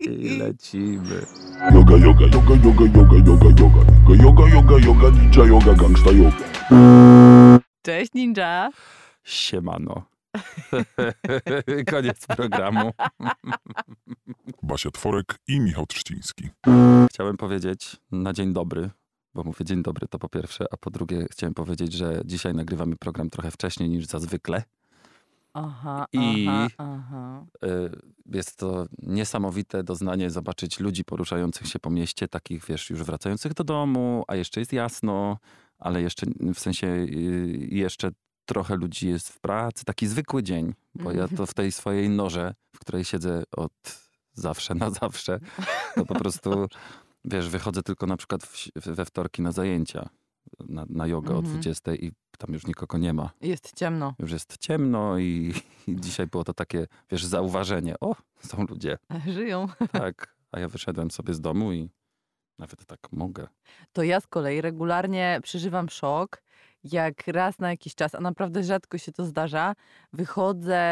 I 0.00 0.38
lecimy. 0.38 1.26
Yoga, 1.74 1.96
yoga, 1.96 2.26
yoga, 2.26 2.54
yoga, 2.64 2.84
yoga, 2.84 3.16
yoga, 3.26 3.50
yoga. 3.60 3.82
Yoga, 4.24 4.48
yoga, 4.48 4.78
yoga, 4.78 5.10
ninja 5.10 5.44
yoga, 5.44 5.74
gangsta 5.74 6.10
yoga. 6.10 6.36
Cześć 7.82 8.14
Ninja. 8.14 8.70
Siemano. 9.24 10.02
Koniec 11.90 12.26
programu. 12.26 12.90
Basia 14.62 14.90
Tworek 14.90 15.38
i 15.48 15.60
Michał 15.60 15.86
Trzciński. 15.86 16.48
Chciałem 17.10 17.36
powiedzieć 17.36 17.96
na 18.12 18.32
dzień 18.32 18.52
dobry, 18.52 18.90
bo 19.34 19.44
mówię 19.44 19.64
dzień 19.64 19.82
dobry 19.82 20.08
to 20.08 20.18
po 20.18 20.28
pierwsze, 20.28 20.64
a 20.70 20.76
po 20.76 20.90
drugie 20.90 21.26
chciałem 21.30 21.54
powiedzieć, 21.54 21.92
że 21.92 22.22
dzisiaj 22.24 22.54
nagrywamy 22.54 22.96
program 22.96 23.30
trochę 23.30 23.50
wcześniej 23.50 23.88
niż 23.88 24.06
zazwykle. 24.06 24.62
Aha, 25.58 26.06
I- 26.12 26.46
aha, 26.48 26.68
aha. 26.78 27.46
Y, 27.64 27.90
Jest 28.26 28.56
to 28.56 28.86
niesamowite 28.98 29.84
doznanie 29.84 30.30
zobaczyć 30.30 30.80
ludzi 30.80 31.04
poruszających 31.04 31.66
się 31.66 31.78
po 31.78 31.90
mieście, 31.90 32.28
takich 32.28 32.64
wiesz, 32.64 32.90
już 32.90 33.02
wracających 33.02 33.54
do 33.54 33.64
domu, 33.64 34.24
a 34.28 34.34
jeszcze 34.36 34.60
jest 34.60 34.72
jasno, 34.72 35.38
ale 35.78 36.02
jeszcze 36.02 36.26
w 36.54 36.58
sensie 36.58 36.86
y, 36.86 37.68
jeszcze 37.70 38.10
trochę 38.46 38.76
ludzi 38.76 39.08
jest 39.08 39.28
w 39.28 39.40
pracy. 39.40 39.84
Taki 39.84 40.06
zwykły 40.06 40.42
dzień, 40.42 40.74
bo 40.94 41.12
ja 41.12 41.28
to 41.28 41.46
w 41.46 41.54
tej 41.54 41.72
swojej 41.72 42.08
norze, 42.08 42.54
w 42.76 42.78
której 42.78 43.04
siedzę 43.04 43.42
od 43.56 43.72
zawsze 44.32 44.74
na 44.74 44.90
zawsze, 44.90 45.40
to 45.94 46.06
po 46.06 46.14
prostu 46.14 46.66
wiesz, 47.24 47.48
wychodzę 47.48 47.82
tylko 47.82 48.06
na 48.06 48.16
przykład 48.16 48.48
we 48.76 49.04
wtorki 49.04 49.42
na 49.42 49.52
zajęcia, 49.52 50.08
na, 50.68 50.86
na 50.88 51.06
jogę 51.06 51.34
o 51.34 51.38
Mhm. 51.38 51.52
20 51.54 51.94
i 51.94 52.12
tam 52.38 52.54
już 52.54 52.66
nikogo 52.66 52.98
nie 52.98 53.12
ma 53.12 53.30
Jest 53.40 53.72
ciemno. 53.76 54.14
już 54.18 54.32
jest 54.32 54.58
ciemno 54.58 55.18
i, 55.18 55.54
i 55.86 55.96
dzisiaj 56.00 56.26
było 56.26 56.44
to 56.44 56.54
takie, 56.54 56.86
wiesz, 57.10 57.24
zauważenie. 57.24 57.94
O, 58.00 58.14
są 58.40 58.64
ludzie. 58.66 58.98
Żyją. 59.34 59.68
Tak. 59.92 60.36
A 60.52 60.60
ja 60.60 60.68
wyszedłem 60.68 61.10
sobie 61.10 61.34
z 61.34 61.40
domu 61.40 61.72
i 61.72 61.90
nawet 62.58 62.86
tak 62.86 62.98
mogę. 63.12 63.46
To 63.92 64.02
ja 64.02 64.20
z 64.20 64.26
kolei 64.26 64.60
regularnie 64.60 65.40
przeżywam 65.42 65.88
szok, 65.88 66.42
jak 66.84 67.26
raz 67.26 67.58
na 67.58 67.70
jakiś 67.70 67.94
czas, 67.94 68.14
a 68.14 68.20
naprawdę 68.20 68.62
rzadko 68.62 68.98
się 68.98 69.12
to 69.12 69.24
zdarza, 69.24 69.74
wychodzę 70.12 70.82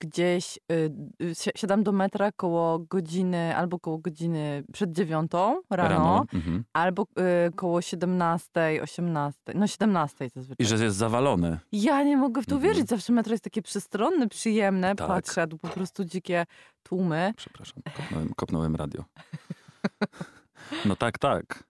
gdzieś, 0.00 0.58
y, 0.72 0.90
y, 1.22 1.34
si- 1.34 1.50
siadam 1.56 1.82
do 1.82 1.92
metra 1.92 2.32
koło 2.32 2.78
godziny, 2.78 3.56
albo 3.56 3.78
koło 3.78 3.98
godziny 3.98 4.64
przed 4.72 4.92
dziewiątą 4.92 5.60
rano, 5.70 6.24
Mhm. 6.34 6.64
albo 6.72 7.02
y, 7.48 7.52
koło 7.52 7.82
17, 7.82 8.50
18, 8.82 9.40
no 9.54 9.66
17 9.66 10.28
zazwyczaj. 10.34 10.66
I 10.66 10.68
że 10.68 10.84
jest 10.84 10.96
zawalone. 10.96 11.58
Ja 11.72 12.02
nie 12.02 12.16
mogę 12.16 12.42
w 12.42 12.46
to 12.46 12.54
Mhm. 12.54 12.72
wierzyć. 12.72 12.88
Zawsze 12.88 13.12
metro 13.12 13.32
jest 13.32 13.44
takie 13.44 13.62
przestronne, 13.62 14.28
przyjemne. 14.28 14.94
Tak. 14.94 15.08
Patrzę, 15.08 15.42
a 15.42 15.46
tu 15.46 15.58
po 15.58 15.68
prostu 15.68 16.04
dzikie 16.04 16.46
tłumy. 16.82 17.32
Przepraszam, 17.36 17.82
kopnąłem, 17.96 18.34
kopnąłem 18.36 18.76
radio. 18.76 19.04
No 20.84 20.96
tak, 20.96 21.18
tak. 21.18 21.64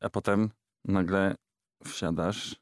A 0.00 0.08
potem 0.10 0.50
nagle 0.84 1.34
wsiadasz. 1.84 2.56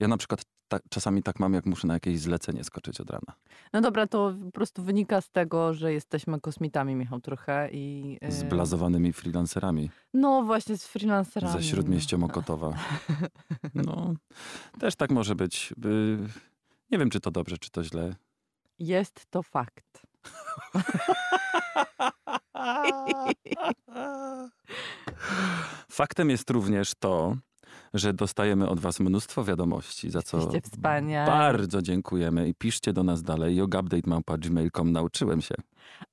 Ja 0.00 0.08
na 0.08 0.16
przykład 0.16 0.42
ta, 0.68 0.78
czasami 0.90 1.22
tak 1.22 1.40
mam, 1.40 1.54
jak 1.54 1.66
muszę 1.66 1.86
na 1.86 1.94
jakieś 1.94 2.20
zlecenie 2.20 2.64
skoczyć 2.64 3.00
od 3.00 3.10
rana. 3.10 3.32
No 3.72 3.80
dobra, 3.80 4.06
to 4.06 4.34
po 4.44 4.50
prostu 4.50 4.82
wynika 4.82 5.20
z 5.20 5.30
tego, 5.30 5.74
że 5.74 5.92
jesteśmy 5.92 6.40
kosmitami, 6.40 6.94
Michał, 6.94 7.20
trochę 7.20 7.68
i... 7.72 8.18
y, 8.24 8.32
Zblazowanymi 8.32 9.12
freelancerami 9.12 9.90
No 10.14 10.42
właśnie, 10.42 10.78
z 10.78 10.86
freelancerami. 10.86 11.52
ze 11.52 11.62
śródmieścia 11.62 12.18
Mokotowa. 12.18 12.72
No, 13.74 14.14
też 14.80 14.96
tak 14.96 15.10
może 15.10 15.34
być. 15.34 15.74
By... 15.76 16.18
Nie 16.90 16.98
wiem, 16.98 17.10
czy 17.10 17.20
to 17.20 17.30
dobrze, 17.30 17.58
czy 17.58 17.70
to 17.70 17.84
źle. 17.84 18.14
Jest 18.78 19.26
to 19.30 19.42
fakt. 19.42 20.02
Faktem 25.90 26.30
jest 26.30 26.50
również 26.50 26.92
to, 26.98 27.36
że 27.94 28.12
dostajemy 28.12 28.68
od 28.68 28.80
was 28.80 29.00
mnóstwo 29.00 29.44
wiadomości, 29.44 30.10
za 30.10 30.22
co 30.22 30.50
bardzo 31.26 31.82
dziękujemy 31.82 32.48
i 32.48 32.54
piszcie 32.54 32.92
do 32.92 33.02
nas 33.02 33.22
dalej. 33.22 33.56
yogupdate.gmail.com 33.56 34.92
Nauczyłem 34.92 35.40
się 35.42 35.54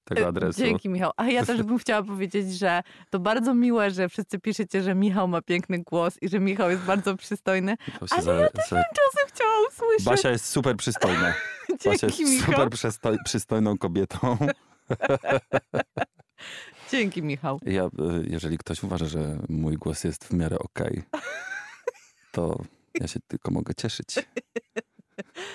tego 0.03 0.22
E, 0.22 0.28
adresu. 0.28 0.59
Dzięki, 0.62 0.90
Michał. 0.90 1.12
A 1.18 1.25
ja 1.28 1.46
też 1.46 1.64
bym 1.64 1.78
chciała 1.80 2.03
powiedzieć, 2.03 2.58
że 2.58 2.84
to 3.09 3.19
bardzo 3.19 3.53
miłe, 3.53 3.91
że 3.91 4.09
wszyscy 4.09 4.40
piszecie, 4.40 4.81
że 4.84 4.96
Michał 4.96 5.28
ma 5.28 5.41
piękny 5.41 5.84
głos 5.84 6.18
i 6.22 6.30
że 6.30 6.40
Michał 6.40 6.69
jest 6.69 6.84
bardzo 6.84 7.18
przystojny. 7.18 7.75
Ale 8.09 8.22
za- 8.22 8.34
ja 8.34 8.46
za- 8.47 8.52
Czasem 8.62 8.84
chciała 9.28 9.52
usłyszeć. 9.69 10.06
Basia 10.06 10.30
jest 10.30 10.46
super 10.46 10.75
przystojna. 10.78 11.34
Basia 11.85 11.97
Dzięki, 12.08 12.22
jest 12.22 12.34
Michał. 12.34 12.53
super 12.56 12.69
przystoj- 12.69 13.18
przystojną 13.25 13.78
kobietą. 13.78 14.38
Dzięki, 16.91 17.24
Michał. 17.24 17.59
Ja, 17.66 17.85
y, 17.85 17.90
jeżeli 18.30 18.58
ktoś 18.58 18.84
uważa, 18.84 19.06
że 19.06 19.38
mój 19.50 19.75
głos 19.78 20.03
jest 20.03 20.25
w 20.25 20.34
miarę 20.34 20.59
okej, 20.59 21.03
to 22.35 22.62
ja 23.01 23.07
się 23.07 23.19
tylko 23.28 23.51
mogę 23.51 23.73
cieszyć. 23.75 24.07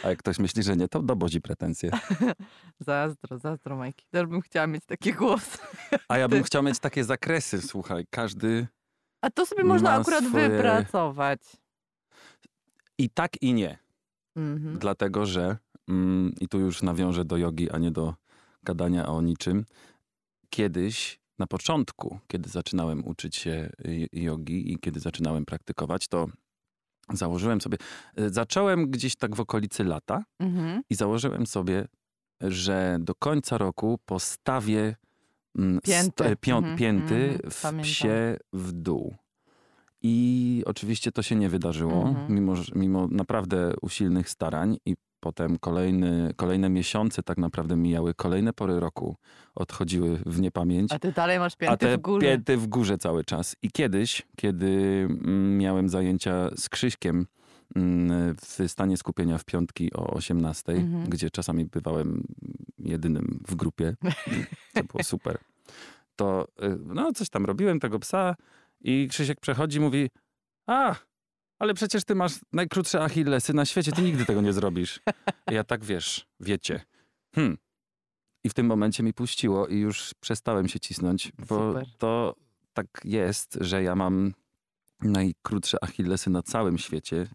A 0.05 0.09
jak 0.09 0.19
ktoś 0.19 0.39
myśli, 0.39 0.63
że 0.63 0.77
nie, 0.77 0.89
to 0.89 1.03
dowodzi 1.03 1.41
pretensje. 1.41 1.91
Zazdro, 2.81 3.39
zazdro, 3.39 3.77
Majki. 3.77 4.07
Też 4.11 4.27
bym 4.27 4.41
chciała 4.41 4.67
mieć 4.67 4.85
taki 4.87 5.13
głos. 5.13 5.59
A 6.09 6.19
ja 6.19 6.29
bym 6.29 6.43
chciał 6.49 6.63
mieć 6.63 6.79
takie 6.79 7.05
zakresy, 7.05 7.63
słuchaj, 7.63 8.05
każdy 8.11 8.67
A 9.21 9.31
to 9.31 9.47
sobie 9.47 9.65
można 9.65 9.93
akurat 9.95 10.25
swoje- 10.25 10.49
wypracować. 10.49 11.41
i 12.99 13.11
tak 13.11 13.43
i 13.43 13.53
nie. 13.55 13.79
Mhm. 14.37 14.79
Dlatego, 14.79 15.27
że 15.27 15.57
mm, 15.89 16.33
i 16.41 16.49
tu 16.49 16.61
już 16.61 16.83
nawiążę 16.83 17.25
do 17.25 17.37
jogi, 17.37 17.71
a 17.71 17.79
nie 17.79 17.91
do 17.91 18.15
gadania 18.63 19.07
o 19.09 19.23
niczym. 19.23 19.65
Kiedyś, 20.51 21.21
na 21.39 21.47
początku, 21.47 22.19
kiedy 22.29 22.49
zaczynałem 22.51 23.07
uczyć 23.09 23.37
się 23.37 23.71
y, 23.87 24.09
jogi 24.13 24.73
i 24.73 24.79
kiedy 24.79 25.01
zaczynałem 25.01 25.45
praktykować, 25.45 26.09
to 26.09 26.27
założyłem 27.13 27.61
sobie, 27.61 27.79
y, 28.19 28.31
zacząłem 28.31 28.91
gdzieś 28.91 29.17
tak 29.17 29.37
w 29.37 29.41
okolicy 29.41 29.85
lata 29.85 30.25
Mhm. 30.39 30.83
i 30.91 30.95
założyłem 30.95 31.47
sobie, 31.47 31.89
że 32.41 32.97
do 33.01 33.15
końca 33.15 33.59
roku 33.59 33.99
postawię 34.07 34.97
mm, 35.59 35.81
Pięty. 35.81 36.25
st- 36.25 36.41
pią- 36.41 36.57
Mhm, 36.59 36.79
pięty 36.79 37.15
mhm, 37.15 37.51
w 37.51 37.63
pamiętam. 37.63 37.83
psie 37.85 38.37
w 38.53 38.73
dół. 38.73 39.15
I 40.03 40.63
oczywiście 40.67 41.13
to 41.13 41.23
się 41.23 41.37
nie 41.37 41.49
wydarzyło, 41.49 42.09
Mhm. 42.09 42.35
mimo, 42.35 42.55
mimo 42.75 43.07
naprawdę 43.11 43.73
usilnych 43.83 44.31
starań 44.31 44.77
i 44.87 44.97
potem 45.21 45.59
kolejny, 45.59 46.33
kolejne 46.37 46.69
miesiące 46.69 47.23
tak 47.23 47.39
naprawdę 47.39 47.77
mijały, 47.77 48.15
kolejne 48.15 48.53
pory 48.53 48.81
roku 48.81 49.17
odchodziły 49.55 50.19
w 50.27 50.41
niepamięć. 50.41 50.93
A 50.93 50.99
ty 50.99 51.13
dalej 51.13 51.39
masz 51.39 51.53
A 51.53 51.57
pięty 51.57 51.77
te 51.87 51.97
w 51.99 52.01
górze. 52.01 52.27
pięty 52.27 52.57
w 52.57 52.67
górze 52.67 52.99
cały 52.99 53.25
czas. 53.25 53.57
I 53.63 53.71
kiedyś, 53.71 54.23
kiedy 54.37 54.67
mm, 55.11 55.59
miałem 55.59 55.89
zajęcia 55.89 56.51
z 56.57 56.69
Krzyśkiem 56.69 57.27
mm, 57.77 58.37
w 58.37 58.71
stanie 58.71 58.97
skupienia 58.97 59.39
w 59.39 59.45
piątki 59.45 59.93
o 59.95 60.07
18, 60.15 60.73
Mhm. 60.73 61.05
gdzie 61.11 61.31
czasami 61.31 61.65
bywałem 61.65 62.25
jedynym 62.79 63.41
w 63.49 63.55
grupie, 63.55 63.97
to 64.75 64.85
było 64.85 65.03
super, 65.03 65.39
to 66.17 66.49
y, 66.63 66.79
no 66.87 67.13
coś 67.13 67.29
tam 67.29 67.47
robiłem, 67.47 67.81
tego 67.81 67.99
psa 67.99 68.37
i 68.81 69.09
Krzysiek 69.11 69.41
przechodzi 69.41 69.77
i 69.79 69.81
mówi, 69.81 70.11
a, 70.67 70.95
ale 71.61 71.75
przecież 71.75 72.05
ty 72.05 72.15
masz 72.15 72.33
najkrótsze 72.53 73.03
achillesy 73.03 73.55
na 73.55 73.65
świecie, 73.65 73.93
ty 73.93 74.03
nigdy 74.03 74.25
tego 74.25 74.41
nie 74.41 74.53
zrobisz. 74.53 75.01
Ja 75.51 75.65
tak, 75.65 75.85
wiesz, 75.85 76.27
wiecie. 76.41 76.81
Hmm. 77.35 77.59
I 78.45 78.49
w 78.49 78.55
tym 78.55 78.67
momencie 78.67 79.03
mi 79.03 79.13
puściło 79.13 79.67
i 79.67 79.79
już 79.79 80.15
przestałem 80.21 80.69
się 80.69 80.81
cisnąć, 80.81 81.33
bo 81.39 81.73
Super. 81.73 81.87
to 81.99 82.35
tak 82.73 82.87
jest, 83.05 83.59
że 83.61 83.83
ja 83.83 83.95
mam 83.95 84.35
najkrótsze 85.01 85.85
achillesy 85.85 86.31
na 86.31 86.43
całym 86.43 86.79
świecie. 86.79 87.29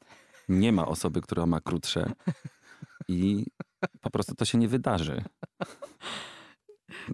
Nie 0.50 0.72
ma 0.72 0.88
osoby, 0.88 1.22
która 1.22 1.46
ma 1.46 1.62
krótsze 1.62 2.12
i 3.08 3.46
po 4.02 4.10
prostu 4.10 4.36
to 4.36 4.46
się 4.46 4.58
nie 4.58 4.68
wydarzy. 4.68 5.24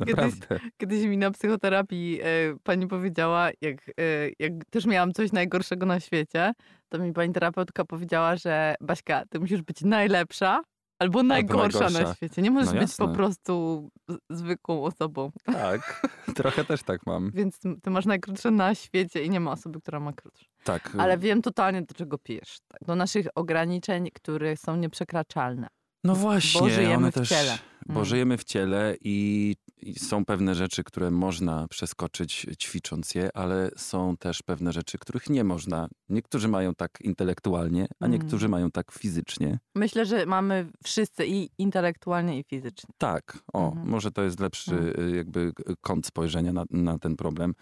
Naprawdę. 0.06 0.60
Kiedyś 0.78 1.06
mi 1.06 1.18
na 1.18 1.32
psychoterapii 1.32 2.20
e, 2.22 2.26
pani 2.64 2.88
powiedziała, 2.88 3.50
jak, 3.62 3.90
e, 3.90 3.94
jak 4.40 4.54
też 4.70 4.86
miałam 4.86 5.14
coś 5.14 5.32
najgorszego 5.32 5.86
na 5.86 6.00
świecie, 6.00 6.54
to 6.90 7.00
mi 7.00 7.14
pani 7.14 7.34
terapeutka 7.34 7.86
powiedziała, 7.86 8.36
że 8.36 8.76
Baśka, 8.82 9.24
ty 9.30 9.40
musisz 9.40 9.62
być 9.62 9.82
najlepsza 9.82 10.62
albo 11.00 11.24
najgorsza, 11.24 11.80
na 11.80 11.90
najgorsza. 11.90 12.16
świecie. 12.16 12.42
Nie 12.42 12.52
możesz 12.52 12.74
No 12.74 12.80
być 12.80 12.96
po 12.96 13.08
prostu 13.08 13.90
zwykłą 14.30 14.84
osobą. 14.84 15.32
Tak, 15.46 16.08
trochę 16.36 16.66
też 16.66 16.84
tak 16.84 17.06
mam. 17.06 17.32
Więc 17.34 17.60
ty 17.84 17.90
masz 17.90 18.06
najkrótsze 18.06 18.52
na 18.52 18.76
świecie 18.76 19.24
i 19.24 19.30
nie 19.30 19.40
ma 19.40 19.52
osoby, 19.52 19.82
która 19.82 20.00
ma 20.00 20.14
krótsze. 20.14 20.46
Tak. 20.64 20.92
Ale 20.98 21.18
wiem 21.18 21.42
totalnie, 21.42 21.82
do 21.82 21.94
czego 21.94 22.18
pijesz. 22.18 22.58
Tak, 22.68 22.80
Do 22.88 22.96
naszych 22.96 23.28
ograniczeń, 23.36 24.10
które 24.14 24.58
są 24.58 24.76
nieprzekraczalne. 24.76 25.68
No 26.04 26.16
właśnie, 26.16 26.62
Bo 26.62 26.70
żyjemy 26.70 26.96
one 26.96 27.12
w 27.12 27.16
też, 27.16 27.30
ciele. 27.30 27.58
Bo 27.86 27.94
Mm. 27.94 28.06
żyjemy 28.06 28.38
w 28.38 28.44
ciele 28.44 28.96
i 29.02 29.56
i 29.84 30.00
są 30.00 30.26
pewne 30.26 30.56
rzeczy, 30.56 30.84
które 30.84 31.12
można 31.12 31.68
przeskoczyć 31.68 32.46
ćwicząc 32.60 33.16
je, 33.16 33.30
ale 33.38 33.72
są 33.78 34.18
też 34.18 34.42
pewne 34.44 34.74
rzeczy, 34.74 34.98
których 34.98 35.30
nie 35.30 35.44
można. 35.44 35.88
Niektórzy 36.10 36.48
mają 36.48 36.76
tak 36.76 36.92
intelektualnie, 37.02 37.88
a 38.00 38.06
Mm. 38.06 38.12
niektórzy 38.20 38.50
mają 38.50 38.72
tak 38.72 38.92
fizycznie. 38.92 39.60
Myślę, 39.76 40.06
że 40.06 40.26
mamy 40.26 40.68
wszyscy 40.84 41.26
i 41.28 41.50
intelektualnie, 41.58 42.40
i 42.40 42.44
fizycznie. 42.44 42.90
Tak, 42.98 43.38
o, 43.54 43.68
Mhm. 43.70 43.88
może 43.90 44.12
to 44.12 44.24
jest 44.24 44.40
lepszy 44.40 44.72
Mhm. 44.76 45.10
y, 45.14 45.16
jakby 45.16 45.52
kąt 45.82 46.06
spojrzenia 46.06 46.54
na, 46.54 46.64
na 46.72 47.00
ten 47.00 47.16
problem. 47.16 47.54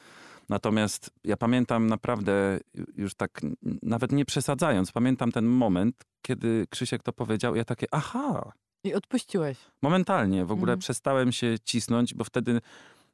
Natomiast 0.49 1.09
ja 1.23 1.37
pamiętam 1.37 1.87
naprawdę, 1.87 2.59
już 2.95 3.15
tak 3.15 3.41
nawet 3.81 4.11
nie 4.11 4.25
przesadzając, 4.25 4.91
pamiętam 4.91 5.31
ten 5.31 5.45
moment, 5.45 5.95
kiedy 6.21 6.65
Krzysiek 6.69 7.03
to 7.03 7.13
powiedział, 7.13 7.55
ja 7.55 7.65
takie, 7.65 7.87
aha, 7.91 8.51
I 8.83 8.93
odpuściłeś. 8.93 9.57
momentalnie 9.81 10.45
w 10.45 10.51
ogóle 10.51 10.73
Mhm. 10.73 10.79
przestałem 10.79 11.31
się 11.31 11.55
cisnąć, 11.63 12.13
bo 12.13 12.23
wtedy 12.23 12.61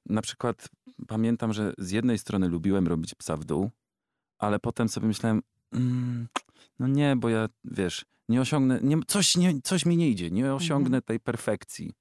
na 0.05 0.21
przykład 0.21 0.69
pamiętam, 1.07 1.53
że 1.53 1.73
z 1.77 1.91
jednej 1.91 2.17
strony 2.17 2.47
lubiłem 2.49 2.87
robić 2.87 3.15
psa 3.15 3.37
w 3.37 3.45
dół, 3.45 3.69
ale 4.37 4.59
potem 4.59 4.89
sobie 4.89 5.07
myślałem, 5.07 5.41
mm, 5.73 6.27
no 6.79 6.87
nie, 6.87 7.15
bo 7.15 7.29
ja, 7.29 7.47
wiesz, 7.63 8.05
nie 8.29 8.41
osiągnę, 8.41 8.79
nie, 8.83 8.97
coś, 9.07 9.37
nie, 9.37 9.61
coś 9.61 9.85
mi 9.85 9.97
nie 9.97 10.09
idzie, 10.09 10.31
nie 10.31 10.53
osiągnę 10.53 11.01
tej 11.01 11.19
perfekcji. 11.19 11.93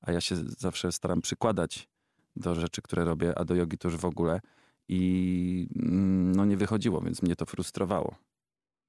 A 0.00 0.12
ja 0.12 0.20
się 0.20 0.36
zawsze 0.36 0.92
staram 0.92 1.20
przykładać 1.20 1.88
do 2.36 2.54
rzeczy, 2.54 2.82
które 2.82 3.04
robię, 3.04 3.38
a 3.38 3.44
do 3.44 3.54
jogi 3.54 3.78
to 3.78 3.88
już 3.88 3.96
w 3.96 4.04
ogóle. 4.04 4.40
I 4.88 5.68
mm, 5.76 6.32
no 6.36 6.44
nie 6.44 6.56
wychodziło, 6.56 7.00
więc 7.00 7.22
mnie 7.22 7.36
to 7.36 7.46
frustrowało. 7.46 8.14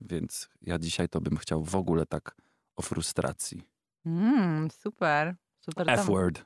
Więc 0.02 0.50
ja 0.62 0.80
dzisiaj 0.80 1.10
to 1.10 1.22
bym 1.22 1.38
chciał 1.38 1.64
w 1.64 1.76
ogóle 1.76 2.06
tak 2.06 2.36
o 2.76 2.82
frustracji. 2.82 3.64
Mm, 4.06 4.72
super. 4.72 5.36
Super. 5.60 5.90
F-word. 5.90 6.46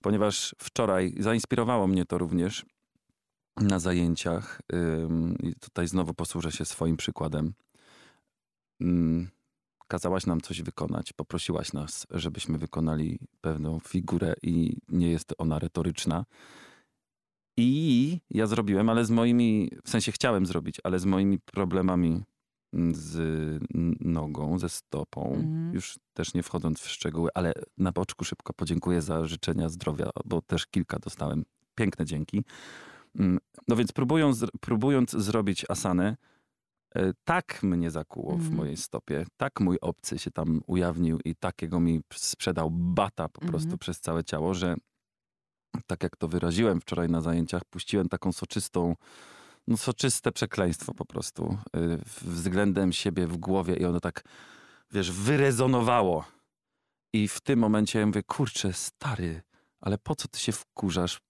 Ponieważ 0.00 0.54
wczoraj 0.58 1.14
zainspirowało 1.18 1.86
mnie 1.86 2.04
to 2.04 2.18
również 2.18 2.66
na 3.56 3.78
zajęciach. 3.78 4.60
I 5.42 5.54
tutaj 5.54 5.88
znowu 5.88 6.14
posłużę 6.14 6.52
się 6.52 6.64
swoim 6.64 6.96
przykładem. 6.96 7.54
Ym, 8.82 9.30
Kazałaś 9.88 10.26
nam 10.26 10.40
coś 10.40 10.62
wykonać, 10.62 11.12
poprosiłaś 11.12 11.72
nas, 11.72 12.06
żebyśmy 12.10 12.58
wykonali 12.58 13.18
pewną 13.40 13.78
figurę 13.80 14.34
i 14.42 14.76
nie 14.88 15.10
jest 15.10 15.34
ona 15.38 15.58
retoryczna. 15.58 16.24
I 17.56 18.20
ja 18.30 18.46
zrobiłem, 18.46 18.88
ale 18.88 19.04
z 19.04 19.10
moimi, 19.10 19.70
w 19.84 19.90
sensie 19.90 20.12
chciałem 20.12 20.46
zrobić, 20.46 20.80
ale 20.84 20.98
z 20.98 21.04
moimi 21.04 21.38
problemami 21.38 22.08
mm, 22.08 22.24
z 22.92 23.18
nogą, 24.00 24.58
ze 24.58 24.68
stopą. 24.68 25.32
Mhm. 25.34 25.74
Już 25.74 25.98
też 26.14 26.34
nie 26.34 26.42
wchodząc 26.42 26.80
w 26.80 26.88
szczegóły, 26.88 27.30
ale 27.34 27.52
na 27.78 27.92
boczku 27.92 28.24
szybko 28.24 28.52
podziękuję 28.52 29.02
za 29.02 29.26
życzenia 29.26 29.68
zdrowia, 29.68 30.10
bo 30.24 30.42
też 30.42 30.66
kilka 30.66 30.98
dostałem. 30.98 31.44
Piękne 31.74 32.04
dzięki. 32.04 32.44
Mm, 33.18 33.38
No 33.68 33.76
więc 33.76 33.92
próbując, 33.92 34.44
próbując 34.60 35.10
zrobić 35.10 35.64
asanę, 35.68 36.16
e, 36.94 37.12
tak 37.24 37.62
mnie 37.62 37.90
zakuło 37.90 38.32
w 38.32 38.38
Mhm. 38.40 38.56
mojej 38.56 38.76
stopie, 38.76 39.26
tak 39.36 39.60
mój 39.60 39.78
obcy 39.80 40.18
się 40.18 40.30
tam 40.30 40.60
ujawnił 40.66 41.18
i 41.24 41.34
takiego 41.34 41.80
mi 41.80 42.00
sprzedał 42.14 42.70
bata 42.70 43.28
po 43.28 43.40
prostu 43.40 43.66
Mhm. 43.66 43.78
przez 43.78 44.00
całe 44.00 44.24
ciało, 44.24 44.54
że 44.54 44.74
tak 45.86 46.02
jak 46.02 46.16
to 46.16 46.28
wyraziłem 46.28 46.80
wczoraj 46.80 47.08
na 47.08 47.20
zajęciach, 47.20 47.64
puściłem 47.64 48.08
taką 48.08 48.32
soczystą, 48.32 48.94
no 49.68 49.76
soczyste 49.76 50.32
przekleństwo 50.32 50.94
po 50.94 51.04
prostu 51.04 51.58
y, 51.76 51.98
względem 52.22 52.92
siebie 52.92 53.26
w 53.26 53.36
głowie 53.36 53.74
i 53.76 53.84
ono 53.84 54.00
tak, 54.00 54.22
wiesz, 54.92 55.12
wyrezonowało. 55.12 56.24
I 57.12 57.28
w 57.28 57.40
tym 57.40 57.58
momencie 57.58 57.98
ja 57.98 58.06
mówię, 58.06 58.22
kurczę, 58.22 58.72
stary, 58.72 59.42
ale 59.80 59.98
po 59.98 60.14
co 60.14 60.28
ty 60.28 60.38
się 60.40 60.52
wkurzasz? 60.52 61.20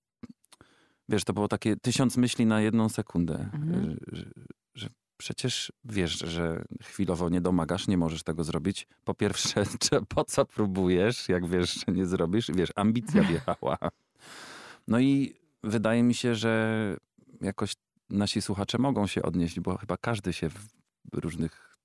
Wiesz, 1.08 1.24
to 1.24 1.32
było 1.32 1.48
takie 1.48 1.76
tysiąc 1.76 2.16
myśli 2.16 2.46
na 2.46 2.60
jedną 2.60 2.88
sekundę, 2.88 3.50
Mhm. 3.54 3.96
że, 4.12 4.24
że, 4.74 4.88
przecież 5.16 5.72
wiesz, 5.84 6.18
że 6.18 6.64
chwilowo 6.82 7.28
nie 7.28 7.40
domagasz, 7.40 7.88
nie 7.88 7.98
możesz 7.98 8.22
tego 8.22 8.44
zrobić. 8.44 8.86
Po 9.04 9.14
pierwsze, 9.14 9.64
po 10.14 10.24
co 10.24 10.44
próbujesz, 10.44 11.28
jak 11.28 11.46
wiesz, 11.48 11.84
że 11.86 11.92
nie 11.92 12.06
zrobisz? 12.06 12.50
Wiesz, 12.54 12.72
ambicja 12.76 13.22
wjechała. 13.22 13.78
No 14.88 15.00
i 15.00 15.34
wydaje 15.64 16.02
mi 16.02 16.14
się, 16.14 16.34
że 16.34 16.96
jakoś 17.40 17.72
nasi 18.10 18.42
słuchacze 18.42 18.78
mogą 18.78 19.06
się 19.06 19.22
odnieść, 19.22 19.60
bo 19.60 19.76
chyba 19.78 19.96
każdy 19.96 20.32
się 20.32 20.48
w 20.50 20.68
różnych 21.12 21.76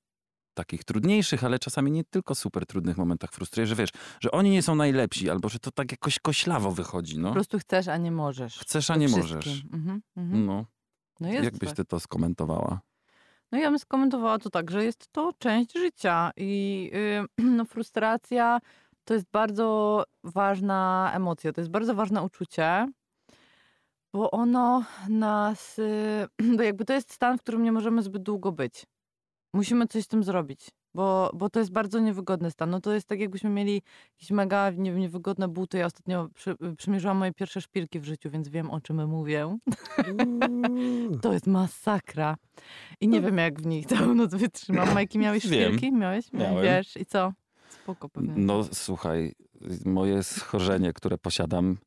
takich 0.54 0.84
trudniejszych, 0.84 1.44
ale 1.44 1.60
czasami 1.60 1.92
nie 1.92 2.04
tylko 2.04 2.36
super 2.36 2.66
trudnych 2.66 2.98
momentach 2.98 3.32
frustruje, 3.32 3.68
że 3.68 3.76
wiesz, 3.76 3.90
że 4.20 4.32
oni 4.32 4.50
nie 4.50 4.62
są 4.62 4.76
najlepsi, 4.76 5.30
albo 5.30 5.50
że 5.50 5.60
to 5.60 5.72
tak 5.72 5.92
jakoś 5.92 6.20
koślawo 6.20 6.72
wychodzi, 6.72 7.20
no. 7.20 7.28
Po 7.28 7.34
prostu 7.34 7.60
chcesz, 7.60 7.88
a 7.88 7.98
nie 7.98 8.12
możesz. 8.12 8.60
Chcesz, 8.60 8.92
a 8.92 8.96
nie 8.96 9.08
wszystkim. 9.08 9.36
możesz. 9.36 9.64
Mhm, 9.74 10.02
mhm. 10.18 10.46
No, 10.46 10.66
No 11.20 11.28
jest 11.28 11.44
jak 11.44 11.58
byś 11.58 11.70
tak. 11.70 11.78
ty 11.78 11.86
to 11.86 12.00
skomentowała? 12.00 12.82
No 13.52 13.58
ja 13.58 13.70
bym 13.70 13.80
skomentowała 13.80 14.40
to 14.40 14.50
tak, 14.50 14.72
że 14.72 14.84
jest 14.84 15.08
to 15.12 15.34
część 15.40 15.74
życia 15.74 16.32
i 16.38 16.92
y, 17.40 17.44
no, 17.58 17.66
frustracja 17.66 18.60
to 19.04 19.14
jest 19.14 19.26
bardzo 19.32 20.04
ważna 20.24 21.12
emocja, 21.14 21.54
to 21.54 21.62
jest 21.62 21.72
bardzo 21.72 21.96
ważne 21.96 22.24
uczucie, 22.24 22.88
bo 24.14 24.32
ono 24.32 24.84
nas, 25.10 25.80
y, 25.80 26.28
bo 26.58 26.64
jakby 26.64 26.86
to 26.86 26.94
jest 26.94 27.14
stan, 27.14 27.38
w 27.38 27.42
którym 27.42 27.64
nie 27.64 27.72
możemy 27.72 28.04
zbyt 28.04 28.24
długo 28.24 28.52
być. 28.52 28.86
Musimy 29.54 29.88
coś 29.88 30.04
z 30.04 30.08
tym 30.08 30.24
zrobić, 30.24 30.70
bo, 30.94 31.32
bo 31.34 31.50
to 31.50 31.60
jest 31.60 31.72
bardzo 31.72 32.00
niewygodny 32.00 32.52
stan. 32.52 32.70
No 32.70 32.82
to 32.82 32.94
jest 32.94 33.08
tak, 33.08 33.20
jakbyśmy 33.20 33.50
mieli 33.50 33.82
jakieś 34.16 34.32
mega 34.32 34.70
nie, 34.70 34.92
niewygodne 34.92 35.48
buty. 35.48 35.78
Ja 35.78 35.86
ostatnio 35.86 36.30
przy, 36.34 36.56
przymierzyłam 36.78 37.18
moje 37.18 37.34
pierwsze 37.34 37.62
szpilki 37.62 38.00
w 38.00 38.06
życiu, 38.06 38.30
więc 38.30 38.50
wiem, 38.50 38.72
o 38.72 38.82
czym 38.82 39.08
mówię. 39.08 39.58
To 41.22 41.34
jest 41.34 41.48
masakra. 41.48 42.36
I 43.02 43.08
nie 43.08 43.22
wiem, 43.22 43.38
jak 43.38 43.62
w 43.62 43.66
nich 43.66 43.86
całą 43.86 44.14
noc 44.14 44.36
wytrzymam. 44.36 44.94
Majki, 44.94 45.20
miałeś 45.26 45.48
Wiem. 45.48 45.70
szpilki? 45.70 45.92
Miałeś? 45.92 46.34
Miałem. 46.34 46.64
Wiesz, 46.64 46.98
i 46.98 47.06
co? 47.06 47.34
Spoko 47.70 48.10
pewnie. 48.10 48.34
No 48.38 48.64
słuchaj, 48.64 49.34
moje 49.86 50.24
schorzenie, 50.24 50.94
które 50.94 51.18
posiadam 51.18 51.78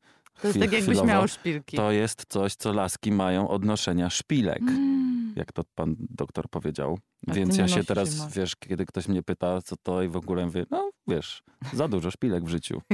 to 0.41 0.47
jest 0.47 0.59
tak, 0.59 0.71
jakbyś 0.71 1.01
miał 1.03 1.27
szpilki. 1.27 1.77
to 1.77 1.91
jest 1.91 2.25
coś, 2.27 2.55
co 2.55 2.73
laski 2.73 3.11
mają 3.11 3.47
od 3.49 3.65
noszenia 3.65 4.09
szpilek. 4.09 4.61
Mm. 4.61 5.33
jak 5.35 5.51
to 5.51 5.63
pan 5.75 5.95
doktor 5.99 6.49
powiedział. 6.49 6.99
A 7.27 7.33
Więc 7.33 7.57
ja 7.57 7.67
się 7.67 7.83
teraz, 7.83 8.19
masz. 8.19 8.33
wiesz, 8.33 8.55
kiedy 8.55 8.85
ktoś 8.85 9.07
mnie 9.07 9.23
pyta, 9.23 9.61
co 9.61 9.75
to 9.83 10.03
i 10.03 10.07
w 10.07 10.15
ogóle 10.15 10.45
mówię, 10.45 10.65
no 10.71 10.89
wiesz, 11.07 11.43
za 11.73 11.87
dużo 11.87 12.11
szpilek 12.11 12.43
w 12.43 12.47
życiu. 12.47 12.81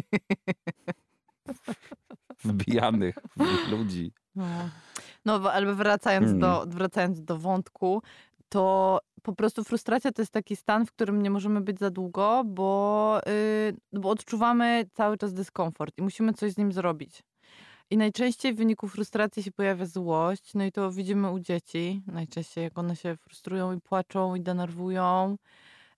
Wbijanych 2.44 3.16
w 3.38 3.72
ludzi. 3.72 4.12
No, 4.36 4.46
no 5.26 5.52
ale 5.52 5.76
wracając, 5.76 6.28
Mm. 6.28 6.40
do, 6.40 6.66
wracając 6.68 7.22
do 7.24 7.38
wątku, 7.38 8.02
to 8.50 9.00
po 9.24 9.36
prostu 9.36 9.64
frustracja 9.64 10.12
to 10.12 10.22
jest 10.22 10.32
taki 10.32 10.56
stan, 10.56 10.86
w 10.86 10.92
którym 10.92 11.22
nie 11.22 11.30
możemy 11.30 11.62
być 11.62 11.80
za 11.80 11.90
długo, 11.90 12.44
bo, 12.46 13.20
yy, 13.94 14.00
bo 14.00 14.10
odczuwamy 14.10 14.86
cały 14.94 15.18
czas 15.18 15.34
dyskomfort 15.34 15.98
i 15.98 16.02
musimy 16.02 16.34
coś 16.34 16.52
z 16.52 16.58
nim 16.58 16.72
zrobić. 16.72 17.24
I 17.92 17.98
najczęściej 17.98 18.54
w 18.54 18.58
wyniku 18.58 18.88
frustracji 18.88 19.44
się 19.44 19.52
pojawia 19.52 19.86
złość, 19.86 20.54
no 20.54 20.64
i 20.66 20.72
to 20.72 20.92
widzimy 20.92 21.32
u 21.32 21.40
dzieci, 21.40 22.04
najczęściej 22.08 22.64
jak 22.64 22.78
one 22.78 22.96
się 22.96 23.18
frustrują 23.18 23.74
i 23.74 23.82
płaczą 23.82 24.36
i 24.36 24.42
denerwują. 24.42 25.38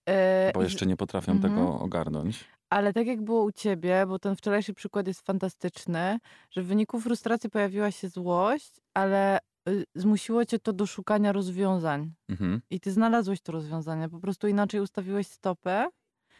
Yy, 0.07 0.13
Bo 0.53 0.63
jeszcze 0.63 0.85
nie 0.85 0.97
potrafią 0.97 1.31
Mhm. 1.31 1.53
tego 1.55 1.79
ogarnąć. 1.79 2.45
ale 2.69 2.93
tak 2.93 3.07
jak 3.07 3.21
było 3.21 3.43
u 3.43 3.51
ciebie, 3.51 4.05
bo 4.07 4.19
ten 4.19 4.35
wczorajszy 4.35 4.73
przykład 4.73 5.07
jest 5.07 5.21
fantastyczny, 5.25 6.19
że 6.51 6.61
w 6.61 6.65
wyniku 6.67 6.99
frustracji 6.99 7.49
pojawiła 7.49 7.91
się 7.91 8.09
złość, 8.09 8.71
ale 8.93 9.39
y, 9.69 9.83
zmusiło 9.95 10.45
cię 10.45 10.59
to 10.59 10.73
do 10.73 10.85
szukania 10.85 11.31
rozwiązań. 11.31 12.13
Mhm, 12.29 12.61
I 12.69 12.79
ty 12.79 12.91
znalazłeś 12.91 13.41
to 13.41 13.51
rozwiązanie. 13.51 14.09
Po 14.09 14.19
prostu 14.19 14.47
inaczej 14.47 14.81
ustawiłeś 14.81 15.27
stopę 15.27 15.87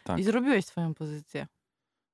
tak. 0.03 0.19
i 0.19 0.24
zrobiłeś 0.24 0.65
swoją 0.65 0.93
pozycję. 0.93 1.48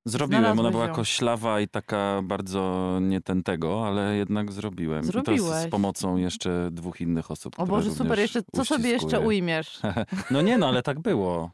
Zrobiłem, 0.09 0.43
ona 0.43 0.53
znalazłeś 0.53 0.71
była 0.71 0.87
ją. 0.87 0.93
koślawa 0.93 1.59
i 1.61 1.67
taka 1.67 2.21
bardzo 2.23 2.97
nie 3.01 3.21
ten 3.21 3.43
tego, 3.43 3.87
ale 3.87 4.15
jednak 4.17 4.51
zrobiłem. 4.51 4.99
I 4.99 5.01
to 5.01 5.07
z, 5.07 5.11
z 5.11 5.13
Zrobiłeś. 5.13 5.67
pomocą 5.71 6.17
jeszcze 6.17 6.69
dwóch 6.71 7.01
innych 7.01 7.31
osób, 7.31 7.59
O 7.59 7.65
Boże, 7.65 7.91
super, 7.91 8.19
jeszcze, 8.19 8.41
co 8.55 8.65
sobie 8.65 8.89
jeszcze 8.89 9.19
ujmiesz? 9.19 9.79
No 10.31 10.41
nie 10.41 10.57
no, 10.57 10.67
ale 10.67 10.83
tak 10.83 10.99
było. 10.99 11.51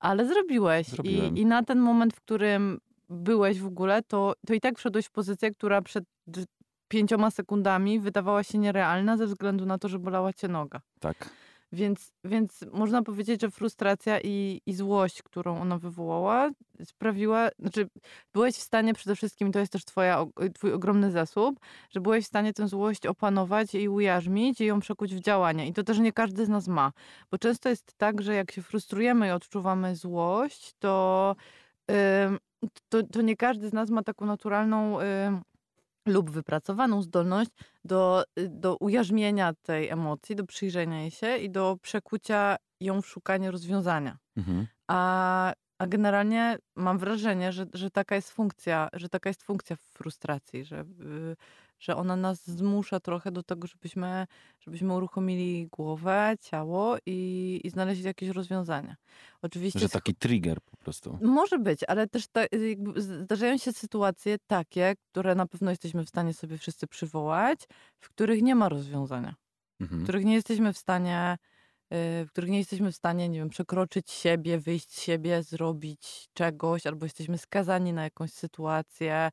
Ale 0.00 0.26
zrobiłeś. 0.26 0.86
Zrobiłem. 0.86 1.36
I, 1.36 1.40
I 1.40 1.46
na 1.46 1.62
ten 1.62 1.78
moment, 1.78 2.14
w 2.14 2.20
którym 2.20 2.78
byłeś 3.10 3.60
w 3.60 3.66
ogóle, 3.66 4.02
to, 4.02 4.32
to 4.46 4.54
i 4.54 4.60
tak 4.60 4.78
wszedłeś 4.78 5.06
w 5.06 5.10
pozycję, 5.10 5.50
która 5.50 5.82
przed 5.82 6.04
pięcioma 6.88 7.30
sekundami 7.30 8.00
wydawała 8.00 8.42
się 8.42 8.58
nierealna 8.58 9.16
ze 9.16 9.26
względu 9.26 9.66
na 9.66 9.78
to, 9.78 9.88
że 9.88 9.98
bolała 9.98 10.32
cię 10.32 10.48
noga. 10.48 10.80
Tak. 11.00 11.30
Więc, 11.74 12.12
więc 12.24 12.64
można 12.72 13.02
powiedzieć, 13.02 13.40
że 13.40 13.50
frustracja 13.50 14.20
i, 14.20 14.60
i 14.66 14.74
złość, 14.74 15.22
którą 15.22 15.60
ona 15.60 15.78
wywołała, 15.78 16.50
sprawiła, 16.84 17.48
znaczy 17.58 17.88
byłeś 18.32 18.54
w 18.54 18.62
stanie 18.62 18.94
przede 18.94 19.16
wszystkim, 19.16 19.52
to 19.52 19.58
jest 19.58 19.72
też 19.72 19.84
twoja, 19.84 20.18
og- 20.18 20.52
twój 20.54 20.72
ogromny 20.72 21.10
zasób, 21.10 21.60
że 21.90 22.00
byłeś 22.00 22.24
w 22.24 22.28
stanie 22.28 22.52
tę 22.52 22.68
złość 22.68 23.06
opanować 23.06 23.74
i 23.74 23.88
ujarzmić 23.88 24.60
i 24.60 24.64
ją 24.64 24.80
przekuć 24.80 25.14
w 25.14 25.20
działanie. 25.20 25.68
I 25.68 25.72
to 25.72 25.82
też 25.82 25.98
nie 25.98 26.12
każdy 26.12 26.46
z 26.46 26.48
nas 26.48 26.68
ma. 26.68 26.92
Bo 27.30 27.38
często 27.38 27.68
jest 27.68 27.94
tak, 27.96 28.22
że 28.22 28.34
jak 28.34 28.52
się 28.52 28.62
frustrujemy 28.62 29.28
i 29.28 29.30
odczuwamy 29.30 29.96
złość, 29.96 30.74
to 30.78 31.36
ym, 32.26 32.38
to, 32.88 33.02
to 33.02 33.22
nie 33.22 33.36
każdy 33.36 33.68
z 33.68 33.72
nas 33.72 33.90
ma 33.90 34.02
taką 34.02 34.26
naturalną 34.26 35.00
ym, 35.00 35.42
lub 36.06 36.30
wypracowaną 36.30 37.02
zdolność 37.02 37.50
do, 37.84 38.24
y, 38.38 38.48
do 38.48 38.76
ujarzmienia 38.76 39.54
tej 39.62 39.88
emocji, 39.88 40.36
do 40.36 40.44
przyjrzenia 40.46 41.00
jej 41.00 41.10
się 41.10 41.36
i 41.36 41.50
do 41.50 41.78
przekucia 41.82 42.56
ją 42.80 43.02
w 43.02 43.06
szukanie 43.06 43.50
rozwiązania. 43.50 44.18
Mhm. 44.36 44.66
A, 44.86 45.52
a 45.78 45.86
generalnie 45.86 46.58
mam 46.76 46.98
wrażenie, 46.98 47.52
że, 47.52 47.66
że 47.74 47.90
taka 47.90 48.14
jest 48.14 48.30
funkcja, 48.30 48.88
że 48.92 49.08
taka 49.08 49.30
jest 49.30 49.42
funkcja 49.42 49.76
frustracji, 49.76 50.64
że, 50.64 50.80
y, 50.80 51.36
że 51.84 51.96
ona 51.96 52.16
nas 52.16 52.46
zmusza 52.46 53.00
trochę 53.00 53.32
do 53.32 53.42
tego, 53.42 53.66
żebyśmy, 53.66 54.26
żebyśmy 54.60 54.94
uruchomili 54.94 55.68
głowę, 55.72 56.34
ciało 56.40 56.96
i, 57.06 57.60
i 57.64 57.70
znaleźli 57.70 58.04
jakieś 58.04 58.28
rozwiązania. 58.28 58.96
Oczywiście 59.42 59.80
Że 59.80 59.88
taki 59.88 60.14
trigger 60.14 60.60
po 60.60 60.76
prostu. 60.76 61.18
może 61.20 61.58
być, 61.58 61.80
ale 61.88 62.06
też 62.08 62.26
ta, 62.28 62.40
jakby 62.68 63.00
zdarzają 63.02 63.58
się 63.58 63.72
sytuacje 63.72 64.36
takie, 64.46 64.94
które 65.10 65.34
na 65.34 65.46
pewno 65.46 65.70
jesteśmy 65.70 66.04
w 66.04 66.08
stanie 66.08 66.34
sobie 66.34 66.58
wszyscy 66.58 66.86
przywołać, 66.86 67.60
w 68.00 68.08
których 68.08 68.42
nie 68.42 68.54
ma 68.54 68.68
rozwiązania, 68.68 69.34
w 69.80 69.82
Mhm. 69.82 70.00
których 70.04 70.24
nie 70.24 70.34
jesteśmy 70.34 70.72
w 70.72 70.78
stanie, 70.78 71.38
y, 72.22 72.26
w 72.26 72.28
których 72.30 72.50
nie 72.50 72.58
jesteśmy 72.58 72.92
w 72.92 72.96
stanie, 72.96 73.28
nie 73.28 73.38
wiem, 73.40 73.50
przekroczyć 73.50 74.10
siebie, 74.12 74.58
wyjść 74.60 74.92
z 74.94 75.02
siebie, 75.02 75.42
zrobić 75.42 76.28
czegoś, 76.34 76.86
albo 76.86 77.06
jesteśmy 77.06 77.38
skazani 77.38 77.92
na 77.92 78.04
jakąś 78.04 78.32
sytuację, 78.32 79.30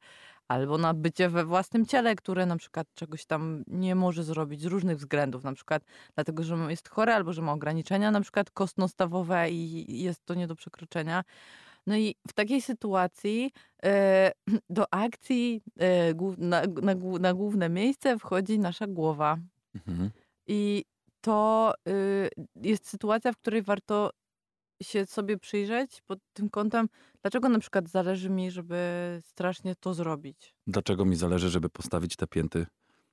albo 0.51 0.77
na 0.77 0.93
bycie 0.93 1.29
we 1.29 1.45
własnym 1.45 1.85
ciele, 1.85 2.15
które 2.15 2.45
na 2.45 2.57
przykład 2.57 2.87
czegoś 2.93 3.25
tam 3.25 3.63
nie 3.67 3.95
może 3.95 4.23
zrobić 4.23 4.61
z 4.61 4.65
różnych 4.65 4.97
względów, 4.97 5.43
na 5.43 5.53
przykład 5.53 5.83
dlatego, 6.15 6.43
że 6.43 6.55
jest 6.69 6.89
chore, 6.89 7.15
albo 7.15 7.33
że 7.33 7.41
ma 7.41 7.51
ograniczenia, 7.51 8.11
na 8.11 8.21
przykład 8.21 8.51
kostno-stawowe 8.51 9.49
i 9.51 10.03
jest 10.03 10.25
to 10.25 10.33
nie 10.33 10.47
do 10.47 10.55
przekroczenia. 10.55 11.23
No 11.87 11.95
i 11.95 12.15
w 12.27 12.33
takiej 12.33 12.61
sytuacji 12.61 13.51
e, 13.83 14.31
do 14.69 14.93
akcji 14.93 15.61
e, 15.79 16.13
na, 16.37 16.61
na, 16.81 16.95
na 17.19 17.33
główne 17.33 17.69
miejsce 17.69 18.19
wchodzi 18.19 18.59
nasza 18.59 18.87
głowa. 18.87 19.37
Mhm. 19.75 20.09
I 20.47 20.85
to 21.21 21.73
y, 21.87 22.29
jest 22.55 22.87
sytuacja, 22.87 23.33
w 23.33 23.37
której 23.37 23.61
warto 23.61 24.09
się 24.81 25.05
sobie 25.05 25.37
przyjrzeć 25.37 26.01
pod 26.01 26.19
tym 26.33 26.49
kątem, 26.49 26.89
dlaczego 27.21 27.49
na 27.49 27.59
przykład 27.59 27.89
zależy 27.89 28.29
mi, 28.29 28.51
żeby 28.51 28.79
strasznie 29.25 29.75
to 29.75 29.93
zrobić. 29.93 30.55
Dlaczego 30.67 31.05
mi 31.05 31.15
zależy, 31.15 31.49
żeby 31.49 31.69
postawić 31.69 32.15
te 32.15 32.27
pięty 32.27 32.65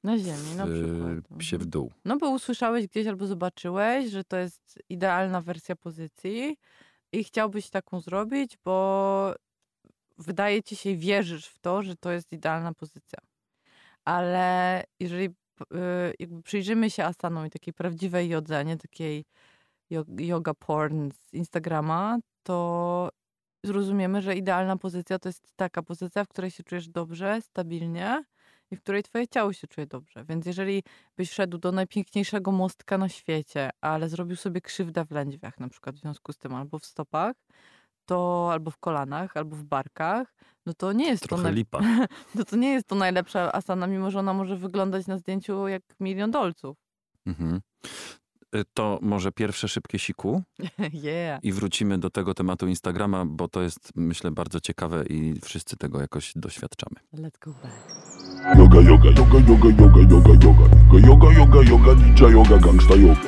Na 0.04 0.18
ziemi 0.18 0.54
na 0.56 0.66
przykład. 0.66 1.42
się 1.42 1.58
w 1.58 1.66
dół? 1.66 1.92
No 2.04 2.16
bo 2.16 2.30
usłyszałeś 2.30 2.86
gdzieś 2.86 3.06
albo 3.06 3.26
zobaczyłeś, 3.26 4.10
że 4.10 4.24
to 4.24 4.36
jest 4.36 4.78
idealna 4.88 5.40
wersja 5.40 5.76
pozycji 5.76 6.56
i 7.12 7.24
chciałbyś 7.24 7.70
taką 7.70 8.00
zrobić, 8.00 8.58
bo 8.64 9.34
wydaje 10.18 10.62
ci 10.62 10.76
się 10.76 10.90
i 10.90 10.96
wierzysz 10.96 11.46
w 11.46 11.58
to, 11.58 11.82
że 11.82 11.96
to 11.96 12.12
jest 12.12 12.32
idealna 12.32 12.74
pozycja. 12.74 13.18
Ale 14.04 14.84
jeżeli 15.00 15.26
y, 15.26 15.34
jakby 16.18 16.42
przyjrzymy 16.42 16.90
się 16.90 17.04
asanom 17.04 17.46
i 17.46 17.50
takiej 17.50 17.74
prawdziwej 17.74 18.28
jodze, 18.28 18.64
nie 18.64 18.76
takiej 18.76 19.24
yoga 20.18 20.54
porn 20.54 21.10
z 21.10 21.34
Instagrama, 21.34 22.18
to 22.42 23.08
zrozumiemy, 23.64 24.22
że 24.22 24.36
idealna 24.36 24.76
pozycja 24.76 25.18
to 25.18 25.28
jest 25.28 25.52
taka 25.56 25.82
pozycja, 25.82 26.24
w 26.24 26.28
której 26.28 26.50
się 26.50 26.62
czujesz 26.62 26.88
dobrze, 26.88 27.42
stabilnie 27.42 28.24
i 28.70 28.76
w 28.76 28.80
której 28.80 29.02
twoje 29.02 29.28
ciało 29.28 29.52
się 29.52 29.66
czuje 29.66 29.86
dobrze. 29.86 30.24
Więc 30.24 30.46
jeżeli 30.46 30.82
byś 31.16 31.30
wszedł 31.30 31.58
do 31.58 31.72
najpiękniejszego 31.72 32.52
mostka 32.52 32.98
na 32.98 33.08
świecie, 33.08 33.70
ale 33.80 34.08
zrobił 34.08 34.36
sobie 34.36 34.60
krzywdę 34.60 35.04
w 35.04 35.10
lędźwiach, 35.10 35.60
na 35.60 35.68
przykład 35.68 35.96
w 35.96 35.98
związku 35.98 36.32
z 36.32 36.38
tym, 36.38 36.54
albo 36.54 36.78
w 36.78 36.86
stopach, 36.86 37.36
to 38.04 38.48
albo 38.52 38.70
w 38.70 38.78
kolanach, 38.78 39.36
albo 39.36 39.56
w 39.56 39.64
barkach, 39.64 40.34
no 40.66 40.74
to 40.74 40.92
nie 40.92 41.06
jest 41.06 41.22
to, 41.22 41.28
Trochę 41.28 41.42
naj... 41.42 41.54
lipa. 41.54 41.80
no 42.34 42.44
to 42.44 42.56
nie 42.56 42.72
jest 42.72 42.86
to 42.86 42.94
najlepsza 42.94 43.52
asana, 43.52 43.86
mimo 43.86 44.10
że 44.10 44.18
ona 44.18 44.32
może 44.32 44.56
wyglądać 44.56 45.06
na 45.06 45.18
zdjęciu 45.18 45.68
jak 45.68 45.82
milion 46.00 46.30
dolców. 46.30 46.76
Mhm. 47.26 47.60
Y, 48.56 48.64
To 48.74 48.98
może 49.02 49.32
pierwsze 49.32 49.68
szybkie 49.68 49.98
siku 49.98 50.42
yeah. 50.92 51.44
i 51.44 51.52
wrócimy 51.52 51.98
do 51.98 52.10
tego 52.10 52.34
tematu 52.34 52.66
Instagrama, 52.66 53.24
bo 53.26 53.48
to 53.48 53.62
jest 53.62 53.92
myślę 53.96 54.30
bardzo 54.30 54.60
ciekawe 54.60 55.04
i 55.06 55.40
wszyscy 55.40 55.76
tego 55.76 56.00
jakoś 56.00 56.32
doświadczamy. 56.36 56.96
Let's 57.14 57.38
go 57.40 57.52
back. 57.52 58.08
Yoga, 58.58 58.80
yoga, 58.80 59.08
yoga, 59.10 59.38
yoga, 59.48 59.68
yoga, 59.68 60.00
yoga, 60.10 60.30
yoga. 60.44 61.08
Yoga, 61.08 61.32
yoga, 61.32 61.62
yoga, 61.70 61.94
ninja 61.94 62.28
yoga, 62.28 62.58
gangsta 62.58 62.94
yoga. 62.96 63.20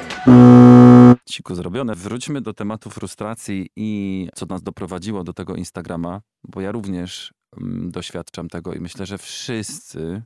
Siku 1.30 1.54
zrobione. 1.54 1.94
Wróćmy 1.94 2.40
do 2.40 2.54
tematu 2.54 2.90
frustracji 2.90 3.68
i 3.76 4.28
co 4.34 4.46
nas 4.46 4.62
doprowadziło 4.62 5.24
do 5.24 5.32
tego 5.32 5.54
Instagrama, 5.54 6.20
bo 6.44 6.60
ja 6.60 6.72
również 6.72 7.34
mm, 7.60 7.90
doświadczam 7.90 8.48
tego 8.48 8.74
i 8.74 8.80
myślę, 8.80 9.06
że 9.06 9.18
wszyscy, 9.18 10.22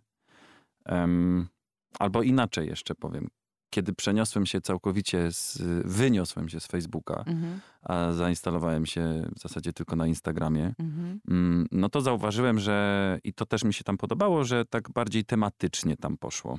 albo 1.98 2.22
inaczej 2.22 2.68
jeszcze 2.68 2.94
powiem, 2.94 3.28
kiedy 3.74 3.92
przeniosłem 3.92 4.46
się 4.46 4.60
całkowicie, 4.60 5.32
z, 5.32 5.62
wyniosłem 5.84 6.48
się 6.48 6.60
z 6.60 6.66
Facebooka, 6.66 7.24
Mhm, 7.26 7.60
a 7.82 8.12
zainstalowałem 8.12 8.86
się 8.86 9.28
w 9.36 9.40
zasadzie 9.40 9.72
tylko 9.72 9.96
na 9.96 10.06
Instagramie, 10.06 10.74
mhm, 10.78 11.20
mm, 11.28 11.66
no 11.72 11.88
to 11.88 12.00
zauważyłem, 12.00 12.58
że 12.58 13.18
i 13.24 13.32
to 13.32 13.46
też 13.46 13.64
mi 13.64 13.74
się 13.74 13.84
tam 13.84 13.96
podobało, 13.96 14.44
że 14.44 14.64
tak 14.64 14.90
bardziej 14.90 15.24
tematycznie 15.24 15.96
tam 15.96 16.16
poszło. 16.16 16.58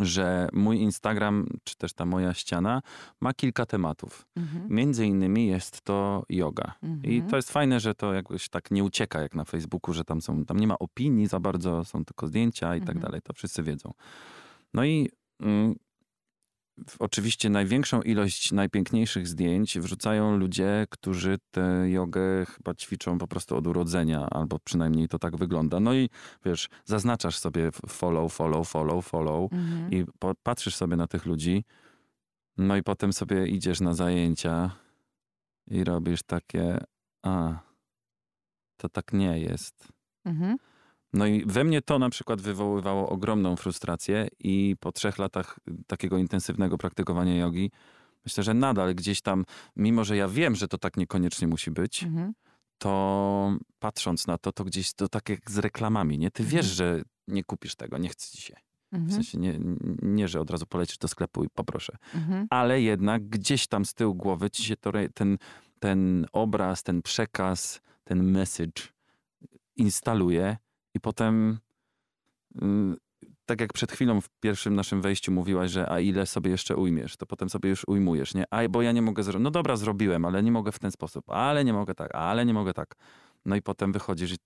Że 0.00 0.48
mój 0.52 0.78
Instagram, 0.80 1.46
czy 1.64 1.76
też 1.76 1.92
ta 1.92 2.04
moja 2.04 2.34
ściana 2.34 2.82
ma 3.20 3.34
kilka 3.34 3.66
tematów. 3.66 4.26
mhm, 4.36 4.66
Między 4.70 5.06
innymi 5.06 5.46
jest 5.46 5.82
to 5.82 6.24
yoga. 6.28 6.74
I 6.82 7.14
mhm. 7.14 7.30
to 7.30 7.36
jest 7.36 7.52
fajne, 7.52 7.80
że 7.80 7.94
to 7.94 8.12
jakoś 8.14 8.48
tak 8.48 8.70
nie 8.70 8.84
ucieka 8.84 9.20
jak 9.22 9.34
na 9.34 9.44
Facebooku, 9.44 9.94
że 9.94 10.04
tam 10.04 10.22
są, 10.22 10.44
tam 10.44 10.56
nie 10.60 10.66
ma 10.66 10.78
opinii 10.78 11.26
za 11.26 11.40
bardzo, 11.40 11.84
są 11.84 12.04
tylko 12.04 12.26
zdjęcia 12.26 12.76
i 12.76 12.80
tak 12.80 12.88
Mhm. 12.96 13.02
dalej. 13.02 13.20
To 13.22 13.32
wszyscy 13.32 13.62
wiedzą. 13.62 13.92
No 14.74 14.84
i 14.84 15.10
mm, 15.40 15.74
oczywiście 16.98 17.50
największą 17.50 18.02
ilość 18.02 18.52
najpiękniejszych 18.52 19.28
zdjęć 19.28 19.78
wrzucają 19.78 20.36
ludzie, 20.36 20.86
którzy 20.90 21.38
tę 21.50 21.90
jogę 21.90 22.46
chyba 22.46 22.74
ćwiczą 22.74 23.18
po 23.18 23.28
prostu 23.28 23.56
od 23.56 23.66
urodzenia, 23.66 24.26
albo 24.30 24.58
przynajmniej 24.58 25.08
to 25.08 25.18
tak 25.18 25.36
wygląda. 25.36 25.80
No 25.80 25.94
i 25.94 26.08
wiesz, 26.44 26.68
zaznaczasz 26.84 27.38
sobie 27.38 27.70
follow, 27.88 28.32
follow, 28.32 28.68
follow, 28.68 29.06
follow 29.06 29.52
Mhm. 29.52 29.92
i 29.92 30.04
patrzysz 30.42 30.76
sobie 30.76 30.96
na 30.96 31.06
tych 31.06 31.26
ludzi, 31.26 31.64
no 32.56 32.76
i 32.76 32.82
potem 32.82 33.12
sobie 33.12 33.46
idziesz 33.46 33.80
na 33.80 33.94
zajęcia 33.94 34.70
i 35.66 35.84
robisz 35.84 36.22
takie, 36.22 36.84
a, 37.22 37.60
to 38.76 38.88
tak 38.88 39.12
nie 39.12 39.38
jest. 39.38 39.88
Mhm. 40.24 40.56
No 41.12 41.26
i 41.26 41.44
we 41.46 41.64
mnie 41.64 41.82
to 41.82 41.98
na 41.98 42.10
przykład 42.10 42.40
wywoływało 42.40 43.08
ogromną 43.08 43.56
frustrację 43.56 44.28
i 44.40 44.76
po 44.80 44.92
trzech 44.92 45.18
latach 45.18 45.58
takiego 45.86 46.18
intensywnego 46.18 46.78
praktykowania 46.78 47.36
jogi, 47.36 47.70
myślę, 48.24 48.44
że 48.44 48.54
nadal 48.54 48.94
gdzieś 48.94 49.20
tam, 49.20 49.44
mimo 49.76 50.04
że 50.04 50.16
ja 50.16 50.28
wiem, 50.28 50.54
że 50.56 50.68
to 50.68 50.78
tak 50.78 50.96
niekoniecznie 50.96 51.48
musi 51.48 51.70
być, 51.70 52.02
Mhm. 52.04 52.32
to 52.78 53.56
patrząc 53.78 54.26
na 54.26 54.38
to, 54.38 54.52
to 54.52 54.64
gdzieś 54.64 54.92
to 54.92 55.08
tak 55.08 55.28
jak 55.28 55.50
z 55.50 55.58
reklamami, 55.58 56.18
nie? 56.18 56.30
Ty 56.30 56.44
wiesz, 56.44 56.70
Mhm. 56.70 56.74
że 56.74 57.02
nie 57.28 57.44
kupisz 57.44 57.74
tego, 57.74 57.98
nie 57.98 58.08
chce 58.08 58.36
ci 58.36 58.42
się. 58.42 58.54
W 58.92 58.94
Mhm. 58.94 59.12
sensie 59.12 59.38
nie, 59.38 59.58
nie, 60.02 60.28
że 60.28 60.40
od 60.40 60.50
razu 60.50 60.66
polecisz 60.66 60.98
do 60.98 61.08
sklepu 61.08 61.44
i 61.44 61.48
poproszę. 61.54 61.96
Mhm. 62.14 62.46
Ale 62.50 62.80
jednak 62.82 63.28
gdzieś 63.28 63.66
tam 63.66 63.84
z 63.84 63.94
tyłu 63.94 64.14
głowy 64.14 64.50
ci 64.50 64.62
się 64.64 64.76
to, 64.76 64.92
ten, 65.14 65.38
ten 65.80 66.26
obraz, 66.32 66.82
ten 66.82 67.02
przekaz, 67.02 67.80
ten 68.04 68.22
message 68.30 68.82
instaluje 69.76 70.56
i 70.94 71.00
potem 71.00 71.58
mm, 72.62 72.96
tak 73.46 73.60
jak 73.60 73.72
przed 73.72 73.92
chwilą 73.92 74.20
w 74.20 74.28
pierwszym 74.40 74.74
naszym 74.74 75.02
wejściu 75.02 75.32
mówiłaś, 75.32 75.70
że 75.70 75.90
a 75.90 76.00
ile 76.00 76.26
sobie 76.26 76.50
jeszcze 76.50 76.76
ujmiesz, 76.76 77.16
to 77.16 77.26
potem 77.26 77.50
sobie 77.50 77.70
już 77.70 77.84
ujmujesz, 77.88 78.34
nie? 78.34 78.44
A 78.50 78.68
bo 78.68 78.82
ja 78.82 78.92
nie 78.92 79.02
mogę 79.02 79.22
zrobić. 79.22 79.44
No 79.44 79.50
dobra, 79.50 79.76
zrobiłem, 79.76 80.24
ale 80.24 80.42
nie 80.42 80.52
mogę 80.52 80.72
w 80.72 80.78
ten 80.78 80.90
sposób, 80.90 81.30
ale 81.30 81.64
nie 81.64 81.72
mogę 81.72 81.94
tak, 81.94 82.14
ale 82.14 82.46
nie 82.46 82.54
mogę 82.54 82.74
tak. 82.74 82.94
No 83.44 83.56
i 83.56 83.62
potem 83.62 83.92
wychodzisz 83.92 84.32
i 84.32 84.36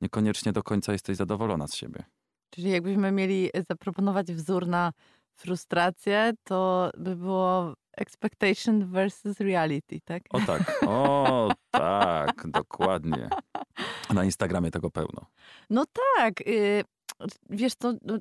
niekoniecznie 0.00 0.52
do 0.52 0.62
końca 0.62 0.92
jesteś 0.92 1.16
zadowolona 1.16 1.68
z 1.68 1.74
siebie. 1.74 2.04
Czyli 2.50 2.70
jakbyśmy 2.70 3.12
mieli 3.12 3.50
zaproponować 3.70 4.32
wzór 4.32 4.66
na 4.66 4.92
frustrację, 5.36 6.32
to 6.44 6.90
by 6.98 7.16
było 7.16 7.74
expectation 7.96 8.86
versus 8.86 9.40
reality, 9.40 10.00
tak? 10.04 10.22
O 10.30 10.40
tak, 10.40 10.78
o 10.86 11.48
tak, 11.70 12.50
dokładnie. 12.50 13.28
Na 14.14 14.24
Instagramie 14.24 14.70
tego 14.70 14.90
pełno. 14.90 15.26
No 15.70 15.84
tak. 16.16 16.40
y, 16.40 16.84
Wiesz 17.50 17.74
co, 17.74 17.92
no, 18.02 18.18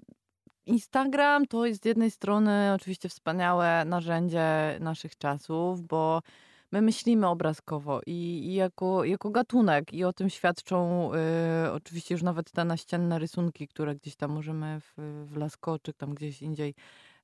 Instagram 0.66 1.48
to 1.48 1.66
jest 1.66 1.84
z 1.84 1.86
jednej 1.86 2.12
strony 2.12 2.74
oczywiście 2.76 3.10
wspaniałe 3.10 3.86
narzędzie 3.86 4.78
naszych 4.80 5.18
czasów, 5.18 5.82
bo 5.82 6.22
my 6.72 6.82
myślimy 6.82 7.28
obrazkowo 7.28 8.02
i, 8.06 8.12
i 8.46 8.54
jako, 8.54 9.04
jako 9.06 9.30
gatunek 9.30 9.94
i 9.94 10.04
o 10.04 10.14
tym 10.14 10.30
świadczą 10.30 11.10
y, 11.66 11.72
oczywiście 11.72 12.16
już 12.16 12.24
nawet 12.24 12.52
te 12.52 12.66
naścienne 12.66 13.20
rysunki, 13.20 13.68
które 13.68 13.96
gdzieś 13.96 14.16
tam 14.16 14.32
możemy 14.32 14.80
w, 14.80 14.94
w 15.26 15.38
Lasko 15.38 15.80
czy 15.80 15.94
tam 15.94 16.16
gdzieś 16.16 16.42
indziej 16.42 16.76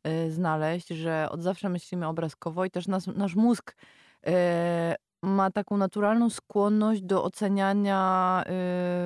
y, 0.07 0.31
znaleźć, 0.31 0.87
że 0.87 1.27
od 1.29 1.43
zawsze 1.43 1.69
myślimy 1.69 2.07
obrazkowo 2.07 2.65
i 2.65 2.71
też 2.71 2.87
nas, 2.87 3.07
nasz 3.07 3.35
mózg 3.35 3.75
y, 4.27 4.31
ma 5.23 5.51
taką 5.51 5.77
naturalną 5.77 6.29
skłonność 6.29 7.01
do 7.01 7.23
oceniania 7.23 8.43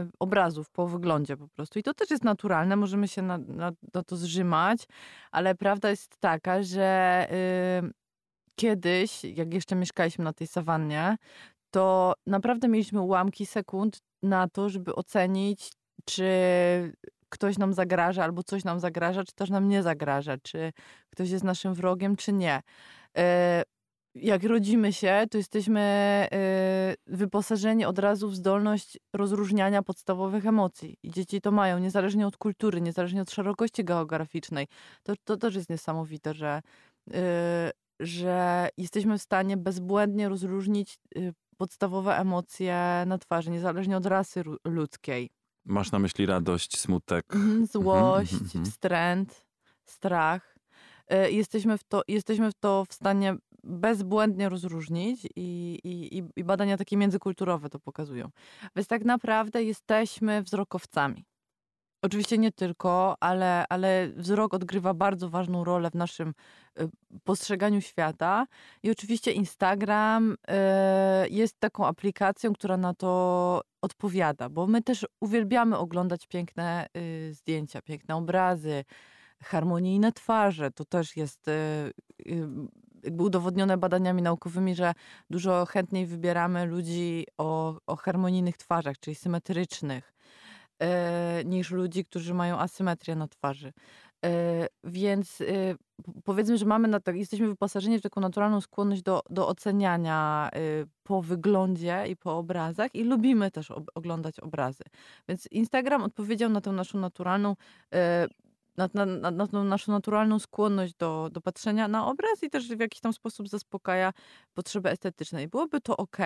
y, 0.05 0.11
obrazów 0.19 0.69
po 0.69 0.87
wyglądzie 0.87 1.37
po 1.37 1.47
prostu. 1.47 1.79
I 1.79 1.83
to 1.83 1.93
też 1.93 2.09
jest 2.09 2.23
naturalne, 2.23 2.75
możemy 2.75 3.07
się 3.07 3.21
na, 3.21 3.37
na, 3.37 3.71
na 3.93 4.03
to 4.03 4.15
zrzymać, 4.15 4.87
ale 5.31 5.55
prawda 5.55 5.89
jest 5.89 6.17
taka, 6.19 6.63
że 6.63 7.27
y, 7.83 7.91
kiedyś, 8.55 9.23
jak 9.23 9.53
jeszcze 9.53 9.75
mieszkaliśmy 9.75 10.23
na 10.23 10.33
tej 10.33 10.47
sawannie, 10.47 11.17
to 11.71 12.13
naprawdę 12.27 12.67
mieliśmy 12.67 13.01
ułamki 13.01 13.45
sekund 13.45 13.99
na 14.23 14.47
to, 14.47 14.69
żeby 14.69 14.95
ocenić, 14.95 15.71
czy 16.05 16.27
ktoś 17.29 17.57
nam 17.57 17.73
zagraża, 17.73 18.23
albo 18.23 18.43
coś 18.43 18.63
nam 18.63 18.79
zagraża, 18.79 19.23
czy 19.23 19.33
też 19.33 19.49
nam 19.49 19.67
nie 19.67 19.83
zagraża, 19.83 20.37
czy 20.43 20.73
ktoś 21.09 21.29
jest 21.29 21.43
naszym 21.43 21.73
wrogiem, 21.73 22.15
czy 22.15 22.33
nie. 22.33 22.61
E, 23.17 23.63
jak 24.15 24.43
rodzimy 24.43 24.93
się, 24.93 25.25
to 25.31 25.37
jesteśmy 25.37 25.79
e, 25.81 26.95
wyposażeni 27.07 27.85
od 27.85 27.99
razu 27.99 28.29
w 28.29 28.35
zdolność 28.35 28.99
rozróżniania 29.13 29.81
podstawowych 29.81 30.45
emocji. 30.45 30.97
I 31.03 31.11
dzieci 31.11 31.41
to 31.41 31.51
mają, 31.51 31.79
niezależnie 31.79 32.27
od 32.27 32.37
kultury, 32.37 32.81
niezależnie 32.81 33.21
od 33.21 33.31
szerokości 33.31 33.83
geograficznej. 33.83 34.67
To, 35.03 35.13
to 35.23 35.37
też 35.37 35.55
jest 35.55 35.69
niesamowite, 35.69 36.33
że, 36.33 36.61
e, 37.13 37.71
że 37.99 38.69
jesteśmy 38.77 39.17
w 39.17 39.21
stanie 39.21 39.57
bezbłędnie 39.57 40.29
rozróżnić 40.29 40.99
podstawowe 41.57 42.17
emocje 42.17 43.03
na 43.07 43.17
twarzy, 43.17 43.51
niezależnie 43.51 43.97
od 43.97 44.05
rasy 44.05 44.43
ludzkiej. 44.65 45.29
Masz 45.65 45.91
na 45.91 45.99
myśli 45.99 46.25
radość, 46.25 46.79
smutek, 46.79 47.25
mhm, 47.35 47.51
mhm, 47.51 47.67
złość, 47.67 48.33
mhm, 48.33 48.65
wstręt, 48.65 49.45
strach. 49.85 50.55
Jesteśmy 51.29 51.77
w, 51.77 51.83
to, 51.83 52.01
jesteśmy 52.07 52.51
w 52.51 52.53
to 52.53 52.85
w 52.89 52.93
stanie 52.93 53.35
bezbłędnie 53.63 54.49
rozróżnić 54.49 55.27
i, 55.35 55.79
i, 55.83 56.23
i 56.35 56.43
badania 56.43 56.77
takie 56.77 56.97
międzykulturowe 56.97 57.69
to 57.69 57.79
pokazują. 57.79 58.29
Więc 58.75 58.87
tak 58.87 59.05
naprawdę 59.05 59.63
jesteśmy 59.63 60.43
wzrokowcami. 60.43 61.25
Oczywiście 62.03 62.37
nie 62.37 62.51
tylko, 62.51 63.15
ale, 63.19 63.65
ale 63.69 64.09
wzrok 64.15 64.53
odgrywa 64.53 64.93
bardzo 64.93 65.29
ważną 65.29 65.63
rolę 65.63 65.89
w 65.89 65.95
naszym 65.95 66.33
y, 66.79 66.89
postrzeganiu 67.23 67.81
świata. 67.81 68.47
I 68.83 68.91
oczywiście 68.91 69.31
Instagram 69.31 70.31
y, 70.31 70.35
jest 71.29 71.59
taką 71.59 71.87
aplikacją, 71.87 72.53
która 72.53 72.77
na 72.77 72.93
to 72.93 73.61
odpowiada, 73.81 74.49
bo 74.49 74.67
my 74.67 74.81
też 74.81 75.05
uwielbiamy 75.19 75.77
oglądać 75.77 76.27
piękne 76.27 76.87
y, 76.97 77.33
zdjęcia, 77.33 77.81
piękne 77.81 78.15
obrazy, 78.15 78.83
harmonijne 79.43 80.11
twarze. 80.11 80.71
To 80.71 80.85
też 80.85 81.17
jest 81.17 81.49
jakby 83.03 83.23
udowodnione 83.23 83.77
badaniami 83.77 84.21
naukowymi, 84.21 84.75
że 84.75 84.93
dużo 85.29 85.65
chętniej 85.65 86.05
wybieramy 86.05 86.65
ludzi 86.65 87.27
o, 87.37 87.79
o 87.87 87.95
harmonijnych 87.95 88.57
twarzach, 88.57 88.99
czyli 88.99 89.15
symetrycznych 89.15 90.13
e, 90.79 91.43
niż 91.45 91.71
ludzi, 91.71 92.05
którzy 92.05 92.33
mają 92.33 92.59
asymetrię 92.59 93.15
na 93.15 93.27
twarzy. 93.27 93.73
E, 94.25 94.67
więc 94.83 95.41
e, 95.41 95.45
powiedzmy, 96.23 96.57
że 96.57 96.65
mamy 96.65 96.87
na 96.87 96.99
tak, 96.99 97.15
jesteśmy 97.15 97.47
wyposażeni 97.47 97.99
w 97.99 98.01
taką 98.01 98.21
naturalną 98.21 98.61
skłonność 98.61 99.01
do, 99.01 99.21
do 99.29 99.47
oceniania 99.47 100.49
po 101.03 101.21
wyglądzie 101.21 102.03
i 102.09 102.15
po 102.15 102.37
obrazach 102.37 102.95
i 102.95 103.03
lubimy 103.03 103.51
też 103.51 103.71
oglądać 103.95 104.39
obrazy. 104.39 104.83
Więc 105.29 105.47
Instagram 105.47 106.03
odpowiedział 106.03 106.49
na 106.49 106.61
tę 106.61 106.71
naszą 106.71 106.99
naturalną 106.99 107.55
na, 108.77 108.89
na, 108.93 109.31
na, 109.31 109.47
tą 109.47 109.63
naszą 109.63 109.91
naturalną 109.91 110.39
skłonność 110.39 110.93
do, 110.93 111.29
do 111.31 111.41
patrzenia 111.41 111.87
na 111.87 112.07
obraz 112.07 112.43
i 112.43 112.49
też 112.49 112.67
w 112.67 112.79
jakiś 112.79 113.01
tam 113.01 113.13
sposób 113.13 113.49
zaspokaja 113.49 114.13
potrzeby 114.53 114.89
estetyczne. 114.89 115.43
I 115.43 115.47
byłoby 115.47 115.81
to 115.81 115.97
ok, 115.97 116.17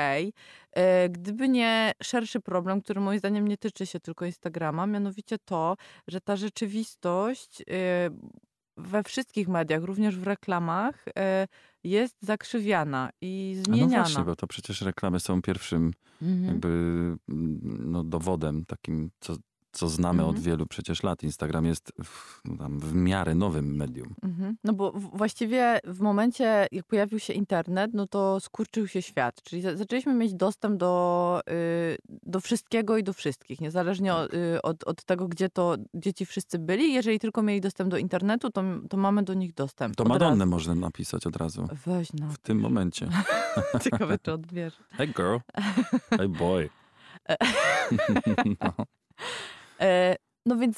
e, 0.71 1.09
gdyby 1.09 1.49
nie 1.49 1.91
szerszy 2.03 2.39
problem, 2.39 2.81
który 2.81 3.01
moim 3.01 3.19
zdaniem 3.19 3.47
nie 3.47 3.57
tyczy 3.57 3.85
się 3.85 3.99
tylko 3.99 4.25
Instagrama, 4.25 4.87
mianowicie 4.87 5.37
to, 5.45 5.75
że 6.07 6.21
ta 6.21 6.35
rzeczywistość 6.35 7.61
e, 7.61 7.65
we 8.77 9.03
wszystkich 9.03 9.47
mediach, 9.47 9.83
również 9.83 10.17
w 10.17 10.23
reklamach, 10.23 11.05
e, 11.17 11.47
jest 11.83 12.15
zakrzywiana 12.21 13.09
i 13.21 13.61
zmieniana. 13.65 13.95
A 13.95 13.97
no 13.97 14.03
właśnie, 14.03 14.23
bo 14.23 14.35
to 14.35 14.47
przecież 14.47 14.81
reklamy 14.81 15.19
są 15.19 15.41
pierwszym 15.41 15.91
mhm. 16.21 16.45
jakby 16.45 16.69
no, 17.85 18.03
dowodem 18.03 18.65
takim, 18.65 19.09
co, 19.19 19.35
co 19.75 19.89
znamy 19.89 20.23
mhm. 20.23 20.29
od 20.29 20.39
wielu 20.39 20.65
przecież 20.65 21.03
lat. 21.03 21.23
Instagram 21.23 21.65
jest 21.65 21.91
w, 22.03 22.41
no 22.45 22.69
w 22.69 22.93
miarę 22.93 23.35
nowym 23.35 23.75
medium. 23.75 24.15
Mhm. 24.23 24.57
No 24.63 24.73
bo 24.73 24.91
właściwie 24.91 25.79
w 25.83 25.99
momencie, 25.99 26.67
jak 26.71 26.85
pojawił 26.85 27.19
się 27.19 27.33
internet, 27.33 27.91
no 27.93 28.07
to 28.07 28.39
skurczył 28.39 28.87
się 28.87 29.01
świat. 29.01 29.41
Czyli 29.43 29.61
zaczęliśmy 29.61 30.13
mieć 30.13 30.33
dostęp 30.33 30.77
do, 30.77 31.41
y, 31.49 31.97
do 32.23 32.39
wszystkiego 32.39 32.97
i 32.97 33.03
do 33.03 33.13
wszystkich, 33.13 33.61
niezależnie 33.61 34.11
tak. 34.11 34.33
y, 34.33 34.61
od, 34.61 34.83
od 34.83 35.03
tego, 35.03 35.27
gdzie 35.27 35.49
to 35.49 35.75
dzieci 35.93 36.25
wszyscy 36.25 36.59
byli. 36.59 36.93
Jeżeli 36.93 37.19
tylko 37.19 37.41
mieli 37.41 37.61
dostęp 37.61 37.89
do 37.89 37.97
internetu, 37.97 38.49
to, 38.49 38.63
to 38.89 38.97
mamy 38.97 39.23
do 39.23 39.33
nich 39.33 39.53
dostęp. 39.53 39.95
To 39.95 40.03
Madonnę 40.03 40.45
można 40.45 40.75
napisać 40.75 41.27
od 41.27 41.35
razu. 41.35 41.67
Weź 41.85 42.13
no. 42.13 42.29
W 42.29 42.37
tym 42.37 42.59
momencie. 42.59 43.09
Ciekawe, 43.83 44.17
czy 44.19 44.33
odbierze. 44.33 44.77
Hey 44.89 45.07
girl. 45.07 45.37
Hey 46.17 46.29
boy. 46.29 46.69
no. 48.61 48.85
E, 49.81 50.15
no 50.45 50.57
więc 50.57 50.77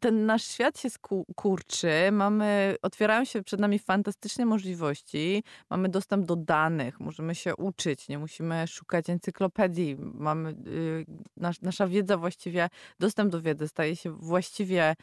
ten 0.00 0.26
nasz 0.26 0.44
świat 0.44 0.80
się 0.80 0.88
kurczy, 1.36 1.92
mamy, 2.12 2.76
otwierają 2.82 3.24
się 3.24 3.42
przed 3.42 3.60
nami 3.60 3.78
fantastyczne 3.78 4.46
możliwości, 4.46 5.44
mamy 5.70 5.88
dostęp 5.88 6.26
do 6.26 6.36
danych, 6.36 7.00
możemy 7.00 7.34
się 7.34 7.56
uczyć, 7.56 8.08
nie 8.08 8.18
musimy 8.18 8.66
szukać 8.66 9.10
encyklopedii, 9.10 9.96
mamy, 9.98 10.50
y, 10.50 11.06
nasz, 11.36 11.60
nasza 11.60 11.86
wiedza 11.86 12.16
właściwie, 12.16 12.68
dostęp 12.98 13.32
do 13.32 13.42
wiedzy 13.42 13.68
staje 13.68 13.96
się 13.96 14.10
właściwie 14.10 14.96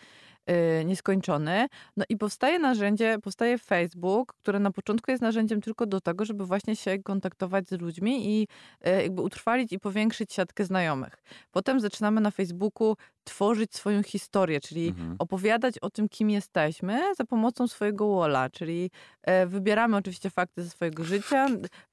nieskończony. 0.86 1.68
No 1.98 2.06
i 2.10 2.18
powstaje 2.18 2.60
narzędzie, 2.60 3.18
powstaje 3.24 3.58
Facebook, 3.58 4.34
które 4.34 4.60
na 4.60 4.72
początku 4.72 5.12
jest 5.12 5.22
narzędziem 5.24 5.62
tylko 5.62 5.86
do 5.86 6.02
tego, 6.02 6.26
żeby 6.26 6.46
właśnie 6.46 6.76
się 6.76 7.00
kontaktować 7.04 7.70
z 7.70 7.82
ludźmi 7.82 8.30
i 8.30 8.48
y, 8.88 8.90
jakby 9.02 9.22
utrwalić 9.22 9.72
i 9.72 9.80
powiększyć 9.80 10.34
siatkę 10.34 10.66
znajomych. 10.66 11.24
Potem 11.52 11.80
zaczynamy 11.80 12.22
na 12.22 12.32
Facebooku 12.32 12.96
tworzyć 13.24 13.76
swoją 13.76 14.04
historię, 14.04 14.60
czyli 14.60 14.88
mhm. 14.88 15.16
opowiadać 15.20 15.80
o 15.80 15.90
tym, 15.90 16.10
kim 16.10 16.30
jesteśmy 16.30 17.16
za 17.16 17.26
pomocą 17.26 17.68
swojego 17.68 18.16
walla, 18.16 18.50
czyli 18.50 18.92
e, 19.24 19.46
wybieramy 19.46 19.98
oczywiście 19.98 20.30
fakty 20.30 20.64
ze 20.64 20.70
swojego 20.70 21.04
życia, 21.04 21.48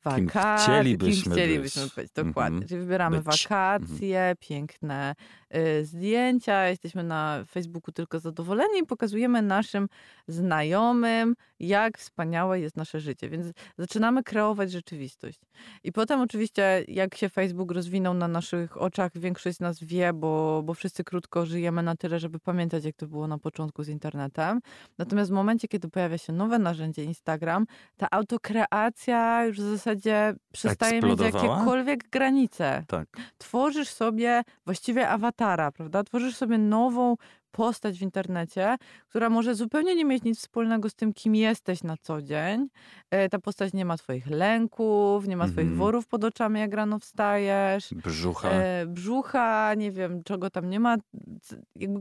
wakacje, 0.04 0.24
kim 0.24 0.58
chcielibyśmy, 0.58 1.22
kim 1.22 1.32
chcielibyśmy 1.32 1.82
być. 1.82 1.94
być. 1.94 2.12
Dokładnie. 2.12 2.56
Mhm. 2.56 2.68
Czyli 2.68 2.80
wybieramy 2.80 3.16
być. 3.16 3.24
wakacje, 3.24 4.18
mhm. 4.18 4.36
piękne 4.40 5.14
y, 5.56 5.84
zdjęcia, 5.84 6.68
jesteśmy 6.68 7.02
na 7.02 7.44
Facebooku 7.48 7.92
tylko 7.92 8.20
zadowoleni 8.20 8.43
i 8.82 8.86
pokazujemy 8.86 9.42
naszym 9.42 9.88
znajomym, 10.28 11.34
jak 11.60 11.98
wspaniałe 11.98 12.60
jest 12.60 12.76
nasze 12.76 13.00
życie. 13.00 13.28
Więc 13.28 13.46
zaczynamy 13.78 14.22
kreować 14.22 14.72
rzeczywistość. 14.72 15.40
I 15.84 15.92
potem 15.92 16.20
oczywiście, 16.20 16.84
jak 16.88 17.14
się 17.14 17.28
Facebook 17.28 17.72
rozwinął 17.72 18.14
na 18.14 18.28
naszych 18.28 18.82
oczach, 18.82 19.18
większość 19.18 19.56
z 19.56 19.60
nas 19.60 19.84
wie, 19.84 20.12
bo, 20.12 20.62
bo 20.64 20.74
wszyscy 20.74 21.04
krótko 21.04 21.46
żyjemy 21.46 21.82
na 21.82 21.96
tyle, 21.96 22.18
żeby 22.18 22.38
pamiętać, 22.38 22.84
jak 22.84 22.96
to 22.96 23.06
było 23.06 23.26
na 23.26 23.38
początku 23.38 23.82
z 23.82 23.88
internetem. 23.88 24.60
Natomiast 24.98 25.30
w 25.30 25.34
momencie, 25.34 25.68
kiedy 25.68 25.88
pojawia 25.88 26.18
się 26.18 26.32
nowe 26.32 26.58
narzędzie 26.58 27.04
Instagram, 27.04 27.66
ta 27.96 28.06
autokreacja 28.10 29.44
już 29.44 29.60
w 29.60 29.70
zasadzie 29.70 30.34
przestaje 30.52 31.02
mieć 31.02 31.20
jakiekolwiek 31.20 32.10
granice. 32.10 32.84
Tak. 32.88 33.08
Tworzysz 33.38 33.88
sobie 33.88 34.42
właściwie 34.64 35.08
awatara, 35.08 35.72
prawda? 35.72 36.04
Tworzysz 36.04 36.36
sobie 36.36 36.58
nową 36.58 37.16
postać 37.54 37.98
w 37.98 38.02
internecie, 38.02 38.76
która 39.08 39.30
może 39.30 39.54
zupełnie 39.54 39.94
nie 39.94 40.04
mieć 40.04 40.22
nic 40.22 40.38
wspólnego 40.38 40.90
z 40.90 40.94
tym, 40.94 41.12
kim 41.12 41.34
jesteś 41.34 41.82
na 41.82 41.96
co 41.96 42.22
dzień. 42.22 42.68
E, 43.10 43.28
ta 43.28 43.38
postać 43.38 43.72
nie 43.72 43.84
ma 43.84 43.96
twoich 43.96 44.26
lęków, 44.26 45.28
nie 45.28 45.36
ma 45.36 45.48
twoich 45.48 45.66
mm. 45.66 45.78
worów 45.78 46.06
pod 46.06 46.24
oczami, 46.24 46.60
jak 46.60 46.74
rano 46.74 46.98
wstajesz. 46.98 47.94
Brzucha. 47.94 48.50
E, 48.50 48.86
brzucha, 48.86 49.74
nie 49.74 49.90
wiem, 49.90 50.24
czego 50.24 50.50
tam 50.50 50.70
nie 50.70 50.80
ma. 50.80 50.96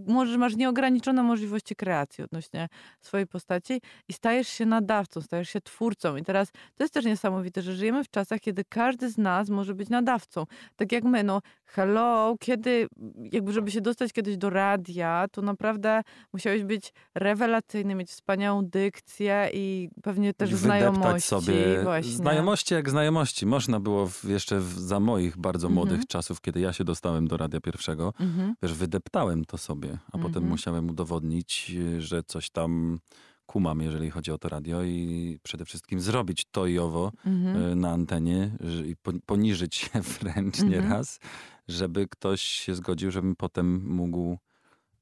Możesz, 0.07 0.37
masz 0.37 0.55
nieograniczone 0.55 1.23
możliwości 1.23 1.75
kreacji 1.75 2.23
odnośnie 2.23 2.69
swojej 3.01 3.27
postaci 3.27 3.81
i 4.07 4.13
stajesz 4.13 4.47
się 4.47 4.65
nadawcą, 4.65 5.21
stajesz 5.21 5.49
się 5.49 5.61
twórcą. 5.61 6.15
I 6.15 6.23
teraz 6.23 6.51
to 6.51 6.83
jest 6.83 6.93
też 6.93 7.05
niesamowite, 7.05 7.61
że 7.61 7.73
żyjemy 7.73 8.03
w 8.03 8.09
czasach, 8.09 8.39
kiedy 8.39 8.63
każdy 8.69 9.09
z 9.09 9.17
nas 9.17 9.49
może 9.49 9.73
być 9.73 9.89
nadawcą. 9.89 10.45
Tak 10.75 10.91
jak 10.91 11.03
my, 11.03 11.23
no 11.23 11.41
hello, 11.65 12.35
kiedy, 12.39 12.87
jakby 13.31 13.51
żeby 13.51 13.71
się 13.71 13.81
dostać 13.81 14.13
kiedyś 14.13 14.37
do 14.37 14.49
radia, 14.49 15.25
to 15.31 15.42
naprawdę 15.43 16.01
musiałeś 16.33 16.63
być 16.63 16.93
rewelacyjny, 17.15 17.95
mieć 17.95 18.09
wspaniałą 18.09 18.65
dykcję 18.65 19.49
i 19.53 19.89
pewnie 20.03 20.33
też 20.33 20.53
znajomości. 20.55 21.29
sobie 21.29 21.83
właśnie. 21.83 22.11
znajomości 22.11 22.73
jak 22.73 22.89
znajomości. 22.89 23.45
Można 23.45 23.79
było 23.79 24.07
w, 24.07 24.23
jeszcze 24.23 24.59
w, 24.59 24.79
za 24.79 24.99
moich 24.99 25.37
bardzo 25.37 25.67
mhm. 25.67 25.75
młodych 25.75 26.07
czasów, 26.07 26.41
kiedy 26.41 26.59
ja 26.59 26.73
się 26.73 26.83
dostałem 26.83 27.27
do 27.27 27.37
radia 27.37 27.61
pierwszego, 27.61 28.13
mhm. 28.19 28.55
wiesz, 28.63 28.73
wydeptałem 28.73 29.45
to 29.45 29.57
sobie, 29.57 29.97
a 30.07 30.11
potem 30.11 30.27
mhm. 30.27 30.49
musiałem 30.49 30.89
udowodnić, 30.89 31.71
że 31.99 32.23
coś 32.23 32.49
tam 32.49 32.99
kumam, 33.45 33.81
jeżeli 33.81 34.09
chodzi 34.09 34.31
o 34.31 34.37
to 34.37 34.49
radio 34.49 34.83
i 34.83 35.39
przede 35.43 35.65
wszystkim 35.65 35.99
zrobić 35.99 36.45
to 36.51 36.67
i 36.67 36.79
owo 36.79 37.11
Mhm. 37.25 37.71
y, 37.71 37.75
na 37.75 37.91
antenie 37.91 38.51
i 38.85 38.95
po- 38.95 39.11
poniżyć 39.25 39.75
się 39.75 39.89
wręcz 40.19 40.59
Mhm. 40.59 40.69
nieraz, 40.69 41.19
żeby 41.67 42.07
ktoś 42.07 42.41
się 42.41 42.75
zgodził, 42.75 43.11
żebym 43.11 43.35
potem 43.35 43.83
mógł 43.85 44.37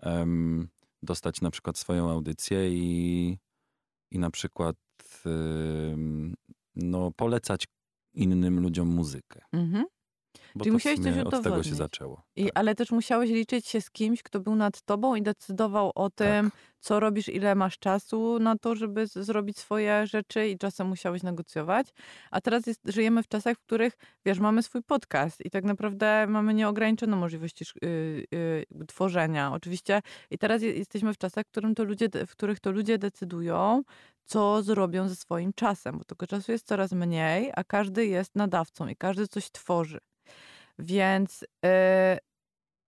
em, 0.01 0.67
dostać 1.03 1.41
na 1.41 1.51
przykład 1.51 1.77
swoją 1.77 2.09
audycję 2.09 2.69
i, 2.69 3.37
i 4.11 4.19
na 4.19 4.31
przykład 4.31 4.75
em, 5.25 6.33
no, 6.75 7.11
polecać 7.11 7.65
innym 8.13 8.59
ludziom 8.59 8.87
muzykę. 8.87 9.41
Mhm. 9.51 9.85
Bo 10.55 10.63
Czyli 10.63 10.71
musiałeś 10.71 10.99
coś 10.99 11.11
sumie 11.11 11.23
od 11.23 11.31
tego 11.31 11.43
się 11.43 11.49
udowodnić. 11.49 11.75
zaczęło. 11.75 12.23
I, 12.35 12.43
tak. 12.43 12.51
Ale 12.55 12.75
też 12.75 12.91
musiałeś 12.91 13.29
liczyć 13.29 13.67
się 13.67 13.81
z 13.81 13.91
kimś, 13.91 14.23
kto 14.23 14.39
był 14.39 14.55
nad 14.55 14.81
tobą 14.81 15.15
i 15.15 15.21
decydował 15.21 15.91
o 15.95 16.09
tym, 16.09 16.51
Tak. 16.51 16.59
co 16.79 16.99
robisz, 16.99 17.29
ile 17.29 17.55
masz 17.55 17.79
czasu 17.79 18.39
na 18.39 18.57
to, 18.57 18.75
żeby 18.75 19.07
zrobić 19.07 19.57
swoje 19.57 20.07
rzeczy 20.07 20.47
i 20.47 20.57
czasem 20.57 20.87
musiałeś 20.87 21.23
negocjować. 21.23 21.87
A 22.31 22.41
teraz 22.41 22.67
jest, 22.67 22.81
żyjemy 22.85 23.23
w 23.23 23.27
czasach, 23.27 23.57
w 23.57 23.61
których, 23.61 23.97
wiesz, 24.25 24.39
mamy 24.39 24.63
swój 24.63 24.83
podcast 24.83 25.45
i 25.45 25.49
tak 25.49 25.63
naprawdę 25.63 26.27
mamy 26.27 26.53
nieograniczoną 26.53 27.17
możliwości 27.17 27.63
sz- 27.63 27.83
y, 27.83 28.25
y, 28.33 28.65
jakby 28.69 28.85
tworzenia. 28.85 29.53
Oczywiście 29.53 30.01
i 30.31 30.37
teraz 30.37 30.61
je, 30.61 30.73
jesteśmy 30.73 31.13
w 31.13 31.17
czasach, 31.17 31.45
w, 31.45 31.51
którym 31.51 31.75
to 31.75 31.83
ludzie, 31.83 32.07
w 32.27 32.31
których 32.31 32.59
to 32.59 32.71
ludzie 32.71 32.97
decydują, 32.97 33.83
co 34.25 34.63
zrobią 34.63 35.07
ze 35.09 35.15
swoim 35.15 35.53
czasem, 35.55 35.97
bo 35.97 36.03
tego 36.03 36.27
czasu 36.27 36.51
jest 36.51 36.67
coraz 36.67 36.91
mniej, 36.91 37.51
a 37.55 37.63
każdy 37.63 38.05
jest 38.05 38.35
nadawcą 38.35 38.87
i 38.87 38.95
każdy 38.95 39.27
coś 39.27 39.51
tworzy. 39.51 39.97
Więc 40.81 41.43
y, 41.43 41.47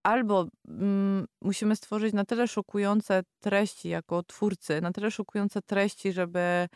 albo 0.03 0.47
mm, 0.67 1.25
musimy 1.41 1.75
stworzyć 1.75 2.13
na 2.13 2.25
tyle 2.25 2.47
szokujące 2.47 3.23
treści 3.39 3.89
jako 3.89 4.23
twórcy, 4.23 4.81
na 4.81 4.91
tyle 4.91 5.11
szokujące 5.11 5.61
treści, 5.61 6.13
żeby 6.13 6.67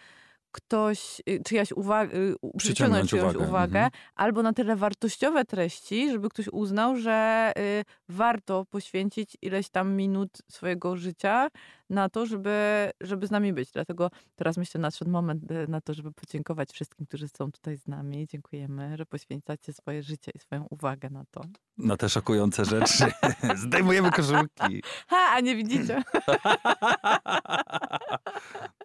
ktoś, 0.51 1.21
y, 1.29 1.41
czyjaś 1.45 1.71
uwaga, 1.71 2.11
przyciągnąć 2.11 2.57
Przyciągnąć 2.57 3.09
czyjąś 3.09 3.35
uwagę, 3.35 3.49
uwagę, 3.49 3.79
mhm. 3.79 3.91
albo 4.15 4.43
na 4.43 4.53
tyle 4.53 4.75
wartościowe 4.75 5.45
treści, 5.45 6.11
żeby 6.11 6.29
ktoś 6.29 6.47
uznał, 6.47 6.95
że 6.95 7.51
y, 7.57 7.83
warto 8.09 8.65
poświęcić 8.65 9.37
ileś 9.41 9.69
tam 9.69 9.95
minut 9.95 10.41
swojego 10.51 10.97
życia 10.97 11.47
na 11.89 12.09
to, 12.09 12.25
żeby, 12.25 12.89
żeby 13.01 13.27
z 13.27 13.31
nami 13.31 13.53
być. 13.53 13.71
Dlatego 13.71 14.11
teraz 14.35 14.57
myślę, 14.57 14.81
nadszedł 14.81 15.11
moment 15.11 15.51
y, 15.51 15.67
na 15.67 15.81
to, 15.81 15.93
żeby 15.93 16.11
podziękować 16.11 16.71
wszystkim, 16.71 17.05
którzy 17.05 17.27
są 17.27 17.51
tutaj 17.51 17.77
z 17.77 17.87
nami. 17.87 18.27
Dziękujemy, 18.27 18.97
że 18.97 19.05
poświęcacie 19.05 19.73
swoje 19.73 20.03
życie 20.03 20.31
i 20.35 20.39
swoją 20.39 20.65
uwagę 20.69 21.09
na 21.09 21.23
to. 21.31 21.41
Na 21.77 21.97
te 21.97 22.09
szokujące 22.09 22.65
rzeczy 22.65 23.11
zdejmujemy 23.65 24.11
koszulki. 24.11 24.83
Ha, 25.07 25.31
a 25.35 25.39
nie 25.39 25.55
widzicie. 25.55 26.03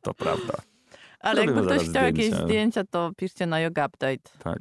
To 0.03 0.15
prawda. 0.15 0.72
Ale 1.23 1.45
jakby 1.45 1.63
ktoś 1.63 1.89
chciał 1.89 2.05
jakieś 2.05 2.27
zdjęcia. 2.27 2.47
zdjęcia, 2.47 2.85
to 2.91 3.11
piszcie 3.17 3.47
na 3.47 3.61
yoga 3.61 3.87
update. 3.87 4.31
Tak. 4.39 4.59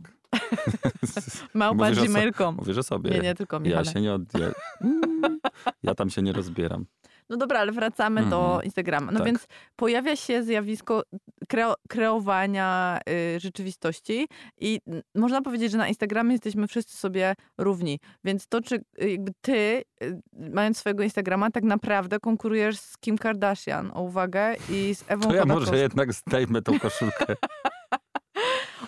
Małpa 1.54 1.91
gmail.com. 1.91 2.56
Mówisz 2.56 2.78
o 2.78 2.84
sobie. 2.84 3.10
Nie, 3.12 3.19
nie, 3.19 3.36
tylko 3.36 3.56
ja 3.58 3.62
Michale. 3.62 3.86
się 3.86 4.02
nie 4.02 4.13
od... 4.13 4.21
Ja... 4.39 4.52
Mm, 4.82 5.39
ja 5.84 5.95
tam 5.95 6.10
się 6.10 6.21
nie 6.21 6.34
rozbieram. 6.34 6.86
No 7.32 7.38
dobra, 7.38 7.60
ale 7.60 7.72
wracamy 7.72 8.26
do 8.26 8.46
Mhm. 8.46 8.63
Instagrama. 8.63 9.12
No 9.12 9.17
Tak. 9.20 9.26
więc 9.28 9.48
pojawia 9.76 10.15
się 10.15 10.44
zjawisko 10.44 11.04
kreo 11.48 11.76
kreowania 11.89 13.00
y, 13.36 13.39
rzeczywistości 13.39 14.28
i 14.58 14.80
można 15.15 15.41
powiedzieć, 15.41 15.72
że 15.72 15.78
na 15.78 15.88
Instagramie 15.88 16.32
jesteśmy 16.32 16.67
wszyscy 16.67 16.98
sobie 16.98 17.34
równi. 17.58 18.00
Więc 18.24 18.48
to, 18.48 18.62
czy 18.62 18.84
jakby 18.98 19.32
ty, 19.41 19.84
y, 20.04 20.22
mając 20.34 20.78
swojego 20.78 21.04
Instagrama, 21.04 21.52
tak 21.52 21.63
naprawdę 21.63 22.20
konkurujesz 22.20 22.80
z 22.80 22.98
Kim 22.98 23.17
Kardashian, 23.17 23.91
o 23.94 24.02
uwagę, 24.02 24.56
i 24.70 24.96
z 24.96 25.04
Ewą 25.08 25.30
To 25.30 25.36
ja 25.36 25.46
może 25.46 25.78
jednak 25.78 26.13
zdejmę 26.13 26.62
tą 26.62 26.80
koszulkę. 26.80 27.26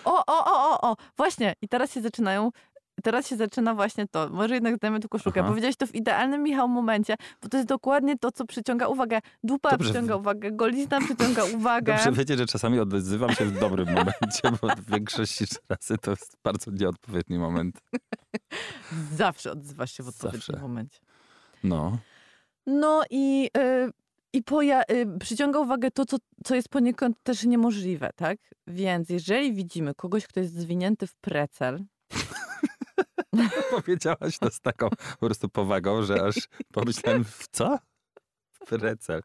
O, 0.04 0.26
o, 0.26 0.44
o, 0.44 0.70
o, 0.70 0.90
o, 0.90 0.96
właśnie. 1.16 1.54
I 1.62 1.68
teraz 1.68 1.92
się 1.92 2.00
zaczynają. 2.00 2.50
Teraz 3.04 3.28
się 3.28 3.36
zaczyna 3.36 3.74
właśnie 3.74 4.08
to. 4.08 4.28
Może 4.28 4.54
jednak 4.54 4.76
zdajemy 4.76 5.00
tu 5.00 5.08
koszulkę. 5.08 5.40
Aha. 5.40 5.48
Powiedziałeś 5.48 5.76
to 5.76 5.86
w 5.86 5.94
idealnym, 5.94 6.42
Michał, 6.42 6.68
momencie, 6.68 7.16
bo 7.42 7.48
to 7.48 7.56
jest 7.56 7.68
dokładnie 7.68 8.18
to, 8.18 8.32
co 8.32 8.44
przyciąga 8.44 8.86
uwagę. 8.88 9.20
Dupa 9.42 9.70
Dobrze. 9.70 9.84
przyciąga 9.90 10.16
uwagę, 10.16 10.52
golizna 10.52 11.00
przyciąga 11.00 11.44
uwagę. 11.56 11.94
Dobrze 11.94 12.12
wiecie, 12.12 12.36
że 12.36 12.46
czasami 12.46 12.78
odzywam 12.80 13.30
się 13.34 13.44
w 13.44 13.58
dobrym 13.60 13.88
momencie, 13.88 14.42
bo 14.62 14.68
w 14.76 14.90
większości 14.90 15.44
razy 15.68 15.98
to 15.98 16.10
jest 16.10 16.36
bardzo 16.44 16.70
nieodpowiedni 16.70 17.38
moment. 17.38 17.80
Zawsze 19.16 19.52
odzywasz 19.52 19.92
się 19.92 20.02
w 20.02 20.08
odpowiednim 20.08 20.40
Zawsze. 20.46 20.62
momencie. 20.62 20.98
No. 21.64 21.98
No 22.66 23.02
i, 23.10 23.50
y, 23.56 23.90
i 24.32 24.42
poja- 24.42 24.82
y, 24.90 25.18
przyciąga 25.18 25.58
uwagę 25.58 25.90
to, 25.90 26.04
co, 26.06 26.16
co 26.44 26.54
jest 26.54 26.68
poniekąd 26.68 27.16
też 27.22 27.44
niemożliwe, 27.44 28.10
tak? 28.16 28.38
Więc 28.66 29.10
jeżeli 29.10 29.52
widzimy 29.54 29.94
kogoś, 29.94 30.26
kto 30.26 30.40
jest 30.40 30.54
zwinięty 30.54 31.06
w 31.06 31.14
precel, 31.16 31.84
Powiedziałaś 33.70 34.38
to 34.38 34.50
z 34.50 34.60
taką 34.60 34.90
po 35.20 35.26
prostu 35.26 35.48
powagą, 35.48 36.02
że 36.02 36.24
aż 36.24 36.34
pomyślałem, 36.72 37.24
w 37.24 37.46
co? 37.50 37.78
W 38.52 38.58
precel. 38.66 39.22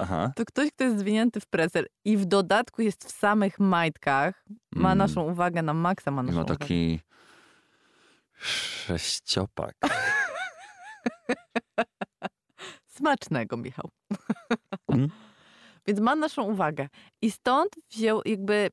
Aha. 0.00 0.32
to 0.36 0.44
ktoś, 0.44 0.70
kto 0.70 0.84
jest 0.84 0.98
zwinięty 0.98 1.40
w 1.40 1.46
precel 1.46 1.86
i 2.04 2.16
w 2.16 2.24
dodatku 2.24 2.82
jest 2.82 3.04
w 3.04 3.10
samych 3.10 3.58
majtkach, 3.60 4.44
ma 4.72 4.88
Mm. 4.92 4.98
naszą 4.98 5.22
uwagę 5.30 5.62
na 5.62 5.74
maksa, 5.74 6.10
ma 6.10 6.22
I 6.22 6.24
naszą 6.24 6.36
ma 6.36 6.42
uwagę. 6.44 6.58
taki 6.58 7.00
sześciopak. 8.38 9.74
Smacznego, 12.96 13.56
Michał. 13.56 13.90
Mm. 14.88 15.08
Więc 15.86 16.00
ma 16.00 16.14
naszą 16.16 16.42
uwagę. 16.42 16.88
I 17.22 17.30
stąd 17.30 17.68
wziął 17.90 18.20
jakby... 18.24 18.70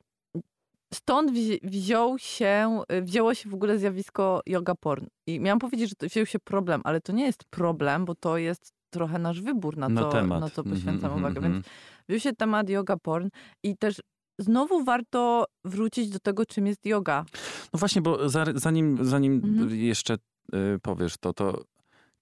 Stąd 0.94 1.32
wzi- 1.32 1.60
wziął 1.64 2.20
się, 2.20 2.82
wzięło 3.02 3.34
się 3.34 3.50
w 3.50 3.54
ogóle 3.54 3.80
zjawisko 3.80 4.42
yoga 4.46 4.76
porn. 4.76 5.06
I 5.28 5.40
miałam 5.40 5.60
powiedzieć, 5.60 5.90
że 5.90 5.96
to 5.96 6.08
wziął 6.08 6.26
się 6.26 6.40
problem, 6.40 6.82
ale 6.84 7.02
to 7.02 7.12
nie 7.14 7.26
jest 7.26 7.44
problem, 7.50 8.06
bo 8.06 8.16
to 8.16 8.38
jest 8.38 8.72
trochę 8.90 9.20
nasz 9.20 9.42
wybór 9.42 9.78
na, 9.78 9.90
Na 9.90 10.02
to, 10.02 10.10
temat. 10.10 10.42
na 10.42 10.50
co 10.50 10.62
Mhm, 10.62 10.76
poświęcam 10.76 11.06
mhm, 11.12 11.20
uwagę. 11.22 11.38
mhm. 11.38 11.54
Więc 11.54 11.66
wziął 12.10 12.20
się 12.20 12.34
temat 12.36 12.70
yoga 12.70 12.98
porn 12.98 13.30
i 13.64 13.78
też 13.78 14.02
znowu 14.40 14.84
warto 14.84 15.46
wrócić 15.66 16.10
do 16.10 16.20
tego, 16.20 16.46
czym 16.46 16.68
jest 16.68 16.86
yoga. 16.86 17.26
No 17.74 17.80
właśnie, 17.80 18.02
bo 18.02 18.30
za, 18.30 18.46
zanim, 18.56 18.98
zanim 19.06 19.34
Mhm. 19.34 19.76
jeszcze 19.76 20.14
y, 20.14 20.80
powiesz 20.82 21.18
to, 21.18 21.34
to 21.34 21.64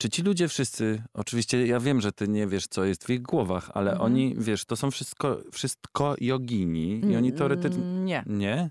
czy 0.02 0.10
ci 0.10 0.22
ludzie 0.22 0.48
wszyscy, 0.48 1.04
oczywiście 1.14 1.68
ja 1.68 1.80
wiem, 1.80 2.02
że 2.02 2.12
ty 2.12 2.28
nie 2.28 2.48
wiesz, 2.48 2.68
co 2.68 2.84
jest 2.86 3.06
w 3.06 3.10
ich 3.10 3.22
głowach, 3.22 3.72
ale 3.74 3.92
Mhm. 3.92 4.12
oni, 4.12 4.36
wiesz, 4.38 4.66
to 4.66 4.76
są 4.76 4.92
wszystko, 4.92 5.38
wszystko 5.52 6.16
jogini 6.22 7.02
i 7.12 7.16
oni 7.16 7.34
teoretycznie... 7.34 7.84
Nie. 7.84 8.24
Nie? 8.28 8.70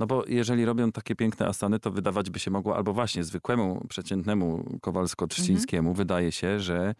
No 0.00 0.06
bo 0.06 0.24
jeżeli 0.28 0.64
robią 0.64 0.92
takie 0.92 1.14
piękne 1.16 1.46
asany, 1.46 1.78
to 1.80 1.90
wydawać 1.90 2.30
by 2.30 2.38
się 2.38 2.50
mogło, 2.50 2.76
albo 2.76 2.92
właśnie 2.92 3.24
zwykłemu, 3.24 3.86
przeciętnemu 3.88 4.78
Kowalsko-Trzcińskiemu 4.82 5.78
Mhm. 5.88 5.94
wydaje 5.96 6.32
się, 6.32 6.60
że 6.60 6.94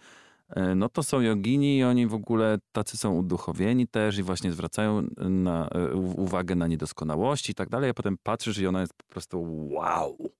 e, 0.49 0.75
no 0.75 0.89
to 0.89 1.03
są 1.03 1.21
jogini 1.21 1.79
i 1.79 1.85
oni 1.85 2.07
w 2.07 2.15
ogóle 2.15 2.59
tacy 2.73 2.97
są 2.97 3.15
uduchowieni 3.15 3.89
też 3.89 4.19
i 4.19 4.23
właśnie 4.23 4.53
zwracają 4.53 5.03
na, 5.19 5.69
e, 5.69 5.95
uwagę 5.97 6.55
na 6.55 6.67
niedoskonałości 6.67 7.53
i 7.53 7.55
tak 7.55 7.69
dalej, 7.69 7.91
a 7.91 7.95
potem 7.95 8.17
patrzysz 8.23 8.59
i 8.59 8.67
ona 8.67 8.81
jest 8.81 8.95
po 8.95 9.05
prostu 9.05 9.67
wow. 9.71 10.31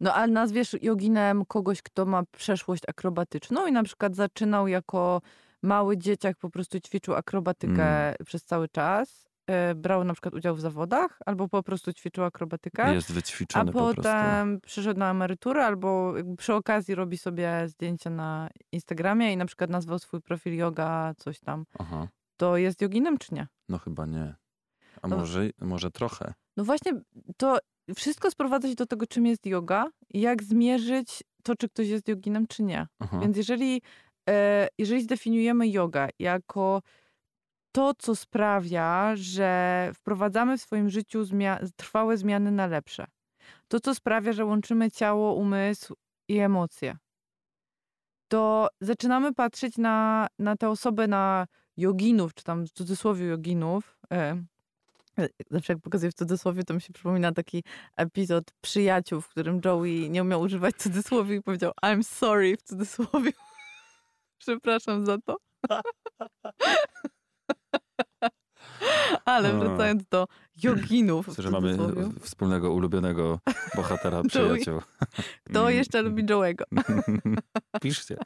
No 0.00 0.14
ale 0.14 0.32
nazwiesz 0.32 0.76
joginem 0.82 1.44
kogoś, 1.44 1.82
kto 1.82 2.06
ma 2.06 2.22
przeszłość 2.32 2.82
akrobatyczną 2.88 3.66
i 3.66 3.72
na 3.72 3.82
przykład 3.82 4.14
zaczynał 4.16 4.68
jako 4.68 5.20
mały 5.62 5.98
dzieciak, 5.98 6.36
po 6.36 6.50
prostu 6.50 6.80
ćwiczył 6.80 7.14
akrobatykę 7.14 7.82
Mm. 8.06 8.14
przez 8.26 8.44
cały 8.44 8.68
czas. 8.68 9.30
e, 9.46 9.74
Brał 9.74 10.04
na 10.04 10.12
przykład 10.12 10.34
udział 10.34 10.54
w 10.56 10.60
zawodach, 10.60 11.18
albo 11.26 11.48
po 11.48 11.62
prostu 11.62 11.92
ćwiczył 11.92 12.24
akrobatykę. 12.24 12.94
Jest 12.94 13.10
A 13.10 13.14
wyćwiczony 13.14 13.72
po 13.72 13.78
prostu. 13.78 14.02
potem 14.02 14.60
przyszedł 14.60 14.98
na 15.00 15.10
emeryturę, 15.10 15.66
albo 15.66 16.14
przy 16.38 16.54
okazji 16.54 16.94
robi 16.94 17.18
sobie 17.18 17.68
zdjęcia 17.68 18.10
na 18.10 18.48
Instagramie 18.72 19.32
i 19.32 19.36
na 19.36 19.46
przykład 19.46 19.70
nazwał 19.70 19.98
swój 19.98 20.20
profil 20.20 20.54
yoga, 20.56 21.14
coś 21.16 21.40
tam. 21.40 21.64
Aha, 21.78 22.08
To 22.36 22.56
jest 22.56 22.80
joginem, 22.82 23.18
czy 23.18 23.34
nie? 23.34 23.46
no 23.68 23.78
chyba 23.78 24.06
nie. 24.06 24.34
A 25.02 25.08
może, 25.08 25.50
może 25.58 25.90
trochę. 25.90 26.34
No 26.56 26.64
właśnie, 26.64 26.92
to 27.36 27.58
wszystko 27.96 28.30
sprowadza 28.30 28.68
się 28.68 28.74
do 28.74 28.86
tego, 28.86 29.06
czym 29.06 29.26
jest 29.26 29.46
yoga 29.46 29.86
i 30.10 30.20
jak 30.20 30.42
zmierzyć 30.42 31.22
to, 31.42 31.56
czy 31.56 31.68
ktoś 31.68 31.88
jest 31.88 32.08
joginem, 32.08 32.46
czy 32.46 32.62
nie. 32.62 32.86
Aha. 32.98 33.18
Więc 33.20 33.36
jeżeli, 33.36 33.82
e, 34.30 34.68
jeżeli 34.78 35.02
zdefiniujemy 35.02 35.68
jogę 35.68 36.08
jako 36.18 36.82
to, 37.72 37.92
co 37.98 38.16
sprawia, 38.16 39.12
że 39.16 39.90
wprowadzamy 39.94 40.58
w 40.58 40.62
swoim 40.62 40.90
życiu 40.90 41.22
zmia- 41.22 41.68
trwałe 41.76 42.16
zmiany 42.16 42.50
na 42.50 42.66
lepsze, 42.66 43.06
to, 43.68 43.80
co 43.80 43.94
sprawia, 43.94 44.32
że 44.32 44.44
łączymy 44.44 44.90
ciało, 44.90 45.34
umysł 45.34 45.94
i 46.28 46.38
emocje, 46.38 46.96
to 48.28 48.68
zaczynamy 48.80 49.34
patrzeć 49.34 49.78
na, 49.78 50.26
na 50.38 50.56
tę 50.56 50.68
osobę, 50.68 51.08
na 51.08 51.46
joginów, 51.76 52.34
czy 52.34 52.44
tam 52.44 52.66
w 52.66 52.70
cudzysłowie 52.70 53.26
joginów. 53.26 53.98
Zawsze 55.50 55.72
jak 55.72 55.82
pokazuję 55.82 56.10
w 56.10 56.14
cudzysłowie, 56.14 56.64
to 56.64 56.74
mi 56.74 56.80
się 56.80 56.92
przypomina 56.92 57.32
taki 57.32 57.64
epizod 57.96 58.44
Przyjaciół, 58.60 59.20
w 59.20 59.28
którym 59.28 59.60
Joey 59.64 60.10
nie 60.10 60.22
umiał 60.22 60.40
używać 60.40 60.76
cudzysłowie 60.76 61.36
i 61.36 61.42
powiedział 61.42 61.72
I'm 61.84 62.02
sorry 62.02 62.56
w 62.56 62.62
cudzysłowie. 62.62 63.32
Przepraszam 64.38 65.06
za 65.06 65.18
to. 65.18 65.36
Ale 69.24 69.52
wracając 69.52 70.06
do 70.06 70.26
joginów. 70.56 71.28
Myślę, 71.28 71.44
że 71.44 71.50
mamy 71.50 71.78
wspólnego 72.20 72.72
ulubionego 72.72 73.40
bohatera 73.76 74.22
przyjaciół. 74.22 74.80
Kto 75.44 75.60
Mm. 75.60 75.74
jeszcze 75.74 76.02
lubi 76.02 76.24
Joe'ego? 76.24 76.62
Piszcie. 77.82 78.16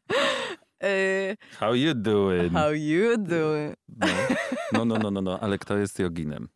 Y, 0.84 1.36
How 1.58 1.74
you 1.74 1.94
doing? 1.94 2.52
How 2.52 2.72
you 2.72 3.16
doing? 3.18 3.76
No, 4.72 4.84
no, 4.84 4.84
no, 4.84 4.98
no, 4.98 5.10
no, 5.10 5.20
no. 5.20 5.40
ale 5.40 5.58
kto 5.58 5.76
jest 5.78 5.98
joginem? 5.98 6.48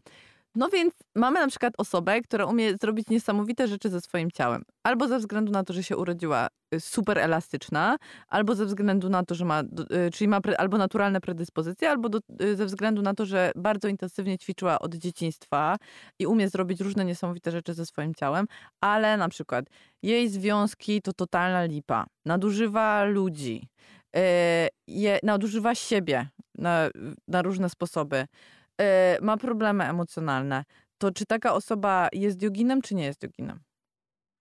No 0.54 0.68
więc 0.68 0.94
mamy 1.14 1.40
na 1.40 1.48
przykład 1.48 1.74
osobę, 1.78 2.20
która 2.20 2.44
umie 2.44 2.76
zrobić 2.76 3.08
niesamowite 3.08 3.68
rzeczy 3.68 3.90
ze 3.90 4.00
swoim 4.00 4.30
ciałem. 4.30 4.62
Albo 4.82 5.08
ze 5.08 5.18
względu 5.18 5.52
na 5.52 5.64
to, 5.64 5.72
że 5.72 5.82
się 5.82 5.96
urodziła 5.96 6.48
y, 6.74 6.80
super 6.80 7.18
elastyczna, 7.18 7.96
albo 8.28 8.54
ze 8.54 8.66
względu 8.66 9.08
na 9.08 9.22
to, 9.22 9.34
że 9.34 9.44
ma, 9.44 9.61
y, 9.61 10.11
czyli 10.11 10.28
ma 10.28 10.40
pre, 10.40 10.61
albo 10.61 10.78
naturalne 10.78 11.20
predyspozycje, 11.20 11.90
albo 11.90 12.08
do, 12.08 12.18
y, 12.42 12.56
ze 12.56 12.66
względu 12.66 13.02
na 13.02 13.14
to, 13.14 13.26
że 13.26 13.52
bardzo 13.56 13.88
intensywnie 13.88 14.38
ćwiczyła 14.38 14.78
od 14.78 14.94
dzieciństwa 14.94 15.76
i 16.18 16.26
umie 16.26 16.48
zrobić 16.48 16.80
różne 16.80 17.04
niesamowite 17.04 17.50
rzeczy 17.50 17.74
ze 17.74 17.87
swoim 17.87 18.14
ciałem, 18.14 18.46
ale 18.80 19.16
na 19.16 19.28
przykład 19.28 19.64
jej 20.02 20.28
związki 20.28 21.02
to 21.02 21.12
totalna 21.12 21.64
lipa. 21.64 22.06
Nadużywa 22.24 23.04
ludzi, 23.04 23.68
je, 24.87 25.18
nadużywa 25.22 25.74
siebie 25.74 26.28
na, 26.54 26.90
na 27.28 27.42
różne 27.42 27.70
sposoby 27.70 28.26
ma 29.22 29.36
problemy 29.36 29.84
emocjonalne, 29.84 30.64
to 30.98 31.10
czy 31.12 31.26
taka 31.26 31.54
osoba 31.54 32.08
jest 32.12 32.42
joginem, 32.42 32.82
czy 32.82 32.94
nie 32.94 33.04
jest 33.04 33.22
joginem? 33.22 33.60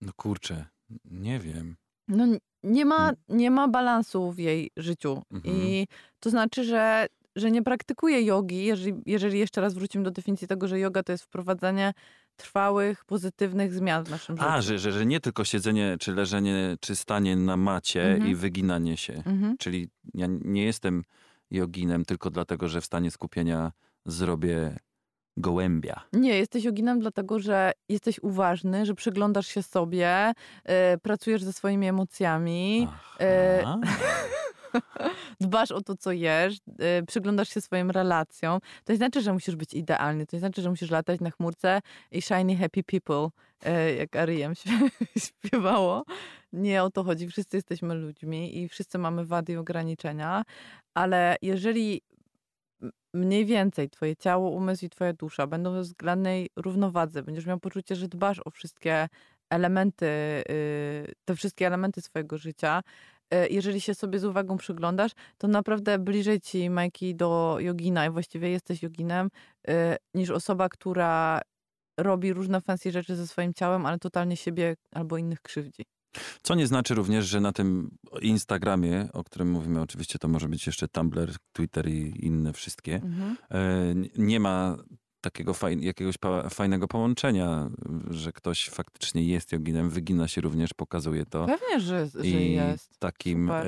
No 0.00 0.12
kurczę, 0.16 0.66
nie 1.04 1.38
wiem. 1.38 1.76
No 2.08 2.26
nie 2.62 2.84
ma, 2.84 3.12
nie 3.28 3.50
ma 3.50 3.68
balansu 3.68 4.32
w 4.32 4.38
jej 4.38 4.70
życiu. 4.76 5.22
Mhm. 5.30 5.56
I 5.56 5.86
to 6.20 6.30
znaczy, 6.30 6.64
że, 6.64 7.06
że 7.36 7.50
nie 7.50 7.62
praktykuje 7.62 8.22
jogi, 8.22 8.64
jeżeli, 8.64 8.92
jeżeli 9.06 9.38
jeszcze 9.38 9.60
raz 9.60 9.74
wrócimy 9.74 10.04
do 10.04 10.10
definicji 10.10 10.48
tego, 10.48 10.68
że 10.68 10.78
yoga 10.78 11.02
to 11.02 11.12
jest 11.12 11.24
wprowadzanie 11.24 11.92
trwałych, 12.36 13.04
pozytywnych 13.04 13.72
zmian 13.72 14.04
w 14.04 14.10
naszym 14.10 14.36
życiu. 14.36 14.48
A, 14.48 14.60
że, 14.60 14.78
że, 14.78 14.92
że 14.92 15.06
nie 15.06 15.20
tylko 15.20 15.44
siedzenie, 15.44 15.96
czy 16.00 16.14
leżenie, 16.14 16.76
czy 16.80 16.96
stanie 16.96 17.36
na 17.36 17.56
macie 17.56 18.02
Mhm. 18.12 18.30
i 18.30 18.34
wyginanie 18.34 18.96
się. 18.96 19.12
Mhm. 19.12 19.56
Czyli 19.58 19.88
ja 20.14 20.26
nie 20.30 20.64
jestem 20.64 21.04
joginem 21.50 22.04
tylko 22.04 22.30
dlatego, 22.30 22.68
że 22.68 22.80
w 22.80 22.84
stanie 22.84 23.10
skupienia 23.10 23.72
zrobię 24.08 24.76
gołębia. 25.36 26.00
Nie, 26.12 26.38
jesteś 26.38 26.64
joginem 26.64 27.00
dlatego, 27.00 27.38
że 27.38 27.72
jesteś 27.88 28.18
uważny, 28.22 28.86
że 28.86 28.94
przyglądasz 28.94 29.46
się 29.46 29.62
sobie, 29.62 30.32
e, 30.64 30.98
pracujesz 30.98 31.42
ze 31.42 31.52
swoimi 31.52 31.88
emocjami, 31.88 32.88
Aha. 32.90 33.78
dbasz 35.40 35.72
o 35.72 35.80
to, 35.80 35.96
co 35.96 36.12
jesz, 36.12 36.56
y, 37.00 37.06
przyglądasz 37.06 37.48
się 37.48 37.60
swoim 37.60 37.90
relacjom. 37.90 38.60
To 38.84 38.92
nie 38.92 38.96
znaczy, 38.96 39.22
że 39.22 39.32
musisz 39.32 39.56
być 39.56 39.74
idealny, 39.74 40.26
to 40.26 40.36
nie 40.36 40.40
znaczy, 40.40 40.62
że 40.62 40.70
musisz 40.70 40.90
latać 40.90 41.20
na 41.20 41.30
chmurce 41.30 41.80
i 42.10 42.22
shiny 42.22 42.56
happy 42.56 42.82
people, 42.82 43.28
y, 43.66 43.94
jak 43.94 44.10
śpie- 44.10 44.90
śpiewało. 45.26 46.04
Nie 46.52 46.82
o 46.82 46.90
to 46.90 47.04
chodzi. 47.04 47.28
Wszyscy 47.28 47.56
jesteśmy 47.56 47.94
ludźmi 47.94 48.58
i 48.58 48.68
wszyscy 48.68 48.98
mamy 48.98 49.24
wady 49.24 49.52
i 49.52 49.56
ograniczenia, 49.56 50.42
ale 50.94 51.36
jeżeli 51.42 52.02
mniej 53.14 53.46
więcej 53.46 53.90
twoje 53.90 54.16
ciało, 54.16 54.50
umysł 54.50 54.84
i 54.84 54.90
twoja 54.90 55.12
dusza 55.12 55.46
będą 55.46 55.72
we 55.72 55.82
względnej 55.82 56.50
równowadze, 56.56 57.22
będziesz 57.22 57.46
miał 57.46 57.60
poczucie, 57.60 57.96
że 57.96 58.08
dbasz 58.08 58.40
o 58.44 58.50
wszystkie 58.50 59.08
elementy, 59.50 60.06
y, 60.50 61.12
te 61.24 61.36
wszystkie 61.36 61.66
elementy 61.66 62.00
swojego 62.00 62.38
życia, 62.38 62.82
y, 63.34 63.48
jeżeli 63.50 63.80
się 63.80 63.94
sobie 63.94 64.18
z 64.18 64.24
uwagą 64.24 64.56
przyglądasz, 64.56 65.12
to 65.38 65.48
naprawdę 65.48 65.98
bliżej 65.98 66.40
ci, 66.40 66.70
Majki, 66.70 67.14
do 67.14 67.56
jogina 67.60 68.06
i 68.06 68.10
właściwie 68.10 68.50
jesteś 68.50 68.82
joginem, 68.82 69.30
y, 69.70 69.72
niż 70.14 70.30
osoba, 70.30 70.68
która 70.68 71.40
robi 72.00 72.32
różne 72.32 72.60
fancy 72.60 72.92
rzeczy 72.92 73.16
ze 73.16 73.26
swoim 73.26 73.54
ciałem, 73.54 73.86
ale 73.86 73.98
totalnie 73.98 74.36
siebie 74.36 74.74
albo 74.94 75.16
innych 75.18 75.42
krzywdzi. 75.42 75.97
Co 76.42 76.54
nie 76.54 76.66
znaczy 76.66 76.94
również, 76.94 77.26
że 77.26 77.40
na 77.40 77.52
tym 77.52 77.90
Instagramie, 78.22 79.08
o 79.12 79.24
którym 79.24 79.50
mówimy, 79.50 79.80
oczywiście 79.80 80.18
to 80.18 80.28
może 80.28 80.48
być 80.48 80.66
jeszcze 80.66 80.88
Tumblr, 80.88 81.32
Twitter 81.52 81.88
i 81.88 82.26
inne 82.26 82.52
wszystkie, 82.52 82.94
Mhm. 82.94 83.36
e, 83.50 83.94
nie 84.18 84.40
ma 84.40 84.76
takiego 85.20 85.54
faj, 85.54 85.80
jakiegoś 85.80 86.14
fajnego 86.50 86.88
połączenia, 86.88 87.70
że 88.10 88.32
ktoś 88.32 88.68
faktycznie 88.68 89.24
jest 89.24 89.52
joginem, 89.52 89.90
wygina 89.90 90.28
się 90.28 90.40
również, 90.40 90.74
pokazuje 90.74 91.26
to. 91.26 91.46
Pewnie, 91.46 91.80
że, 91.80 92.06
że 92.14 92.26
I 92.26 92.52
jest. 92.52 92.98
takim 92.98 93.50
e, 93.50 93.64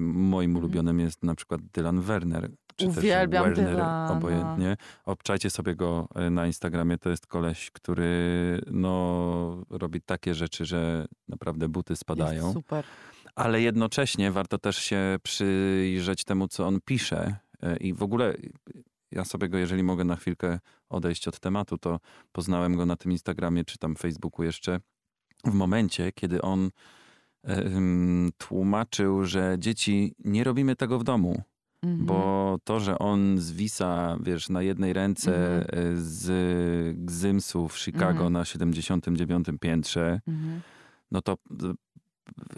moim 0.00 0.50
Mhm. 0.50 0.56
ulubionym 0.56 1.00
jest 1.00 1.22
na 1.22 1.34
przykład 1.34 1.60
Dylan 1.72 2.00
Werner. 2.00 2.50
Czy 2.76 2.86
Uwielbiam 2.86 3.44
też 3.44 3.54
Werner, 3.54 3.74
Dylana. 3.74 4.12
obojętnie. 4.12 4.76
Obczajcie 5.04 5.50
sobie 5.50 5.76
go 5.76 6.08
e, 6.14 6.30
na 6.30 6.46
Instagramie. 6.46 6.98
To 6.98 7.10
jest 7.10 7.26
koleś, 7.26 7.70
który 7.70 8.60
no, 8.70 9.64
robi 9.70 10.00
takie 10.00 10.34
rzeczy, 10.34 10.64
że 10.64 11.06
naprawdę 11.28 11.68
buty 11.68 11.96
spadają. 11.96 12.42
Jest 12.42 12.54
super. 12.54 12.84
Ale 13.34 13.60
jednocześnie 13.60 14.30
warto 14.32 14.58
też 14.58 14.76
się 14.76 15.18
przyjrzeć 15.22 16.24
temu, 16.24 16.48
co 16.48 16.66
on 16.66 16.78
pisze. 16.84 17.36
E, 17.62 17.76
I 17.76 17.94
w 17.94 18.02
ogóle 18.02 18.34
ja 19.10 19.24
sobie 19.24 19.48
go, 19.48 19.58
jeżeli 19.58 19.82
mogę 19.82 20.04
na 20.04 20.16
chwilkę 20.16 20.58
odejść 20.88 21.28
od 21.28 21.40
tematu, 21.40 21.78
to 21.78 22.00
poznałem 22.32 22.76
go 22.76 22.86
na 22.86 22.96
tym 22.96 23.12
Instagramie 23.12 23.64
czy 23.64 23.78
tam 23.78 23.96
Facebooku 23.96 24.44
jeszcze 24.44 24.80
w 25.44 25.54
momencie, 25.54 26.12
kiedy 26.12 26.42
on 26.42 26.70
tłumaczył, 28.38 29.24
że 29.24 29.56
dzieci 29.58 30.14
nie 30.18 30.44
robimy 30.44 30.76
tego 30.76 30.98
w 30.98 31.04
domu, 31.04 31.42
Mhm. 31.84 32.06
bo 32.06 32.58
to, 32.64 32.80
że 32.80 32.98
on 32.98 33.38
zwisa, 33.38 34.16
wiesz, 34.20 34.48
na 34.48 34.62
jednej 34.62 34.92
ręce 34.92 35.56
Mhm. 35.58 35.94
e, 35.94 35.96
z 35.96 36.96
Gzymsu 36.98 37.68
w 37.68 37.78
Chicago 37.78 38.10
Mhm. 38.10 38.32
na 38.32 38.44
79 38.44 39.46
piętrze, 39.60 40.20
Mhm. 40.28 40.60
no 41.10 41.22
to 41.22 41.32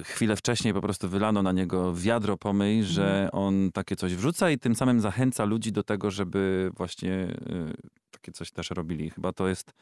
y, 0.00 0.04
chwilę 0.04 0.36
wcześniej 0.36 0.74
po 0.74 0.80
prostu 0.80 1.08
wylano 1.08 1.42
na 1.42 1.52
niego 1.52 1.94
wiadro 1.94 2.36
pomyj, 2.36 2.84
że 2.84 3.28
on 3.32 3.70
takie 3.72 3.96
coś 3.96 4.14
wrzuca 4.14 4.50
i 4.50 4.58
tym 4.58 4.74
samym 4.74 5.00
zachęca 5.00 5.44
ludzi 5.44 5.72
do 5.72 5.82
tego, 5.82 6.10
żeby 6.10 6.70
właśnie 6.76 7.12
y, 7.12 7.72
takie 8.10 8.32
coś 8.32 8.50
też 8.50 8.70
robili. 8.70 9.10
Chyba 9.10 9.32
to 9.32 9.48
jest, 9.48 9.72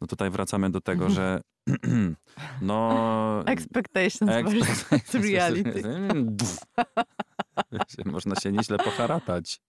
no 0.00 0.06
tutaj 0.06 0.30
wracamy 0.30 0.70
do 0.70 0.80
tego, 0.80 1.10
że 1.10 1.40
no... 2.62 3.42
Expectations 3.46 4.32
Expect- 4.32 4.90
versus 4.90 5.14
reality. 5.30 5.82
Można 8.04 8.34
się 8.36 8.52
nieźle 8.52 8.78
poharatać. 8.78 9.60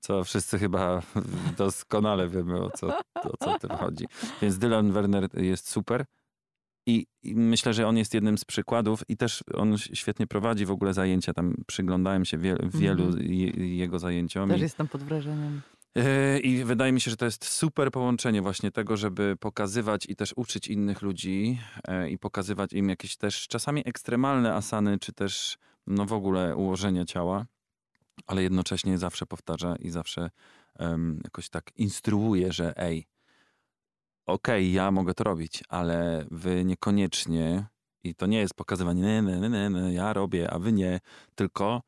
Co 0.00 0.24
wszyscy 0.24 0.58
chyba 0.58 1.02
doskonale 1.58 2.28
wiemy, 2.28 2.60
o 2.60 2.70
co, 2.70 2.98
o 3.14 3.36
co 3.36 3.58
tym 3.58 3.70
chodzi. 3.70 4.06
Więc 4.42 4.58
Dylan 4.58 4.92
Werner 4.92 5.42
jest 5.42 5.70
super. 5.70 6.04
I, 6.86 7.06
I 7.22 7.34
myślę, 7.34 7.74
że 7.74 7.86
on 7.86 7.96
jest 7.96 8.14
jednym 8.14 8.38
z 8.38 8.44
przykładów 8.44 9.02
i 9.08 9.16
też 9.16 9.44
on 9.54 9.78
świetnie 9.78 10.26
prowadzi 10.26 10.66
w 10.66 10.70
ogóle 10.70 10.94
zajęcia. 10.94 11.32
Tam 11.32 11.54
przyglądałem 11.66 12.24
się 12.24 12.38
wie, 12.38 12.56
wielu 12.74 13.04
Mhm. 13.04 13.32
je, 13.32 13.76
jego 13.76 13.98
zajęciom. 13.98 14.50
Też 14.50 14.60
jestem 14.60 14.88
pod 14.88 15.02
wrażeniem. 15.02 15.60
Yy, 15.94 16.38
I 16.38 16.64
wydaje 16.64 16.92
mi 16.92 17.00
się, 17.00 17.10
że 17.10 17.16
to 17.16 17.24
jest 17.24 17.44
super 17.44 17.90
połączenie 17.90 18.42
właśnie 18.42 18.70
tego, 18.70 18.96
żeby 18.96 19.36
pokazywać 19.40 20.06
i 20.08 20.16
też 20.16 20.32
uczyć 20.36 20.68
innych 20.68 21.02
ludzi 21.02 21.58
e, 21.88 22.10
i 22.10 22.18
pokazywać 22.18 22.72
im 22.72 22.88
jakieś 22.88 23.16
też 23.16 23.48
czasami 23.48 23.82
ekstremalne 23.84 24.54
asany, 24.54 24.98
czy 24.98 25.12
też 25.12 25.58
no 25.90 26.06
w 26.06 26.12
ogóle 26.12 26.56
ułożenia 26.56 27.04
ciała, 27.04 27.46
ale 28.26 28.42
jednocześnie 28.42 28.98
zawsze 28.98 29.26
powtarza 29.26 29.76
i 29.76 29.90
zawsze 29.90 30.30
em, 30.78 31.20
jakoś 31.24 31.48
tak 31.48 31.70
instruuje, 31.76 32.52
że 32.52 32.76
ej, 32.76 33.06
okej, 34.26 34.72
ja 34.72 34.90
mogę 34.90 35.14
to 35.14 35.24
robić, 35.24 35.64
ale 35.68 36.24
wy 36.30 36.64
niekoniecznie 36.64 37.66
i 38.04 38.14
to 38.14 38.26
nie 38.26 38.38
jest 38.38 38.54
pokazywanie, 38.54 39.02
nie, 39.02 39.22
nie, 39.22 39.48
nie, 39.48 39.70
nie, 39.70 39.92
ja 39.92 40.12
robię, 40.12 40.50
a 40.50 40.58
wy 40.58 40.72
nie, 40.72 41.00
tylko 41.34 41.82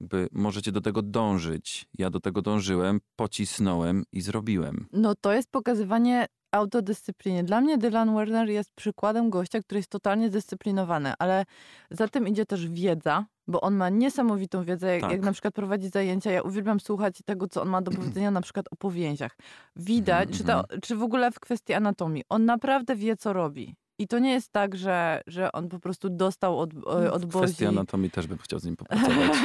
jakby 0.00 0.28
możecie 0.32 0.72
do 0.72 0.80
tego 0.80 1.02
dążyć. 1.02 1.86
Ja 1.98 2.10
do 2.10 2.20
tego 2.20 2.42
dążyłem, 2.42 3.00
pocisnąłem 3.16 4.04
i 4.12 4.20
zrobiłem. 4.20 4.86
No 4.92 5.14
to 5.20 5.32
jest 5.32 5.50
pokazywanie 5.50 6.26
autodyscypliny. 6.52 7.44
Dla 7.44 7.60
mnie 7.60 7.78
Dylan 7.78 8.14
Werner 8.14 8.48
jest 8.48 8.70
przykładem 8.74 9.30
gościa, 9.30 9.60
który 9.60 9.78
jest 9.78 9.90
totalnie 9.90 10.28
zdyscyplinowany, 10.28 11.12
ale 11.18 11.44
za 11.90 12.08
tym 12.08 12.28
idzie 12.28 12.46
też 12.46 12.68
wiedza, 12.68 13.26
bo 13.46 13.60
on 13.60 13.74
ma 13.76 13.88
niesamowitą 13.88 14.64
wiedzę, 14.64 14.92
jak, 14.92 15.00
Tak. 15.00 15.10
jak 15.12 15.20
na 15.22 15.32
przykład 15.32 15.54
prowadzi 15.54 15.88
zajęcia. 15.88 16.30
Ja 16.30 16.42
uwielbiam 16.42 16.80
słuchać 16.80 17.18
tego, 17.24 17.48
co 17.48 17.62
on 17.62 17.68
ma 17.68 17.82
do 17.82 17.90
powiedzenia 17.90 18.30
na 18.30 18.40
przykład 18.40 18.66
o 18.70 18.76
powięziach. 18.76 19.36
Widać, 19.76 20.28
Mhm, 20.28 20.38
czy, 20.38 20.44
to, 20.44 20.78
czy 20.82 20.96
w 20.96 21.02
ogóle 21.02 21.30
w 21.32 21.40
kwestii 21.40 21.72
anatomii. 21.74 22.22
On 22.28 22.44
naprawdę 22.44 22.96
wie, 22.96 23.16
co 23.16 23.32
robi. 23.32 23.74
I 24.00 24.08
to 24.08 24.18
nie 24.18 24.32
jest 24.32 24.52
tak, 24.52 24.76
że, 24.76 25.22
że 25.26 25.52
on 25.52 25.68
po 25.68 25.78
prostu 25.78 26.10
dostał 26.10 26.58
od, 26.58 26.70
e, 26.74 27.12
od 27.12 27.22
W 27.22 27.26
Bozi... 27.26 27.44
kwestii 27.44 27.66
anatomii 27.66 28.10
też 28.10 28.26
bym 28.26 28.38
chciał 28.38 28.58
z 28.58 28.64
nim 28.64 28.76
popracować. 28.76 29.18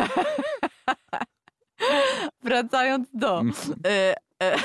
Wracając 2.44 3.08
do... 3.14 3.40
Mm. 3.40 3.54
E, 3.88 4.16
e, 4.44 4.58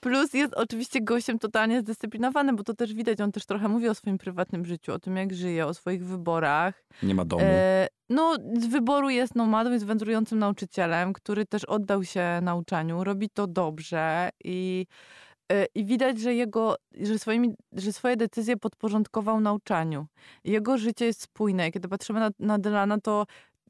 Plus 0.00 0.34
jest 0.34 0.54
oczywiście 0.54 1.00
gościem 1.00 1.38
totalnie 1.38 1.80
zdyscyplinowanym, 1.80 2.56
bo 2.56 2.64
to 2.64 2.74
też 2.74 2.94
widać, 2.94 3.20
on 3.20 3.32
też 3.32 3.46
trochę 3.46 3.68
mówi 3.68 3.88
o 3.88 3.94
swoim 3.94 4.18
prywatnym 4.18 4.64
życiu, 4.64 4.92
o 4.92 4.98
tym 4.98 5.16
jak 5.16 5.34
żyje, 5.34 5.66
o 5.66 5.74
swoich 5.74 6.06
wyborach. 6.06 6.84
Nie 7.02 7.14
ma 7.14 7.24
domu. 7.24 7.42
E, 7.44 7.88
no, 8.08 8.36
z 8.60 8.66
wyboru 8.66 9.10
jest 9.10 9.34
nomadą, 9.34 9.70
jest 9.70 9.86
wędrującym 9.86 10.38
nauczycielem, 10.38 11.12
który 11.12 11.46
też 11.46 11.64
oddał 11.64 12.04
się 12.04 12.40
nauczaniu, 12.42 13.04
robi 13.04 13.30
to 13.30 13.46
dobrze 13.46 14.30
i, 14.44 14.86
i 15.74 15.84
widać, 15.84 16.20
że 16.20 16.34
jego, 16.34 16.76
że, 17.00 17.18
swoimi, 17.18 17.54
że 17.72 17.92
swoje 17.92 18.16
decyzje 18.16 18.56
podporządkował 18.56 19.40
nauczaniu. 19.40 20.06
Jego 20.44 20.78
życie 20.78 21.06
jest 21.06 21.22
spójne. 21.22 21.72
Kiedy 21.72 21.88
patrzymy 21.88 22.20
na, 22.20 22.30
na 22.38 22.58
Dylana, 22.58 23.00
to 23.00 23.26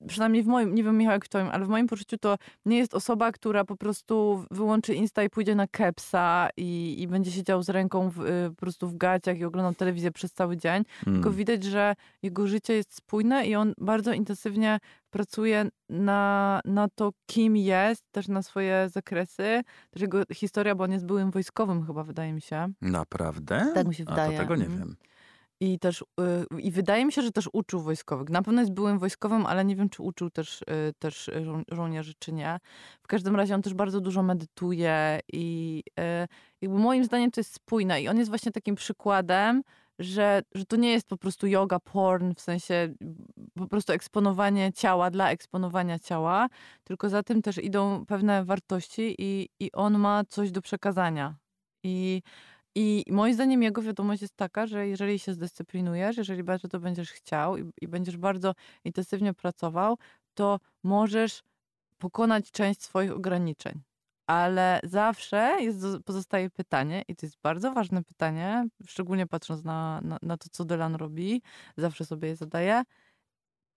przynajmniej 0.09 0.43
w 0.43 0.47
moim, 0.47 0.75
nie 0.75 0.85
wiem 0.85 0.99
Michał 0.99 1.13
jak 1.13 1.25
w 1.25 1.29
twoim, 1.29 1.49
ale 1.53 1.65
w 1.65 1.69
moim 1.69 1.87
poczuciu 1.87 2.19
to 2.19 2.37
nie 2.67 2.79
jest 2.79 2.95
osoba, 2.95 3.33
która 3.33 3.65
po 3.65 3.77
prostu 3.77 4.45
wyłączy 4.51 4.95
Insta 4.95 5.23
i 5.23 5.31
pójdzie 5.31 5.55
na 5.55 5.67
kepsa 5.67 6.49
i, 6.57 6.97
i 7.03 7.09
będzie 7.09 7.31
siedział 7.31 7.63
z 7.63 7.69
ręką 7.69 8.11
w, 8.11 8.21
y, 8.21 8.51
po 8.51 8.57
prostu 8.61 8.89
w 8.89 8.97
gaciach 8.97 9.39
i 9.39 9.45
oglądał 9.45 9.75
telewizję 9.75 10.13
przez 10.13 10.33
cały 10.33 10.57
dzień. 10.57 10.83
Mm. 11.07 11.15
Tylko 11.23 11.31
widać, 11.31 11.65
że 11.65 11.95
jego 12.23 12.47
życie 12.47 12.75
jest 12.75 12.95
spójne 12.95 13.47
i 13.47 13.55
on 13.55 13.75
bardzo 13.79 14.13
intensywnie 14.13 14.79
pracuje 15.11 15.69
na, 15.89 16.61
na 16.65 16.89
to, 16.95 17.13
kim 17.27 17.57
jest, 17.57 18.05
też 18.13 18.29
na 18.29 18.43
swoje 18.43 18.89
zakresy. 18.93 19.63
Też 19.91 20.03
jego 20.03 20.23
historia, 20.35 20.75
bo 20.75 20.85
on 20.85 20.93
jest 20.93 21.07
byłym 21.07 21.31
wojskowym 21.31 21.87
chyba, 21.87 22.05
wydaje 22.05 22.33
mi 22.33 22.41
się. 22.41 22.69
Naprawdę? 22.81 23.71
Tak 23.75 23.87
mi 23.89 23.95
się 23.95 24.05
A 24.07 24.11
wydaje. 24.11 24.33
to 24.33 24.43
tego 24.43 24.57
nie 24.57 24.65
Mhm. 24.65 24.81
wiem. 24.81 24.97
I 25.63 25.79
też, 25.79 26.05
y, 26.21 26.61
i 26.61 26.71
wydaje 26.71 27.05
mi 27.05 27.13
się, 27.13 27.23
że 27.23 27.33
też 27.33 27.49
uczył 27.53 27.81
wojskowych. 27.81 28.31
Na 28.31 28.43
pewno 28.43 28.61
jest 28.61 28.73
byłym 28.73 28.99
wojskowym, 28.99 29.47
ale 29.47 29.65
nie 29.65 29.77
wiem, 29.77 29.89
czy 29.89 30.03
uczył 30.03 30.31
też, 30.31 30.63
y, 30.63 30.65
też 30.99 31.31
żo- 31.43 31.63
żołnierzy, 31.73 32.15
czy 32.19 32.33
nie. 32.33 32.59
W 33.03 33.07
każdym 33.07 33.37
razie 33.37 33.55
on 33.55 33.63
też 33.63 33.75
bardzo 33.75 34.01
dużo 34.01 34.23
medytuje 34.23 35.21
i 35.33 35.83
y, 36.01 36.29
jakby 36.61 36.79
moim 36.79 37.05
zdaniem 37.05 37.31
to 37.31 37.41
jest 37.41 37.55
spójne. 37.55 38.03
I 38.03 38.09
on 38.09 38.19
jest 38.19 38.31
właśnie 38.31 38.53
takim 38.53 38.75
przykładem, 38.75 39.63
że, 39.99 40.43
że 40.55 40.65
to 40.65 40.77
nie 40.77 40.93
jest 40.93 41.09
po 41.09 41.17
prostu 41.17 41.47
yoga 41.47 41.81
porn, 41.81 42.35
w 42.35 42.41
sensie 42.41 42.95
po 43.55 43.67
prostu 43.67 43.93
eksponowanie 43.93 44.73
ciała 44.73 45.11
dla 45.11 45.31
eksponowania 45.31 45.99
ciała, 45.99 46.49
tylko 46.85 47.09
za 47.09 47.23
tym 47.23 47.43
też 47.43 47.59
idą 47.59 48.07
pewne 48.07 48.45
wartości 48.45 49.15
i, 49.19 49.49
i 49.61 49.73
on 49.73 49.99
ma 49.99 50.25
coś 50.29 50.51
do 50.51 50.63
przekazania. 50.63 51.37
I 51.85 52.23
i 52.75 53.05
moim 53.11 53.35
zdaniem 53.35 53.63
jego 53.63 53.83
wiadomość 53.83 54.23
jest 54.23 54.37
taka, 54.37 54.67
że 54.67 54.89
jeżeli 54.89 55.19
się 55.19 55.35
zdyscyplinujesz, 55.35 56.17
jeżeli 56.17 56.43
bardzo 56.43 56.69
to 56.69 56.81
będziesz 56.81 57.13
chciał 57.13 57.57
i, 57.59 57.71
i 57.81 57.89
będziesz 57.89 58.17
bardzo 58.17 58.55
intensywnie 58.85 59.35
pracował, 59.35 59.99
to 60.35 60.59
możesz 60.83 61.43
pokonać 61.99 62.51
część 62.51 62.83
swoich 62.83 63.13
ograniczeń. 63.13 63.83
Ale 64.27 64.81
zawsze 64.85 65.57
jest, 65.61 65.79
pozostaje 66.05 66.51
pytanie, 66.51 67.03
i 67.09 67.17
to 67.17 67.27
jest 67.27 67.39
bardzo 67.43 67.73
ważne 67.73 68.05
pytanie, 68.05 68.69
szczególnie 68.87 69.27
patrząc 69.27 69.65
na, 69.65 70.01
na, 70.01 70.19
na 70.23 70.37
to, 70.37 70.49
co 70.53 70.65
Dylan 70.65 70.95
robi, 70.95 71.43
zawsze 71.77 72.05
sobie 72.05 72.29
je 72.29 72.37
zadaję. 72.37 72.83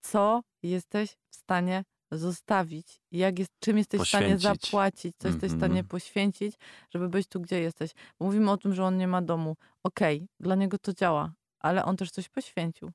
Co 0.02 0.42
jesteś 0.64 1.18
w 1.30 1.36
stanie 1.36 1.84
zostawić? 2.18 3.02
Jak 3.12 3.40
jest, 3.40 3.52
czym 3.60 3.78
jesteś 3.78 4.02
w 4.02 4.08
stanie 4.08 4.36
Poświęcić. 4.36 4.62
zapłacić? 4.72 5.16
Co 5.18 5.28
jesteś 5.28 5.52
w 5.52 5.58
stanie 5.58 5.66
Mhm. 5.80 5.88
poświęcić, 5.88 6.56
żeby 6.94 7.10
być 7.10 7.28
tu, 7.28 7.40
gdzie 7.42 7.60
jesteś? 7.62 7.92
Bo 8.20 8.26
mówimy 8.26 8.52
o 8.52 8.58
tym, 8.58 8.74
że 8.74 8.84
on 8.86 8.98
nie 8.98 9.08
ma 9.08 9.22
domu. 9.22 9.56
Okej, 9.84 10.28
dla 10.40 10.56
niego 10.56 10.78
to 10.78 10.94
działa, 10.94 11.34
ale 11.60 11.86
on 11.86 11.98
też 11.98 12.12
coś 12.12 12.30
poświęcił. 12.30 12.92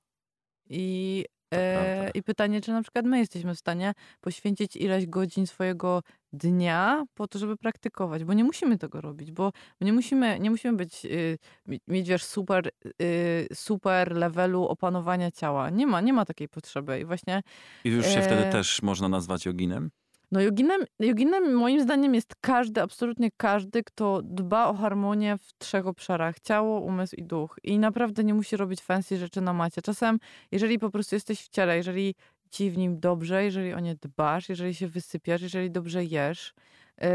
I, 0.71 1.25
e. 1.55 2.11
I 2.15 2.23
pytanie, 2.23 2.61
czy 2.61 2.73
na 2.73 2.83
przykład 2.83 3.07
my 3.07 3.19
jesteśmy 3.19 3.55
w 3.55 3.59
stanie 3.59 3.93
poświęcić 4.21 4.77
ileś 4.77 5.07
godzin 5.07 5.47
swojego 5.47 6.03
dnia 6.33 7.05
po 7.15 7.29
to, 7.29 7.39
żeby 7.39 7.57
praktykować, 7.57 8.25
bo 8.25 8.33
nie 8.35 8.45
musimy 8.45 8.79
tego 8.79 9.01
robić, 9.01 9.33
bo 9.33 9.53
nie 9.81 9.93
musimy, 9.93 10.41
nie 10.41 10.51
musimy 10.51 10.77
być, 10.77 11.05
y, 11.05 11.39
mi- 11.67 11.81
mieć 11.89 12.09
wiesz, 12.09 12.25
super, 12.25 12.71
y, 13.03 13.49
super 13.55 14.17
levelu 14.17 14.67
opanowania 14.67 15.31
ciała. 15.31 15.71
Nie 15.71 15.87
ma, 15.87 16.01
nie 16.01 16.13
ma 16.13 16.25
takiej 16.25 16.49
potrzeby 16.49 17.01
i 17.01 17.05
właśnie 17.05 17.43
I 17.85 17.89
już 17.89 18.07
się 18.07 18.23
wtedy 18.23 18.47
E, 18.47 18.53
też 18.53 18.83
można 18.83 19.09
nazwać 19.09 19.47
joginem? 19.47 19.91
No 20.33 20.41
joginem, 20.41 20.85
joginem 20.99 21.55
moim 21.55 21.83
zdaniem 21.83 22.15
jest 22.15 22.35
każdy, 22.41 22.83
absolutnie 22.83 23.31
każdy, 23.37 23.83
kto 23.83 24.23
dba 24.23 24.69
o 24.69 24.75
harmonię 24.75 25.39
w 25.39 25.59
trzech 25.59 25.87
obszarach. 25.87 26.41
Ciało, 26.41 26.81
umysł 26.81 27.17
i 27.17 27.23
duch. 27.23 27.57
I 27.63 27.79
naprawdę 27.79 28.25
nie 28.25 28.35
musi 28.35 28.57
robić 28.57 28.81
fancy 28.83 29.17
rzeczy 29.17 29.41
na 29.41 29.53
macie. 29.53 29.83
Czasem, 29.83 30.19
jeżeli 30.53 30.79
po 30.79 30.91
prostu 30.91 31.17
jesteś 31.17 31.41
w 31.43 31.49
ciele, 31.49 31.77
jeżeli 31.77 32.15
ci 32.51 32.71
w 32.71 32.79
nim 32.79 33.01
dobrze, 33.01 33.45
jeżeli 33.45 33.75
o 33.75 33.81
nie 33.81 33.95
dbasz, 33.95 34.49
jeżeli 34.49 34.75
się 34.75 34.89
wysypiasz, 34.89 35.43
jeżeli 35.43 35.71
dobrze 35.71 36.05
jesz 36.05 36.55
yy, 37.01 37.09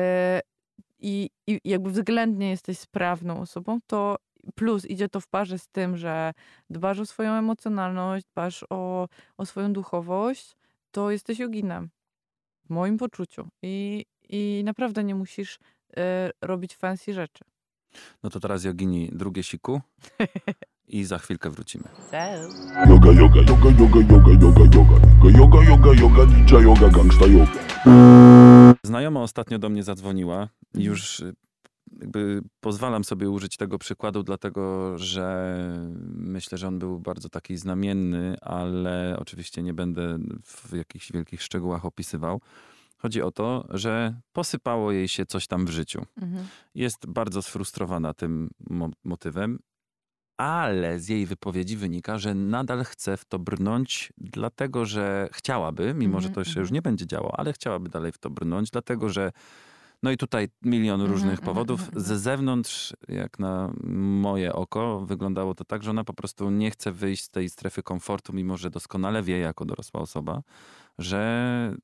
i, 1.00 1.30
i 1.48 1.60
jakby 1.64 1.92
względnie 1.92 2.50
jesteś 2.50 2.80
sprawną 2.80 3.40
osobą, 3.42 3.80
to 3.88 4.16
plus 4.56 4.86
idzie 4.86 5.10
to 5.10 5.20
w 5.20 5.28
parze 5.28 5.60
z 5.60 5.68
tym, 5.68 5.98
że 5.98 6.34
dbasz 6.70 7.00
o 7.00 7.06
swoją 7.06 7.32
emocjonalność, 7.32 8.26
dbasz 8.26 8.66
o, 8.70 9.08
o 9.38 9.46
swoją 9.46 9.74
duchowość, 9.74 10.56
to 10.92 11.12
jesteś 11.12 11.40
joginem. 11.40 11.90
W 12.66 12.70
moim 12.70 12.98
poczuciu. 12.98 13.48
I, 13.64 14.06
i 14.30 14.62
naprawdę 14.66 15.04
nie 15.04 15.16
musisz 15.16 15.60
e, 15.98 16.32
robić 16.42 16.76
fancy 16.76 17.14
rzeczy. 17.14 17.44
No 18.24 18.30
to 18.30 18.40
teraz 18.40 18.64
jogini 18.64 19.10
drugie 19.14 19.44
siku 19.44 19.82
i 20.88 21.04
za 21.04 21.18
chwilkę 21.18 21.50
wrócimy. 21.50 21.84
Yoga, 22.90 23.12
yoga, 23.12 23.40
yoga, 23.42 23.70
yoga, 23.80 24.00
yoga, 24.00 24.32
yoga, 24.42 24.62
yoga. 24.76 25.40
Yoga, 25.40 25.64
yoga, 25.64 25.94
yoga, 26.02 26.26
ninja 26.26 26.60
yoga, 26.60 26.90
gangsta 26.90 27.26
yoga. 27.26 28.76
Znajoma 28.84 29.22
ostatnio 29.22 29.60
do 29.60 29.70
mnie 29.70 29.84
zadzwoniła 29.84 30.38
Mhm. 30.42 30.86
już 30.86 31.20
y, 31.20 31.34
jakby 32.02 32.42
pozwalam 32.60 33.04
sobie 33.04 33.30
użyć 33.30 33.58
tego 33.58 33.78
przykładu, 33.80 34.24
dlatego 34.24 34.94
że 34.98 35.56
myślę, 36.16 36.58
że 36.58 36.68
on 36.68 36.80
był 36.80 37.00
bardzo 37.00 37.30
taki 37.30 37.58
znamienny, 37.58 38.36
ale 38.42 39.16
oczywiście 39.20 39.64
nie 39.64 39.74
będę 39.74 40.18
w 40.44 40.74
jakichś 40.74 41.12
wielkich 41.12 41.42
szczegółach 41.44 41.86
opisywał. 41.86 42.42
Chodzi 42.98 43.22
o 43.22 43.32
to, 43.32 43.68
że 43.70 44.22
posypało 44.34 44.92
jej 44.92 45.08
się 45.08 45.26
coś 45.26 45.48
tam 45.48 45.66
w 45.66 45.70
życiu. 45.70 46.06
Mhm. 46.22 46.48
Jest 46.76 47.06
bardzo 47.08 47.42
sfrustrowana 47.42 48.14
tym 48.14 48.50
mo- 48.70 48.90
motywem, 49.04 49.60
ale 50.38 51.00
z 51.00 51.10
jej 51.10 51.26
wypowiedzi 51.26 51.78
wynika, 51.78 52.18
że 52.18 52.34
nadal 52.34 52.84
chce 52.84 53.18
w 53.18 53.26
to 53.26 53.40
brnąć, 53.40 54.14
dlatego 54.18 54.86
że 54.86 55.30
chciałaby, 55.32 55.94
mimo 55.94 56.22
że 56.22 56.30
to 56.30 56.42
Mhm, 56.42 56.46
się 56.46 56.60
już 56.60 56.70
mhm. 56.70 56.74
nie 56.74 56.82
będzie 56.82 57.08
działo, 57.08 57.40
ale 57.40 57.54
chciałaby 57.54 57.90
dalej 57.90 58.12
w 58.12 58.18
to 58.18 58.30
brnąć, 58.30 58.70
dlatego 58.72 59.10
że 59.10 59.32
no 60.06 60.12
i 60.12 60.18
tutaj 60.18 60.48
milion 60.62 61.02
Mhm, 61.02 61.12
różnych 61.12 61.40
mhm, 61.40 61.46
powodów. 61.46 61.82
mhm, 61.82 62.04
Ze 62.04 62.20
zewnątrz, 62.20 62.94
jak 63.08 63.40
na 63.40 63.74
moje 64.28 64.54
oko, 64.54 65.02
wyglądało 65.06 65.56
to 65.56 65.66
tak, 65.66 65.84
że 65.84 65.90
ona 65.90 66.04
po 66.04 66.14
prostu 66.14 66.50
nie 66.50 66.72
chce 66.72 66.92
wyjść 66.92 67.24
z 67.24 67.30
tej 67.30 67.50
strefy 67.50 67.84
komfortu, 67.84 68.34
mimo 68.34 68.58
że 68.58 68.70
doskonale 68.70 69.24
wie 69.24 69.38
jako 69.40 69.66
dorosła 69.66 70.02
osoba, 70.02 70.42
że 70.98 71.76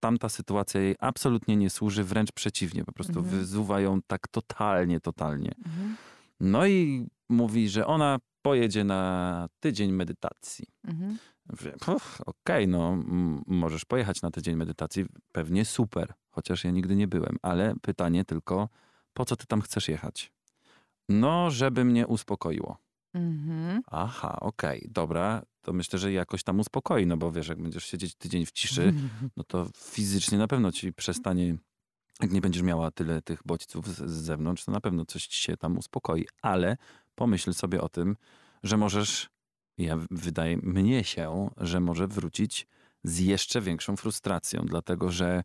tamta 0.00 0.28
sytuacja 0.28 0.80
jej 0.80 0.94
absolutnie 0.98 1.56
nie 1.56 1.70
służy, 1.70 2.04
wręcz 2.04 2.32
przeciwnie, 2.32 2.84
po 2.84 2.92
prostu 2.92 3.18
Mhm. 3.18 3.36
wyzuwa 3.38 3.80
ją 3.80 4.00
tak 4.06 4.28
totalnie, 4.28 5.00
totalnie. 5.00 5.54
Mhm. 5.66 5.96
No 6.40 6.66
i 6.66 7.06
mówi, 7.28 7.68
że 7.68 7.86
ona 7.86 8.18
pojedzie 8.42 8.84
na 8.84 9.48
tydzień 9.60 9.92
medytacji. 9.92 10.66
Mhm. 10.84 11.18
Mówię, 11.50 11.72
"Puf, 11.80 12.20
Okej, 12.26 12.68
no 12.68 12.92
m- 12.92 13.42
możesz 13.46 13.84
pojechać 13.84 14.22
na 14.22 14.30
tydzień 14.30 14.56
medytacji, 14.56 15.04
pewnie 15.32 15.64
super, 15.64 16.14
chociaż 16.30 16.64
ja 16.64 16.70
nigdy 16.70 16.96
nie 16.96 17.08
byłem, 17.08 17.36
ale 17.42 17.74
pytanie 17.82 18.24
tylko, 18.24 18.68
po 19.12 19.24
co 19.24 19.36
ty 19.36 19.46
tam 19.46 19.60
chcesz 19.60 19.88
jechać? 19.88 20.32
No, 21.08 21.50
żeby 21.50 21.84
mnie 21.84 22.06
uspokoiło. 22.06 22.76
Mhm. 23.14 23.82
Aha, 23.86 24.36
okej, 24.40 24.88
dobra, 24.90 25.42
to 25.62 25.72
myślę, 25.72 25.98
że 25.98 26.12
jakoś 26.12 26.42
tam 26.42 26.60
uspokoi, 26.60 27.06
no 27.06 27.16
bo 27.16 27.32
wiesz, 27.32 27.48
jak 27.48 27.62
będziesz 27.62 27.84
siedzieć 27.84 28.14
tydzień 28.14 28.46
w 28.46 28.52
ciszy, 28.52 28.92
no 29.36 29.44
to 29.44 29.66
fizycznie 29.76 30.38
na 30.38 30.46
pewno 30.48 30.72
ci 30.72 30.92
przestanie, 30.92 31.56
jak 32.20 32.30
nie 32.32 32.40
będziesz 32.40 32.62
miała 32.62 32.90
tyle 32.90 33.22
tych 33.22 33.40
bodźców 33.44 33.86
z, 33.88 33.96
z 34.10 34.12
zewnątrz, 34.24 34.64
to 34.64 34.72
na 34.72 34.80
pewno 34.80 35.04
coś 35.04 35.26
ci 35.26 35.40
się 35.40 35.56
tam 35.56 35.78
uspokoi. 35.78 36.26
Ale 36.42 36.76
pomyśl 37.14 37.52
sobie 37.52 37.80
o 37.80 37.88
tym, 37.88 38.16
że 38.62 38.76
możesz, 38.76 39.30
ja 39.78 39.98
wydaje 40.10 40.56
mnie 40.56 41.04
się, 41.04 41.50
że 41.56 41.80
może 41.80 42.06
wrócić 42.06 42.66
z 43.04 43.18
jeszcze 43.18 43.60
większą 43.60 43.96
frustracją, 43.96 44.62
dlatego 44.66 45.10
że 45.10 45.42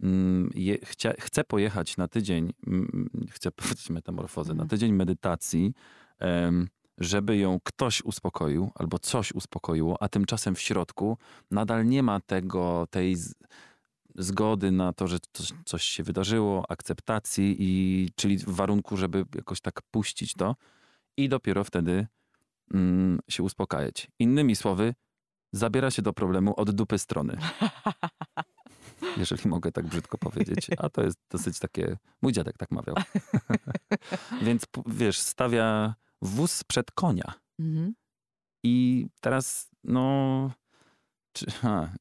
mm, 0.00 0.50
je, 0.54 0.78
chcia, 0.78 1.12
chcę 1.18 1.44
pojechać 1.44 1.96
na 1.96 2.08
tydzień, 2.08 2.52
mm, 2.66 3.10
chcę 3.30 3.50
powiedzieć 3.50 3.90
metamorfozę, 3.90 4.54
na 4.54 4.62
Mhm. 4.62 4.68
tydzień 4.68 4.92
medytacji, 4.92 5.72
żeby 6.98 7.36
ją 7.36 7.58
ktoś 7.64 8.02
uspokoił 8.02 8.70
albo 8.74 8.98
coś 8.98 9.32
uspokoiło, 9.32 10.02
a 10.02 10.08
tymczasem 10.08 10.54
w 10.54 10.60
środku 10.60 11.18
nadal 11.50 11.86
nie 11.86 12.02
ma 12.02 12.20
tego, 12.20 12.86
tej 12.90 13.16
z, 13.16 13.34
zgody 14.14 14.70
na 14.70 14.92
to, 14.92 15.06
że 15.06 15.18
coś, 15.32 15.52
coś 15.64 15.82
się 15.82 16.02
wydarzyło, 16.02 16.70
akceptacji, 16.70 17.56
i, 17.58 18.08
czyli 18.16 18.38
warunku, 18.46 18.96
żeby 18.96 19.24
jakoś 19.34 19.60
tak 19.60 19.82
puścić 19.90 20.34
to 20.34 20.56
i 21.16 21.28
dopiero 21.28 21.64
wtedy 21.64 22.06
mm, 22.72 23.18
się 23.28 23.42
uspokajać. 23.42 24.08
Innymi 24.18 24.56
słowy, 24.56 24.94
zabiera 25.52 25.90
się 25.90 26.02
do 26.02 26.12
problemu 26.12 26.54
od 26.56 26.70
dupy 26.70 26.98
strony. 26.98 27.38
jeżeli 29.16 29.48
mogę 29.48 29.72
tak 29.72 29.86
brzydko 29.86 30.18
powiedzieć. 30.18 30.70
A 30.78 30.88
to 30.88 31.02
jest 31.02 31.18
dosyć 31.30 31.58
takie, 31.58 31.96
mój 32.22 32.32
dziadek 32.32 32.58
tak 32.58 32.70
mawiał. 32.70 32.96
Więc 34.46 34.62
wiesz, 34.86 35.18
stawia 35.18 35.94
wóz 36.22 36.64
przed 36.64 36.90
konia. 36.90 37.34
Mhm. 37.58 37.94
I 38.64 39.06
teraz, 39.20 39.70
no, 39.84 40.50
czy, 41.32 41.50
ha, 41.50 41.92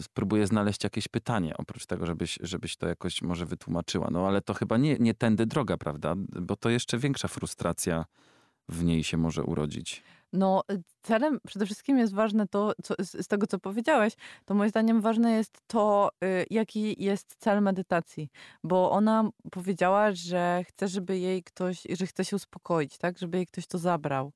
spróbuję 0.00 0.46
znaleźć 0.46 0.84
jakieś 0.84 1.08
pytanie, 1.08 1.56
oprócz 1.56 1.86
tego, 1.86 2.06
żebyś, 2.06 2.38
żebyś 2.42 2.76
to 2.76 2.88
jakoś 2.88 3.22
może 3.22 3.46
wytłumaczyła. 3.46 4.08
No 4.10 4.26
ale 4.26 4.40
to 4.40 4.54
chyba 4.54 4.76
nie, 4.76 4.96
nie 4.96 5.14
tędy 5.14 5.46
droga, 5.46 5.76
prawda? 5.76 6.14
Bo 6.16 6.56
to 6.56 6.70
jeszcze 6.70 6.98
większa 6.98 7.28
frustracja 7.28 8.04
w 8.68 8.84
niej 8.84 9.04
się 9.04 9.16
może 9.16 9.42
urodzić. 9.42 10.02
No, 10.32 10.62
y, 10.72 10.82
celem 11.02 11.38
przede 11.46 11.66
wszystkim 11.66 11.98
jest 11.98 12.14
ważne 12.14 12.48
to, 12.48 12.72
co, 12.82 12.94
z, 12.98 13.24
z 13.24 13.28
tego 13.28 13.46
co 13.46 13.58
powiedziałeś, 13.58 14.12
to 14.44 14.54
moim 14.54 14.70
zdaniem 14.70 15.00
ważne 15.00 15.32
jest 15.32 15.58
to, 15.66 16.10
y, 16.24 16.46
jaki 16.50 17.04
jest 17.04 17.34
cel 17.38 17.62
medytacji. 17.62 18.28
Bo 18.64 18.90
ona 18.90 19.30
powiedziała, 19.50 20.12
że 20.12 20.64
chce, 20.68 20.88
żeby 20.88 21.18
jej 21.18 21.42
ktoś, 21.42 21.82
że 21.98 22.06
chce 22.06 22.24
się 22.24 22.36
uspokoić, 22.36 22.98
tak? 22.98 23.18
Żeby 23.18 23.36
jej 23.38 23.46
ktoś 23.46 23.66
to 23.66 23.78
zabrał. 23.78 24.32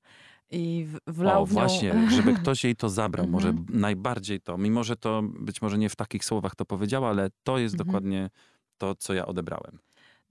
I 0.50 0.86
wlał 1.06 1.42
O, 1.42 1.46
w 1.46 1.50
nią... 1.50 1.54
właśnie, 1.54 1.94
żeby 2.16 2.34
ktoś 2.34 2.64
jej 2.64 2.76
to 2.76 2.88
zabrał. 2.88 3.26
Może 3.26 3.48
Mhm. 3.48 3.80
najbardziej 3.80 4.40
to, 4.40 4.58
mimo 4.58 4.84
że 4.84 4.96
to 4.96 5.22
być 5.40 5.62
może 5.62 5.78
nie 5.78 5.88
w 5.88 5.96
takich 5.96 6.24
słowach 6.24 6.54
to 6.54 6.64
powiedziała, 6.64 7.08
ale 7.08 7.28
to 7.42 7.58
jest 7.58 7.74
Mhm. 7.74 7.86
dokładnie 7.86 8.30
to, 8.78 8.94
co 8.94 9.14
ja 9.14 9.26
odebrałem. 9.26 9.78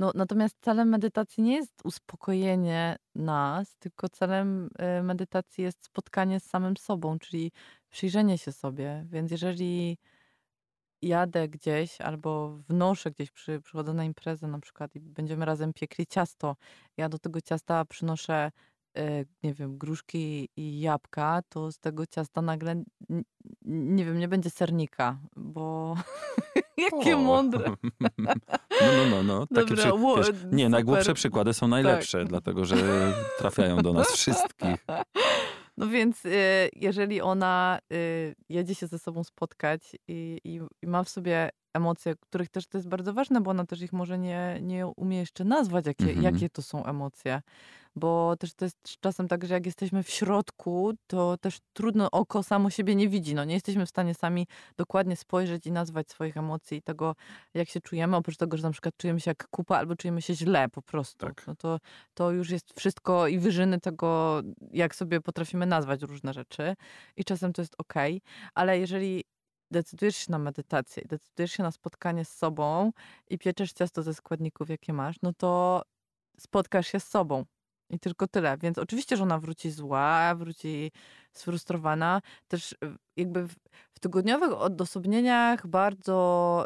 No, 0.01 0.11
natomiast 0.15 0.55
celem 0.61 0.89
medytacji 0.89 1.43
nie 1.43 1.55
jest 1.55 1.81
uspokojenie 1.83 2.95
nas, 3.15 3.75
tylko 3.75 4.09
celem 4.09 4.69
y, 4.99 5.03
medytacji 5.03 5.63
jest 5.63 5.83
spotkanie 5.85 6.39
z 6.39 6.43
samym 6.43 6.77
sobą, 6.77 7.19
czyli 7.19 7.51
przyjrzenie 7.89 8.37
się 8.37 8.51
sobie. 8.51 9.05
Więc 9.09 9.31
jeżeli 9.31 9.97
jadę 11.01 11.47
gdzieś 11.49 12.01
albo 12.01 12.57
wnoszę 12.69 13.11
gdzieś, 13.11 13.31
przy, 13.31 13.61
przychodzę 13.61 13.93
na 13.93 14.03
imprezę 14.03 14.47
na 14.47 14.59
przykład 14.59 14.95
i 14.95 14.99
będziemy 14.99 15.45
razem 15.45 15.73
piekli 15.73 16.07
ciasto, 16.07 16.55
ja 16.97 17.09
do 17.09 17.19
tego 17.19 17.41
ciasta 17.41 17.85
przynoszę, 17.85 18.51
y, 18.97 19.25
nie 19.43 19.53
wiem, 19.53 19.77
gruszki 19.77 20.49
i 20.55 20.79
jabłka, 20.79 21.41
to 21.49 21.71
z 21.71 21.79
tego 21.79 22.05
ciasta 22.05 22.41
nagle, 22.41 22.83
nie 23.65 24.05
wiem, 24.05 24.19
nie 24.19 24.27
będzie 24.27 24.49
sernika, 24.49 25.19
bo 25.35 25.95
jakie 26.91 27.15
O. 27.15 27.19
mądre. 27.19 27.72
No, 28.82 28.88
no, 28.97 29.09
no, 29.09 29.24
no. 29.24 29.47
Takie 29.47 29.76
Dobra, 29.76 30.24
przy, 30.24 30.34
wiesz, 30.34 30.43
nie, 30.51 30.69
najgłupsze 30.69 31.13
przykłady 31.13 31.53
są 31.53 31.67
najlepsze, 31.67 32.26
dlatego 32.26 32.65
że 32.65 32.76
trafiają 33.38 33.78
do 33.78 33.93
nas 33.93 34.11
wszystkich. 34.11 34.86
No 35.78 35.88
więc 35.88 36.26
y, 36.26 36.69
jeżeli 36.76 37.22
ona 37.22 37.80
y, 37.93 38.36
jedzie 38.49 38.76
się 38.76 38.88
ze 38.88 38.99
sobą 38.99 39.24
spotkać 39.24 39.95
i, 40.07 40.39
i, 40.43 40.61
i 40.82 40.88
ma 40.88 41.03
w 41.03 41.09
sobie 41.09 41.49
emocje, 41.74 42.15
których 42.19 42.49
też 42.49 42.67
to 42.67 42.78
jest 42.78 42.88
bardzo 42.88 43.13
ważne, 43.13 43.41
bo 43.41 43.51
ona 43.51 43.65
też 43.65 43.82
ich 43.82 43.93
może 43.93 44.19
nie, 44.19 44.59
nie 44.61 44.88
umie 44.88 45.17
jeszcze 45.17 45.43
nazwać, 45.43 45.86
jakie, 45.86 46.03
Mhm. 46.09 46.24
jakie 46.24 46.49
to 46.49 46.61
są 46.61 46.86
emocje. 46.86 47.41
Bo 47.95 48.36
też 48.39 48.53
to 48.53 48.65
jest 48.65 48.78
czasem 48.99 49.28
tak, 49.28 49.45
że 49.45 49.53
jak 49.53 49.65
jesteśmy 49.65 50.03
w 50.03 50.09
środku, 50.09 50.93
to 51.07 51.38
też 51.38 51.57
trudno, 51.74 52.11
oko 52.11 52.43
samo 52.43 52.69
siebie 52.69 52.95
nie 52.95 53.09
widzi. 53.09 53.36
No, 53.36 53.43
nie 53.43 53.53
jesteśmy 53.53 53.86
w 53.86 53.89
stanie 53.89 54.13
sami 54.13 54.47
dokładnie 54.78 55.15
spojrzeć 55.15 55.67
i 55.67 55.72
nazwać 55.72 56.09
swoich 56.09 56.38
emocji 56.38 56.78
i 56.78 56.82
tego, 56.82 57.15
jak 57.53 57.69
się 57.69 57.82
czujemy. 57.82 58.15
Oprócz 58.15 58.38
tego, 58.38 58.57
że 58.57 58.63
na 58.63 58.72
przykład 58.72 58.97
czujemy 58.97 59.19
się 59.19 59.32
jak 59.32 59.47
kupa 59.47 59.78
albo 59.78 59.95
czujemy 59.95 60.22
się 60.22 60.34
źle 60.34 60.69
po 60.69 60.82
prostu. 60.82 61.26
Tak. 61.26 61.47
No 61.47 61.55
to, 61.55 61.78
to 62.13 62.32
już 62.32 62.49
jest 62.49 62.80
wszystko 62.80 63.28
i 63.28 63.39
wyżyny 63.39 63.80
tego, 63.80 64.41
jak 64.72 64.95
sobie 64.95 65.22
potrafimy 65.22 65.65
nazwać 65.65 66.01
różne 66.01 66.34
rzeczy. 66.34 66.76
I 67.17 67.24
czasem 67.24 67.53
to 67.53 67.61
jest 67.61 67.76
okej. 67.78 68.22
Ale 68.53 68.80
jeżeli 68.80 69.24
decydujesz 69.72 70.15
się 70.15 70.32
na 70.32 70.39
medytację, 70.39 71.03
decydujesz 71.09 71.51
się 71.51 71.63
na 71.63 71.72
spotkanie 71.72 72.26
z 72.26 72.38
sobą 72.38 72.91
i 73.30 73.38
pieczesz 73.38 73.74
ciasto 73.74 74.03
ze 74.03 74.13
składników, 74.13 74.69
jakie 74.69 74.93
masz, 74.93 75.15
no 75.22 75.34
to 75.34 75.82
spotkasz 76.39 76.88
się 76.88 76.99
z 76.99 77.07
sobą. 77.07 77.45
I 77.89 77.99
tylko 77.99 78.28
tyle. 78.28 78.57
Więc 78.57 78.78
oczywiście, 78.78 79.17
że 79.17 79.24
ona 79.24 79.39
wróci 79.39 79.72
zła, 79.72 80.36
wróci 80.36 80.91
sfrustrowana. 81.34 82.22
Też 82.47 82.76
jakby 83.17 83.47
w, 83.47 83.55
w 83.93 83.99
tygodniowych 83.99 84.53
odosobnieniach 84.53 85.67
bardzo 85.67 86.65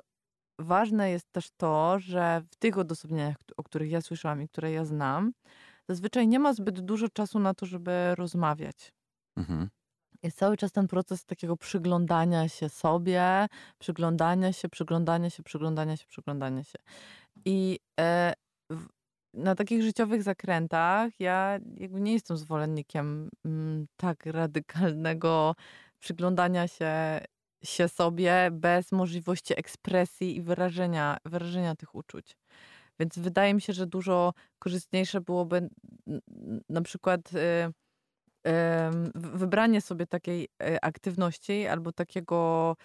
ważne 0.60 1.12
jest 1.12 1.32
też 1.32 1.52
to, 1.58 2.00
że 2.00 2.42
w 2.52 2.56
tych 2.56 2.78
odosobnieniach, 2.78 3.36
o 3.58 3.64
których 3.64 3.92
ja 3.92 4.02
słyszałam 4.02 4.42
i 4.42 4.48
które 4.48 4.72
ja 4.72 4.86
znam, 4.86 5.32
zazwyczaj 5.90 6.28
nie 6.28 6.40
ma 6.40 6.54
zbyt 6.54 6.80
dużo 6.80 7.10
czasu 7.10 7.40
na 7.40 7.54
to, 7.54 7.66
żeby 7.66 8.16
rozmawiać. 8.16 8.94
Mhm. 9.38 9.70
Jest 10.26 10.38
cały 10.38 10.58
czas 10.58 10.72
ten 10.72 10.88
proces 10.88 11.26
takiego 11.26 11.58
przyglądania 11.58 12.50
się 12.50 12.70
sobie, 12.70 13.48
przyglądania 13.80 14.54
się, 14.54 14.70
przyglądania 14.70 15.30
się, 15.30 15.44
przyglądania 15.44 15.98
się, 15.98 16.06
przyglądania 16.08 16.64
się. 16.64 16.80
I 17.46 17.80
e, 18.00 18.34
na 19.34 19.56
takich 19.56 19.82
życiowych 19.82 20.24
zakrętach 20.24 21.20
ja 21.20 21.60
jakby 21.78 22.02
nie 22.02 22.14
jestem 22.14 22.38
zwolennikiem 22.38 23.30
mm, 23.46 23.88
tak 23.98 24.26
radykalnego 24.26 25.56
przyglądania 26.00 26.68
się, 26.68 27.22
się 27.64 27.88
sobie 27.88 28.50
bez 28.52 28.92
możliwości 28.92 29.60
ekspresji 29.60 30.36
i 30.36 30.42
wyrażenia, 30.42 31.18
wyrażenia 31.26 31.76
tych 31.76 31.96
uczuć. 31.96 32.38
Więc 33.00 33.20
wydaje 33.20 33.54
mi 33.54 33.62
się, 33.62 33.74
że 33.74 33.88
dużo 33.88 34.34
korzystniejsze 34.60 35.22
byłoby 35.22 35.70
na 36.70 36.82
przykład 36.82 37.34
y, 37.34 37.74
wybranie 39.16 39.82
sobie 39.82 40.08
takiej 40.08 40.48
e, 40.64 40.86
aktywności 40.86 41.68
albo 41.68 41.92
takiego, 41.92 42.76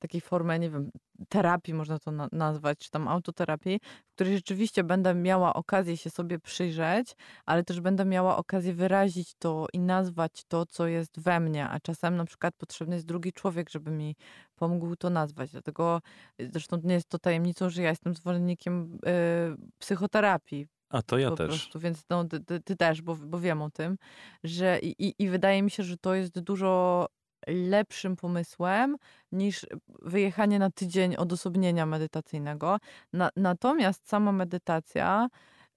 takiej 0.00 0.20
formy, 0.20 0.58
nie 0.58 0.70
wiem, 0.70 0.90
terapii 1.28 1.74
można 1.74 1.98
to 1.98 2.10
na- 2.10 2.28
nazwać, 2.32 2.78
czy 2.78 2.90
tam 2.90 3.08
autoterapii, 3.08 3.80
w 4.06 4.14
której 4.14 4.34
rzeczywiście 4.34 4.84
będę 4.84 5.14
miała 5.14 5.54
okazję 5.54 5.96
się 5.96 6.10
sobie 6.10 6.38
przyjrzeć, 6.38 7.16
ale 7.46 7.64
też 7.64 7.80
będę 7.80 8.04
miała 8.04 8.36
okazję 8.36 8.74
wyrazić 8.74 9.34
to 9.38 9.66
i 9.72 9.80
nazwać 9.80 10.44
to, 10.48 10.66
co 10.66 10.86
jest 10.86 11.20
we 11.20 11.40
mnie, 11.40 11.68
a 11.68 11.80
czasem 11.80 12.16
na 12.16 12.24
przykład 12.24 12.54
potrzebny 12.58 12.94
jest 12.94 13.06
drugi 13.06 13.32
człowiek, 13.32 13.70
żeby 13.70 13.90
mi 13.90 14.16
pomógł 14.56 14.96
to 14.96 15.10
nazwać. 15.10 15.50
Dlatego 15.50 16.00
y, 16.40 16.50
zresztą 16.52 16.80
nie 16.84 16.94
jest 16.94 17.08
to 17.08 17.18
tajemnicą, 17.18 17.70
że 17.70 17.82
ja 17.82 17.90
jestem 17.90 18.14
zwolennikiem 18.14 18.98
y, 19.06 19.78
psychoterapii, 19.78 20.66
A 20.94 21.02
to 21.02 21.18
ja 21.18 21.30
po 21.30 21.36
też. 21.36 21.46
prostu, 21.46 21.80
więc 21.80 22.04
no, 22.10 22.24
ty, 22.24 22.40
ty, 22.40 22.60
ty 22.60 22.76
też, 22.76 23.02
bo, 23.02 23.16
bo 23.16 23.40
wiem 23.40 23.62
o 23.62 23.70
tym, 23.70 23.98
że 24.44 24.78
i, 24.82 25.14
i, 25.18 25.28
wydaje 25.28 25.62
mi 25.62 25.70
się, 25.70 25.82
że 25.82 25.96
to 25.96 26.14
jest 26.14 26.40
dużo 26.40 27.06
lepszym 27.46 28.16
pomysłem 28.16 28.96
niż 29.32 29.66
wyjechanie 30.02 30.58
na 30.58 30.70
tydzień 30.70 31.16
odosobnienia 31.16 31.86
medytacyjnego. 31.86 32.78
Na, 33.12 33.30
natomiast 33.36 34.08
sama 34.08 34.32
medytacja 34.32 35.28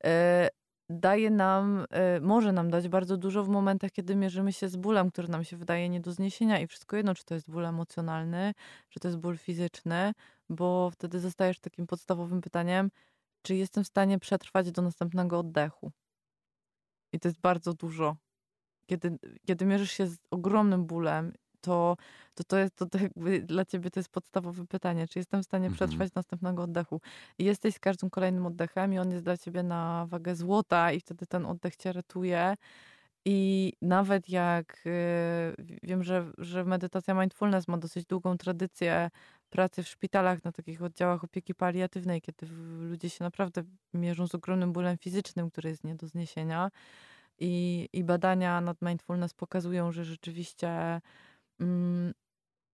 e, 0.03 0.49
daje 0.89 1.31
nam, 1.31 1.85
e, 1.89 2.19
może 2.19 2.51
nam 2.51 2.69
dać 2.69 2.87
bardzo 2.89 3.17
dużo 3.17 3.43
w 3.43 3.49
momentach, 3.49 3.91
kiedy 3.91 4.15
mierzymy 4.15 4.53
się 4.53 4.69
z 4.69 4.75
bólem, 4.75 5.11
który 5.11 5.27
nam 5.27 5.43
się 5.43 5.57
wydaje 5.57 5.89
nie 5.89 5.99
do 5.99 6.11
zniesienia 6.11 6.59
i 6.59 6.67
wszystko 6.67 6.97
jedno, 6.97 7.15
czy 7.15 7.25
to 7.25 7.33
jest 7.33 7.51
ból 7.51 7.65
emocjonalny, 7.65 8.53
czy 8.89 8.99
to 8.99 9.07
jest 9.07 9.17
ból 9.17 9.37
fizyczny, 9.37 10.13
bo 10.49 10.89
wtedy 10.91 11.19
zostajesz 11.19 11.59
takim 11.59 11.87
podstawowym 11.87 12.41
pytaniem, 12.41 12.89
czy 13.41 13.55
jestem 13.55 13.83
w 13.83 13.87
stanie 13.87 14.19
przetrwać 14.19 14.71
do 14.71 14.81
następnego 14.81 15.39
oddechu. 15.39 15.91
I 17.13 17.19
to 17.19 17.27
jest 17.27 17.39
bardzo 17.39 17.73
dużo. 17.73 18.15
Kiedy, 18.85 19.17
kiedy 19.45 19.65
mierzysz 19.65 19.91
się 19.91 20.07
z 20.07 20.17
ogromnym 20.31 20.85
bólem, 20.85 21.33
to 21.61 21.97
to, 22.35 22.43
to 22.43 22.57
jest 22.57 22.75
to, 22.75 22.85
to 22.85 22.97
dla 23.43 23.65
ciebie 23.65 23.91
to 23.91 23.99
jest 23.99 24.09
podstawowe 24.09 24.67
pytanie, 24.67 25.07
czy 25.07 25.19
jestem 25.19 25.41
w 25.41 25.45
stanie 25.45 25.67
Mhm. 25.67 25.75
przetrwać 25.75 26.13
następnego 26.13 26.63
oddechu. 26.63 27.01
I 27.39 27.45
jesteś 27.45 27.75
z 27.75 27.79
każdym 27.79 28.09
kolejnym 28.09 28.45
oddechem 28.45 28.93
i 28.93 28.99
on 28.99 29.11
jest 29.11 29.23
dla 29.23 29.37
ciebie 29.37 29.63
na 29.63 30.05
wagę 30.09 30.35
złota 30.35 30.91
i 30.91 30.99
wtedy 30.99 31.25
ten 31.27 31.45
oddech 31.45 31.75
cię 31.75 31.93
ratuje. 31.93 32.55
I 33.25 33.73
nawet 33.81 34.29
jak 34.29 34.83
y, 34.85 35.77
wiem, 35.83 36.03
że, 36.03 36.31
że 36.37 36.65
medytacja 36.65 37.13
mindfulness 37.13 37.67
ma 37.67 37.77
dosyć 37.77 38.05
długą 38.05 38.37
tradycję 38.37 39.09
pracy 39.49 39.83
w 39.83 39.87
szpitalach 39.87 40.43
na 40.43 40.51
takich 40.51 40.81
oddziałach 40.81 41.23
opieki 41.23 41.55
paliatywnej, 41.55 42.21
kiedy 42.21 42.47
ludzie 42.79 43.09
się 43.09 43.23
naprawdę 43.23 43.63
mierzą 43.93 44.27
z 44.27 44.35
ogromnym 44.35 44.73
bólem 44.73 44.97
fizycznym, 44.97 45.51
który 45.51 45.69
jest 45.69 45.83
nie 45.83 45.95
do 45.95 46.07
zniesienia. 46.07 46.71
I, 47.39 47.89
i 47.93 48.03
badania 48.03 48.61
nad 48.61 48.81
mindfulness 48.81 49.33
pokazują, 49.33 49.91
że 49.91 50.05
rzeczywiście 50.05 51.01
mm, 51.59 52.13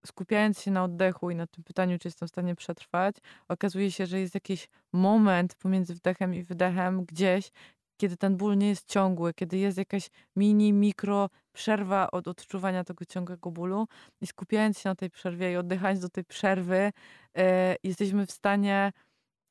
skupiając 0.06 0.62
się 0.62 0.72
na 0.72 0.84
oddechu 0.84 1.30
i 1.30 1.36
na 1.36 1.48
tym 1.48 1.64
pytaniu, 1.64 2.00
czy 2.00 2.08
jestem 2.08 2.28
w 2.28 2.32
stanie 2.32 2.56
przetrwać, 2.56 3.16
okazuje 3.48 3.92
się, 3.92 4.06
że 4.06 4.20
jest 4.20 4.34
jakiś 4.34 4.70
moment 4.94 5.56
pomiędzy 5.56 5.96
wdechem 5.96 6.36
i 6.36 6.44
wydechem 6.44 7.06
gdzieś, 7.06 7.52
kiedy 7.98 8.18
ten 8.18 8.38
ból 8.38 8.58
nie 8.58 8.70
jest 8.70 8.88
ciągły, 8.89 9.34
kiedy 9.34 9.58
jest 9.58 9.78
jakaś 9.78 10.10
mini, 10.36 10.74
mikro 10.74 11.30
przerwa 11.54 12.12
od 12.12 12.28
odczuwania 12.28 12.84
tego 12.84 13.06
ciągłego 13.06 13.52
bólu 13.52 13.88
i 14.22 14.28
skupiając 14.28 14.80
się 14.80 14.89
na 14.89 14.96
tej 14.96 15.10
przerwie 15.10 15.52
i 15.52 15.56
oddychając 15.56 16.00
do 16.00 16.10
tej 16.10 16.26
przerwy, 16.26 16.91
e, 17.38 17.76
jesteśmy 17.84 18.26
w 18.26 18.32
stanie 18.32 18.91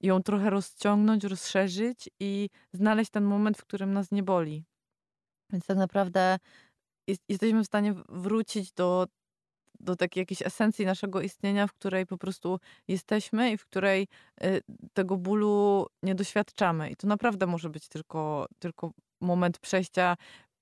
ją 0.03 0.22
trochę 0.22 0.51
rozciągnąć, 0.51 1.24
rozszerzyć 1.24 2.09
i 2.20 2.49
znaleźć 2.72 3.11
ten 3.11 3.24
moment, 3.24 3.59
w 3.59 3.64
którym 3.64 3.93
nas 3.93 4.11
nie 4.11 4.22
boli. 4.22 4.64
Więc 5.53 5.66
tak 5.66 5.76
naprawdę 5.76 6.38
jest, 7.09 7.22
jesteśmy 7.28 7.62
w 7.62 7.66
stanie 7.66 7.95
wrócić 8.09 8.72
do 8.72 9.07
do 9.83 9.97
takiej 9.97 10.20
jakiejś 10.20 10.43
esencji 10.43 10.87
naszego 10.87 11.20
istnienia, 11.20 11.66
w 11.66 11.72
której 11.72 12.07
po 12.07 12.18
prostu 12.18 12.59
jesteśmy 12.89 13.51
i 13.53 13.59
w 13.59 13.66
której 13.66 14.09
y, 14.45 14.61
tego 14.93 15.16
bólu 15.16 15.87
nie 16.03 16.14
doświadczamy. 16.14 16.91
I 16.91 16.97
to 16.97 17.07
naprawdę 17.07 17.47
może 17.47 17.70
być 17.70 17.89
tylko, 17.89 18.47
tylko 18.59 18.93
moment 19.20 19.59
przejścia 19.59 20.16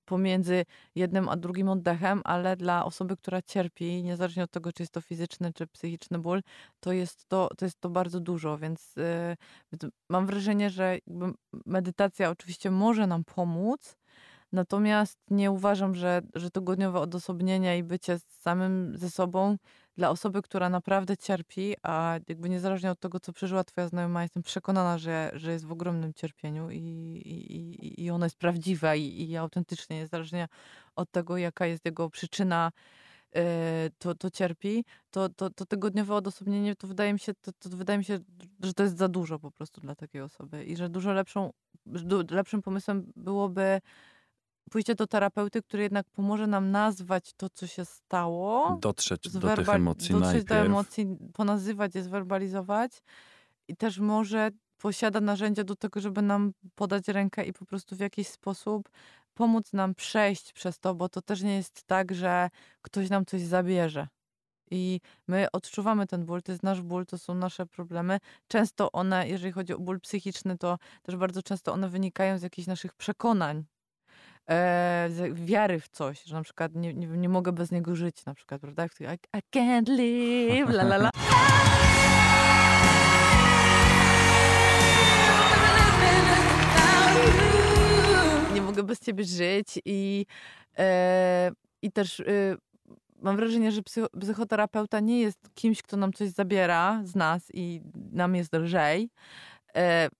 pomiędzy 0.05 0.65
jednym 0.95 1.29
a 1.29 1.37
drugim 1.37 1.69
oddechem, 1.69 2.21
ale 2.23 2.57
dla 2.57 2.85
osoby, 2.85 3.17
która 3.17 3.41
cierpi, 3.41 4.03
niezależnie 4.03 4.43
od 4.43 4.51
tego, 4.51 4.71
czy 4.73 4.83
jest 4.83 4.93
to 4.93 5.01
fizyczny, 5.01 5.53
czy 5.53 5.67
psychiczny 5.67 6.19
ból, 6.19 6.41
to 6.79 6.91
jest 6.91 7.25
to, 7.27 7.49
to, 7.57 7.65
jest 7.65 7.79
to 7.79 7.89
bardzo 7.89 8.19
dużo, 8.19 8.57
więc 8.57 8.95
yy, 9.81 9.89
mam 10.09 10.25
wrażenie, 10.25 10.69
że 10.69 10.97
medytacja 11.65 12.29
oczywiście 12.29 12.71
może 12.71 13.07
nam 13.07 13.23
pomóc, 13.23 13.97
natomiast 14.51 15.19
nie 15.29 15.51
uważam, 15.51 15.95
że, 15.95 16.21
że 16.35 16.51
to 16.51 16.61
godniowe 16.61 16.99
odosobnienie 16.99 17.77
i 17.77 17.83
bycie 17.83 18.19
samym 18.19 18.97
ze 18.97 19.09
sobą 19.09 19.57
dla 19.97 20.09
osoby, 20.09 20.41
która 20.41 20.69
naprawdę 20.69 21.17
cierpi, 21.17 21.75
a 21.83 22.19
jakby 22.27 22.49
niezależnie 22.49 22.91
od 22.91 22.99
tego, 22.99 23.19
co 23.19 23.33
przeżyła 23.33 23.63
twoja 23.63 23.87
znajoma, 23.87 24.23
jestem 24.23 24.43
przekonana, 24.43 24.97
że, 24.97 25.31
że 25.33 25.51
jest 25.51 25.65
w 25.65 25.71
ogromnym 25.71 26.13
cierpieniu 26.13 26.69
i, 26.69 26.77
i, 26.79 28.03
i 28.03 28.11
ona 28.11 28.25
jest 28.25 28.37
prawdziwa 28.37 28.95
i, 28.95 29.29
i 29.29 29.37
autentycznie, 29.37 29.97
niezależnie 29.97 30.47
od 30.95 31.11
tego, 31.11 31.37
jaka 31.37 31.65
jest 31.65 31.85
jego 31.85 32.09
przyczyna, 32.09 32.71
e, 33.35 33.89
to, 33.99 34.15
to 34.15 34.31
cierpi, 34.31 34.85
to, 35.11 35.29
to, 35.29 35.49
to 35.49 35.65
tygodniowe 35.65 36.15
odosobnienie, 36.15 36.75
to 36.75 36.87
wydaje 36.87 37.13
mi 37.13 37.19
się, 37.19 37.33
to, 37.33 37.51
to 37.59 37.69
wydaje 37.69 37.99
mi 37.99 38.05
się, 38.05 38.19
że 38.63 38.73
to 38.73 38.83
jest 38.83 38.97
za 38.97 39.07
dużo 39.07 39.39
po 39.39 39.51
prostu 39.51 39.81
dla 39.81 39.95
takiej 39.95 40.21
osoby 40.21 40.63
i 40.63 40.77
że 40.77 40.89
dużo 40.89 41.13
lepszą, 41.13 41.53
lepszym 42.31 42.61
pomysłem 42.61 43.11
byłoby 43.15 43.81
pójście 44.69 44.95
do 44.95 45.07
terapeuty, 45.07 45.61
który 45.61 45.83
jednak 45.83 46.09
pomoże 46.09 46.47
nam 46.47 46.71
nazwać 46.71 47.33
to, 47.33 47.49
co 47.49 47.67
się 47.67 47.85
stało. 47.85 48.77
Dotrzeć 48.81 49.29
do 49.29 49.55
tych 49.55 49.69
emocji 49.69 50.09
Dotrzeć 50.09 50.33
najpierw. 50.33 50.47
do 50.47 50.55
emocji, 50.55 51.17
ponazywać 51.33 51.95
je, 51.95 52.03
zwerbalizować. 52.03 52.91
I 53.67 53.75
też 53.75 53.99
może 53.99 54.51
posiada 54.77 55.21
narzędzia 55.21 55.63
do 55.63 55.75
tego, 55.75 55.99
żeby 55.99 56.21
nam 56.21 56.53
podać 56.75 57.07
rękę 57.07 57.45
i 57.45 57.53
po 57.53 57.65
prostu 57.65 57.95
w 57.95 57.99
jakiś 57.99 58.27
sposób 58.27 58.89
pomóc 59.33 59.73
nam 59.73 59.95
przejść 59.95 60.53
przez 60.53 60.79
to, 60.79 60.95
bo 60.95 61.09
to 61.09 61.21
też 61.21 61.41
nie 61.41 61.55
jest 61.55 61.83
tak, 61.83 62.15
że 62.15 62.49
ktoś 62.81 63.09
nam 63.09 63.25
coś 63.25 63.41
zabierze. 63.41 64.07
I 64.71 64.99
my 65.27 65.47
odczuwamy 65.51 66.07
ten 66.07 66.25
ból, 66.25 66.41
to 66.41 66.51
jest 66.51 66.63
nasz 66.63 66.81
ból, 66.81 67.05
to 67.05 67.17
są 67.17 67.35
nasze 67.35 67.65
problemy. 67.65 68.19
Często 68.47 68.91
one, 68.91 69.29
jeżeli 69.29 69.51
chodzi 69.51 69.73
o 69.73 69.79
ból 69.79 69.99
psychiczny, 69.99 70.57
to 70.57 70.77
też 71.03 71.15
bardzo 71.15 71.43
często 71.43 71.73
one 71.73 71.89
wynikają 71.89 72.37
z 72.37 72.41
jakichś 72.41 72.67
naszych 72.67 72.93
przekonań, 72.93 73.63
e, 74.49 75.09
wiary 75.33 75.79
w 75.79 75.89
coś, 75.89 76.23
że 76.23 76.35
na 76.35 76.43
przykład 76.43 76.75
nie, 76.75 76.93
nie, 76.93 77.07
nie, 77.07 77.29
mogę 77.29 77.51
bez 77.51 77.71
niego 77.71 77.95
żyć, 77.95 78.25
na 78.25 78.33
przykład, 78.33 78.61
prawda? 78.61 78.85
I, 78.85 79.03
I 79.37 79.57
can't 79.57 79.87
live, 79.87 80.69
la 80.69 80.83
la 80.83 80.95
la. 80.95 81.09
Nie 88.53 88.61
mogę 88.61 88.83
bez 88.83 88.99
ciebie 88.99 89.23
żyć 89.23 89.79
i, 89.85 90.25
e, 90.77 91.51
i 91.81 91.91
też 91.91 92.19
y, 92.19 92.57
mam 93.21 93.35
wrażenie, 93.35 93.71
że 93.71 93.81
psychoterapeuta 94.21 94.99
nie 94.99 95.21
jest 95.21 95.49
kimś, 95.53 95.81
kto 95.81 95.97
nam 95.97 96.13
coś 96.13 96.29
zabiera 96.29 97.01
z 97.03 97.15
nas 97.15 97.47
i 97.53 97.81
nam 98.11 98.35
jest 98.35 98.53
lżej, 98.53 99.09
E, 99.60 99.60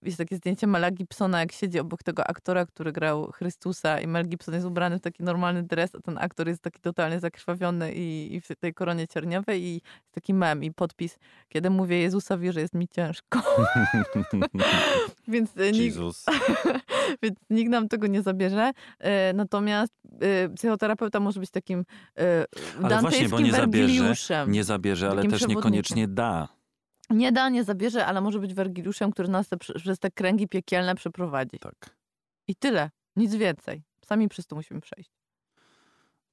jest 0.01 0.17
takie 0.17 0.35
zdjęcie 0.35 0.67
Mela 0.67 0.91
Gibsona, 0.91 1.39
jak 1.39 1.51
siedzi 1.51 1.79
obok 1.79 2.03
tego 2.03 2.27
aktora, 2.27 2.65
który 2.65 2.91
grał 2.91 3.31
Chrystusa 3.31 3.99
i 3.99 4.07
Mel 4.07 4.27
Gibson 4.27 4.53
jest 4.53 4.67
ubrany 4.67 4.99
w 4.99 5.01
taki 5.01 5.23
normalny 5.23 5.63
dres, 5.63 5.95
a 5.95 5.99
ten 5.99 6.17
aktor 6.17 6.47
jest 6.47 6.61
taki 6.61 6.79
totalnie 6.81 7.19
zakrwawiony 7.19 7.93
i, 7.93 8.35
i 8.35 8.41
w 8.41 8.47
tej 8.59 8.73
koronie 8.73 9.07
cierniowej 9.07 9.63
i 9.63 9.73
jest 9.73 10.11
taki 10.11 10.33
mem 10.33 10.63
i 10.63 10.71
podpis, 10.71 11.19
kiedy 11.49 11.69
mówię 11.69 12.01
Jezusowi, 12.01 12.51
że 12.51 12.61
jest 12.61 12.73
mi 12.73 12.87
ciężko. 12.87 13.39
więc, 15.27 15.57
e, 15.57 15.71
nikt, 15.71 15.97
więc 17.23 17.39
nikt 17.49 17.71
nam 17.71 17.87
tego 17.87 18.07
nie 18.07 18.21
zabierze. 18.21 18.71
E, 18.99 19.33
natomiast 19.33 19.93
psychoterapeuta 20.55 21.19
może 21.19 21.39
być 21.39 21.49
takim 21.49 21.85
Ale 22.83 23.01
właśnie, 23.01 23.29
bo 23.29 23.39
nie 23.39 23.51
zabierze, 23.51 24.15
nie 24.47 24.63
zabierze 24.63 25.09
ale 25.09 25.27
też 25.27 25.47
niekoniecznie 25.47 26.07
da 26.07 26.60
nie 27.11 27.31
da, 27.31 27.49
nie 27.49 27.63
zabierze, 27.63 28.05
ale 28.05 28.21
może 28.21 28.39
być 28.39 28.53
Wergiliuszem, 28.53 29.11
który 29.11 29.27
nas 29.27 29.47
te, 29.47 29.57
przez 29.57 29.99
te 29.99 30.11
kręgi 30.11 30.47
piekielne 30.47 30.95
przeprowadzi. 30.95 31.59
Tak. 31.59 31.95
I 32.47 32.55
tyle. 32.55 32.89
Nic 33.15 33.35
więcej. 33.35 33.83
Sami 34.05 34.29
przez 34.29 34.47
to 34.47 34.55
musimy 34.55 34.81
przejść. 34.81 35.11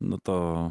No 0.00 0.18
to 0.22 0.70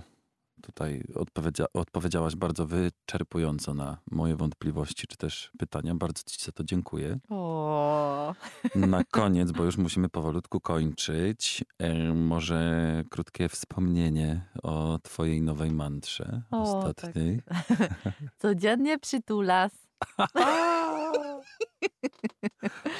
tutaj 0.61 1.03
odpowiedzia 1.15 1.65
odpowiedziałaś 1.73 2.35
bardzo 2.35 2.65
wyczerpująco 2.65 3.73
na 3.73 3.97
moje 4.11 4.35
wątpliwości, 4.35 5.07
czy 5.07 5.17
też 5.17 5.51
pytania. 5.57 5.95
Bardzo 5.95 6.23
ci 6.25 6.45
za 6.45 6.51
to 6.51 6.63
dziękuję. 6.63 7.19
O. 7.29 8.35
Na 8.75 9.03
koniec, 9.11 9.51
bo 9.51 9.63
już 9.63 9.77
musimy 9.77 10.09
powolutku 10.09 10.59
kończyć, 10.59 11.63
e, 11.79 12.13
może 12.13 13.03
krótkie 13.09 13.49
wspomnienie 13.49 14.49
o 14.63 14.99
twojej 15.03 15.41
nowej 15.41 15.71
mantrze 15.71 16.41
o, 16.51 16.61
ostatniej. 16.61 17.41
Tak. 17.45 17.67
Codziennie 18.41 18.99
przytulas. 18.99 19.86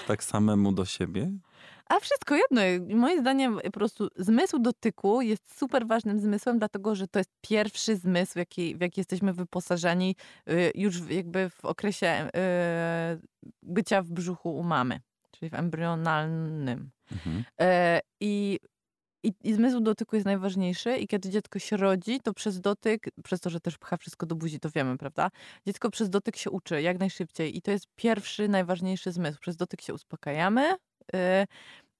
Tak 0.07 0.23
samemu 0.23 0.71
do 0.71 0.85
siebie? 0.85 1.31
A 1.89 1.99
wszystko 1.99 2.35
jedno. 2.35 2.61
Moim 2.95 3.19
zdaniem 3.19 3.59
po 3.63 3.71
prostu 3.71 4.09
zmysł 4.15 4.59
dotyku 4.59 5.21
jest 5.21 5.57
super 5.57 5.87
ważnym 5.87 6.19
zmysłem, 6.19 6.59
dlatego 6.59 6.95
że 6.95 7.07
to 7.07 7.19
jest 7.19 7.31
pierwszy 7.41 7.95
zmysł, 7.95 8.33
w 8.33 8.35
jaki, 8.35 8.75
w 8.75 8.81
jaki 8.81 8.99
jesteśmy 8.99 9.33
wyposażeni 9.33 10.15
y, 10.49 10.71
już 10.75 11.09
jakby 11.09 11.49
w 11.49 11.65
okresie 11.65 12.27
y, 12.27 12.29
bycia 13.63 14.01
w 14.01 14.11
brzuchu 14.11 14.57
u 14.57 14.63
mamy, 14.63 14.99
czyli 15.31 15.49
w 15.49 15.53
embrionalnym. 15.53 16.89
Mhm. 17.11 17.43
E, 17.61 18.01
I 18.19 18.59
i, 19.27 19.33
I 19.43 19.53
zmysł 19.53 19.79
dotyku 19.79 20.15
jest 20.15 20.25
najważniejszy 20.25 20.97
i 20.97 21.07
kiedy 21.07 21.29
dziecko 21.29 21.59
się 21.59 21.77
rodzi, 21.77 22.19
to 22.19 22.33
przez 22.33 22.61
dotyk, 22.61 23.05
przez 23.23 23.39
to, 23.39 23.49
że 23.49 23.59
też 23.59 23.77
pcha 23.77 23.97
wszystko 23.97 24.25
do 24.25 24.35
buzi, 24.35 24.59
to 24.59 24.69
wiemy, 24.69 24.97
prawda? 24.97 25.31
Dziecko 25.65 25.89
przez 25.89 26.09
dotyk 26.09 26.37
się 26.37 26.51
uczy 26.51 26.81
jak 26.81 26.99
najszybciej 26.99 27.57
i 27.57 27.61
to 27.61 27.71
jest 27.71 27.85
pierwszy, 27.95 28.47
najważniejszy 28.47 29.11
zmysł. 29.11 29.39
Przez 29.39 29.55
dotyk 29.55 29.81
się 29.81 29.93
uspokajamy, 29.93 30.75
yy, 31.13 31.19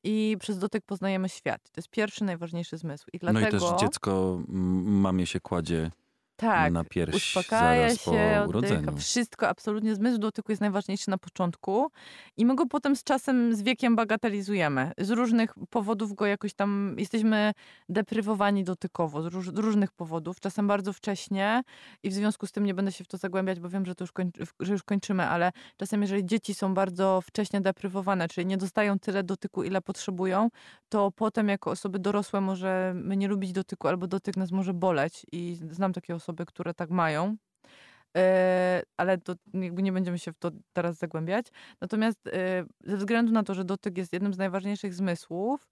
i 0.03 0.38
przez 0.39 0.59
dotyk 0.59 0.86
poznajemy 0.86 1.30
świat. 1.30 1.63
To 1.63 1.73
jest 1.78 1.89
pierwszy, 1.89 2.23
najważniejszy 2.23 2.78
zmysł. 2.78 3.05
I 3.13 3.19
dlatego... 3.19 3.41
No 3.41 3.47
i 3.47 3.51
też 3.51 3.82
dziecko 3.82 4.41
mamie 4.47 5.25
się 5.25 5.39
kładzie 5.39 5.91
tak, 6.38 6.74
na 6.74 6.84
pierś 6.84 7.16
uspokaja 7.16 7.96
się, 7.96 8.46
oddycha. 8.48 8.92
Wszystko, 8.92 9.50
absolutnie. 9.50 9.96
Zmysł 9.96 10.18
dotyku 10.18 10.52
jest 10.52 10.62
najważniejszy 10.62 11.10
na 11.10 11.18
początku 11.18 11.92
i 12.38 12.46
my 12.46 12.56
go 12.56 12.66
potem 12.66 12.96
z 12.96 13.04
czasem, 13.04 13.56
z 13.56 13.62
wiekiem 13.62 13.96
bagatelizujemy. 13.96 14.92
Z 14.98 15.10
różnych 15.10 15.54
powodów 15.70 16.14
go 16.14 16.26
jakoś 16.26 16.54
tam, 16.54 16.96
jesteśmy 16.98 17.54
deprywowani 17.90 18.64
dotykowo, 18.64 19.22
z, 19.22 19.26
róż, 19.26 19.48
różnych 19.56 19.92
powodów. 19.92 20.40
Czasem 20.40 20.68
bardzo 20.68 20.94
wcześnie 20.94 21.64
i 22.04 22.10
w 22.10 22.14
związku 22.14 22.48
z 22.48 22.52
tym 22.52 22.66
nie 22.66 22.74
będę 22.74 22.92
się 22.92 23.04
w 23.04 23.08
to 23.08 23.18
zagłębiać, 23.18 23.60
bo 23.60 23.70
wiem, 23.70 23.86
że, 23.86 23.96
to 23.96 24.04
już, 24.04 24.12
koń, 24.12 24.32
że 24.60 24.74
już 24.74 24.84
kończymy, 24.84 25.28
ale 25.28 25.52
czasem 25.78 26.02
jeżeli 26.02 26.26
dzieci 26.26 26.54
są 26.54 26.74
bardzo 26.74 27.22
wcześnie 27.22 27.62
deprywowane, 27.62 28.28
czyli 28.28 28.48
nie 28.48 28.58
dostają 28.58 29.00
tyle 29.00 29.24
dotyku, 29.24 29.64
ile 29.64 29.82
potrzebują, 29.82 30.50
to 30.90 31.12
potem 31.12 31.50
jako 31.50 31.72
osoby 31.72 32.00
dorosłe 32.00 32.42
możemy 32.42 33.18
nie 33.18 33.28
lubić 33.28 33.52
dotyku 33.52 33.88
albo 33.88 34.08
dotyk 34.08 34.38
nas 34.38 34.52
może 34.52 34.74
boleć 34.74 35.26
i 35.32 35.58
znam 35.72 35.94
takie 35.94 36.16
osoby, 36.16 36.26
osoby, 36.28 36.45
które 36.45 36.73
tak 36.73 36.89
mają. 36.89 37.38
E, 38.17 38.84
ale 38.97 39.17
to 39.17 39.36
nie 39.53 39.91
będziemy 39.91 40.19
się 40.19 40.34
w 40.34 40.38
to 40.39 40.51
teraz 40.73 40.97
zagłębiać. 40.97 41.47
Natomiast 41.82 42.28
e, 42.28 42.65
ze 42.84 42.97
względu 42.97 43.32
na 43.32 43.43
to, 43.43 43.53
że 43.53 43.63
dotyk 43.63 43.97
jest 43.97 44.13
jednym 44.13 44.34
z 44.34 44.38
najważniejszych 44.38 44.93
zmysłów, 44.93 45.69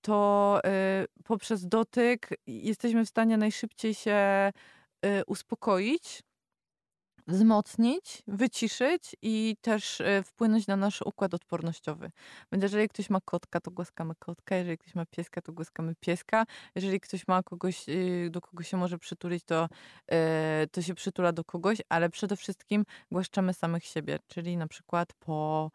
to 0.00 0.60
e, 0.64 1.04
poprzez 1.24 1.68
dotyk 1.68 2.28
jesteśmy 2.46 3.04
w 3.04 3.08
stanie 3.08 3.36
najszybciej 3.36 3.94
się 3.94 4.52
uspokoić 5.26 6.22
wzmocnić, 7.26 8.22
wyciszyć 8.26 9.16
i 9.22 9.56
też 9.60 10.00
e, 10.00 10.22
wpłynąć 10.22 10.66
na 10.66 10.76
nasz 10.76 11.02
układ 11.02 11.34
odpornościowy. 11.34 12.10
Więc 12.52 12.62
jeżeli 12.62 12.88
ktoś 12.88 13.10
ma 13.10 13.20
kotka, 13.24 13.60
to 13.60 13.70
głaskamy 13.70 14.14
kotka, 14.18 14.56
jeżeli 14.56 14.78
ktoś 14.78 14.94
ma 14.94 15.06
pieska, 15.06 15.40
to 15.40 15.52
głaskamy 15.52 15.94
pieska, 16.00 16.44
jeżeli 16.74 17.00
ktoś 17.00 17.28
ma 17.28 17.42
kogoś, 17.42 17.88
y, 17.88 18.28
do 18.30 18.40
kogo 18.40 18.62
się 18.62 18.76
może 18.76 18.98
przytulić, 18.98 19.44
to, 19.44 19.68
e, 20.06 20.66
to 20.72 20.82
się 20.82 20.94
przytula 20.94 21.32
do 21.32 21.44
kogoś, 21.44 21.78
ale 21.88 22.10
przede 22.10 22.36
wszystkim 22.36 22.84
głaszczemy 23.12 23.54
samych 23.54 23.84
siebie, 23.84 24.18
czyli 24.28 24.56
na 24.56 24.66
przykład 24.66 25.12
po 25.12 25.70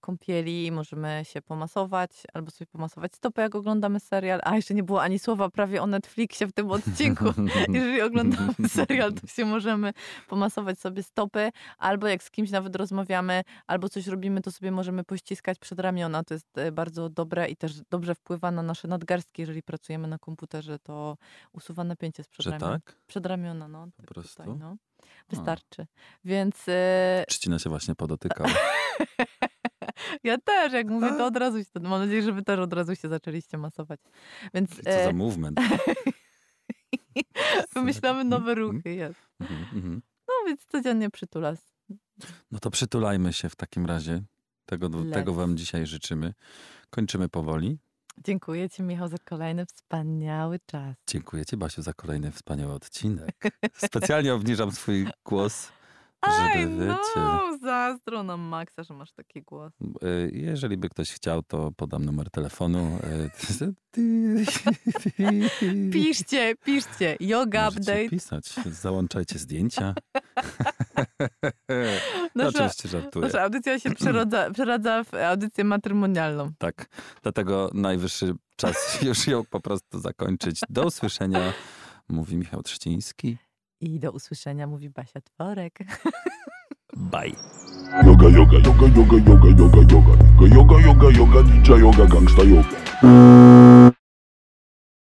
kąpieli, 0.00 0.72
możemy 0.72 1.22
się 1.24 1.42
pomasować 1.42 2.10
albo 2.34 2.50
sobie 2.50 2.66
pomasować 2.66 3.14
stopę, 3.14 3.42
jak 3.42 3.54
oglądamy 3.54 4.00
serial. 4.00 4.40
A 4.44 4.56
jeszcze 4.56 4.74
nie 4.74 4.82
było 4.82 5.02
ani 5.02 5.18
słowa 5.18 5.50
prawie 5.50 5.82
o 5.82 5.86
Netflixie 5.86 6.46
w 6.46 6.52
tym 6.52 6.70
odcinku. 6.70 7.24
Jeżeli 7.68 8.02
oglądamy 8.02 8.54
serial, 8.68 9.12
to 9.12 9.26
się 9.26 9.44
możemy 9.44 9.92
pomasować 10.28 10.78
sobie 10.78 11.02
stopy, 11.02 11.50
albo 11.78 12.06
jak 12.08 12.22
z 12.22 12.30
kimś 12.30 12.50
nawet 12.50 12.76
rozmawiamy, 12.76 13.42
albo 13.66 13.88
coś 13.88 14.06
robimy, 14.06 14.40
to 14.40 14.52
sobie 14.52 14.70
możemy 14.70 15.04
pościskać 15.04 15.58
przed 15.58 15.80
ramiona. 15.80 16.24
To 16.24 16.34
jest 16.34 16.58
e, 16.58 16.72
bardzo 16.72 17.08
dobre 17.08 17.48
i 17.48 17.56
też 17.56 17.80
dobrze 17.90 18.14
wpływa 18.14 18.50
na 18.50 18.62
nasze 18.62 18.88
nadgarstki. 18.88 19.42
Jeżeli 19.42 19.62
pracujemy 19.62 20.08
na 20.08 20.18
komputerze, 20.18 20.78
to 20.78 21.16
usuwa 21.52 21.84
napięcie 21.84 22.22
z 22.22 22.26
Że 22.26 22.30
przedramion. 22.30 22.80
tak? 22.80 22.96
Przedramiona, 23.06 23.68
no. 23.68 23.86
Po 23.86 24.02
tak 24.02 24.06
prostu? 24.06 24.42
Tutaj, 24.42 24.58
no. 24.58 24.76
Wystarczy. 25.30 25.86
Więc 26.24 26.68
e, 26.68 27.24
Trzcina 27.28 27.58
się 27.58 27.70
właśnie 27.70 27.94
podotykał. 27.94 28.46
ja 30.24 30.38
też, 30.38 30.72
jak 30.72 30.88
mówię, 30.88 31.08
to 31.08 31.26
od 31.26 31.36
razu 31.36 31.58
się, 31.58 31.70
mam 31.80 32.00
nadzieję, 32.00 32.22
że 32.22 32.32
wy 32.32 32.42
też 32.42 32.60
od 32.60 32.72
razu 32.72 32.96
się 32.96 33.08
zaczęliście 33.08 33.58
masować. 33.58 34.00
Więc 34.54 34.76
Co 34.76 34.82
za 34.82 34.90
e, 34.90 35.12
movement. 35.12 35.60
wymyślamy 37.74 38.24
nowe 38.24 38.52
Mhm. 38.52 38.58
ruchy. 38.58 38.94
Jest. 38.94 39.20
Mhm, 39.40 39.60
mhm. 39.74 40.02
No 40.28 40.34
więc 40.46 40.66
codziennie 40.66 41.10
przytulas. 41.10 41.74
No 42.50 42.58
to 42.58 42.70
przytulajmy 42.70 43.32
się 43.32 43.48
w 43.48 43.56
takim 43.56 43.86
razie. 43.86 44.22
Tego, 44.66 44.90
tego 45.12 45.34
wam 45.34 45.56
dzisiaj 45.56 45.86
życzymy. 45.86 46.34
Kończymy 46.90 47.28
powoli. 47.28 47.78
Dziękuję 48.24 48.70
ci, 48.70 48.82
Michał, 48.82 49.08
za 49.08 49.18
kolejny 49.18 49.66
wspaniały 49.66 50.58
czas. 50.66 50.96
Dziękuję 51.06 51.44
ci, 51.46 51.56
Basiu, 51.56 51.82
za 51.82 51.92
kolejny 51.92 52.32
wspaniały 52.32 52.72
odcinek. 52.72 53.42
Specjalnie 53.76 54.34
obniżam 54.34 54.72
swój 54.72 55.06
głos, 55.24 55.72
Wiecie... 56.26 56.66
no, 57.16 57.58
zazdro 57.62 58.22
nam 58.22 58.40
Maxa, 58.40 58.82
że 58.82 58.94
masz 58.94 59.12
taki 59.12 59.42
głos. 59.42 59.72
y, 60.04 60.30
Jeżeli 60.34 60.76
by 60.76 60.88
ktoś 60.88 61.12
chciał, 61.12 61.42
to 61.42 61.72
podam 61.76 62.04
numer 62.04 62.30
telefonu. 62.30 62.98
y, 63.98 64.00
Piszcie, 65.92 66.54
piszcie. 66.64 67.16
Yoga 67.20 67.64
Możecie 67.64 67.80
update. 67.80 68.08
pisać. 68.08 68.54
Załączajcie 68.66 69.38
zdjęcia. 69.38 69.94
Nasza, 72.34 72.48
oczywiście 72.48 72.88
żartuję. 72.88 73.26
nasza 73.26 73.42
audycja 73.42 73.78
się 73.78 73.90
przerodza, 73.90 74.50
przeradza 74.54 75.04
w 75.04 75.14
audycję 75.14 75.64
matrymonialną. 75.64 76.50
Tak, 76.58 76.86
dlatego 77.22 77.70
najwyższy 77.74 78.34
czas 78.56 78.76
już 79.02 79.26
ją 79.26 79.42
po 79.50 79.60
prostu 79.60 80.00
zakończyć. 80.00 80.60
Do 80.70 80.86
usłyszenia, 80.86 81.52
mówi 82.08 82.36
Michał 82.36 82.62
Trzciński. 82.62 83.36
I 83.80 83.98
do 84.00 84.10
usłyszenia, 84.10 84.66
mówi 84.66 84.90
Basia 84.90 85.20
Tworek. 85.20 85.78
Bye. 86.96 87.36
Yoga, 88.06 88.28
yoga, 88.28 88.58
yoga, 88.58 88.86
yoga, 88.96 89.16
yoga, 89.16 89.48
yoga, 89.48 89.80
yoga, 89.92 90.46
yoga, 90.46 90.80
yoga, 90.80 91.10
yoga, 91.10 91.42
ninja 91.42 91.76
yoga, 91.76 92.06
gangsta 92.06 92.42
yoga. 92.42 93.90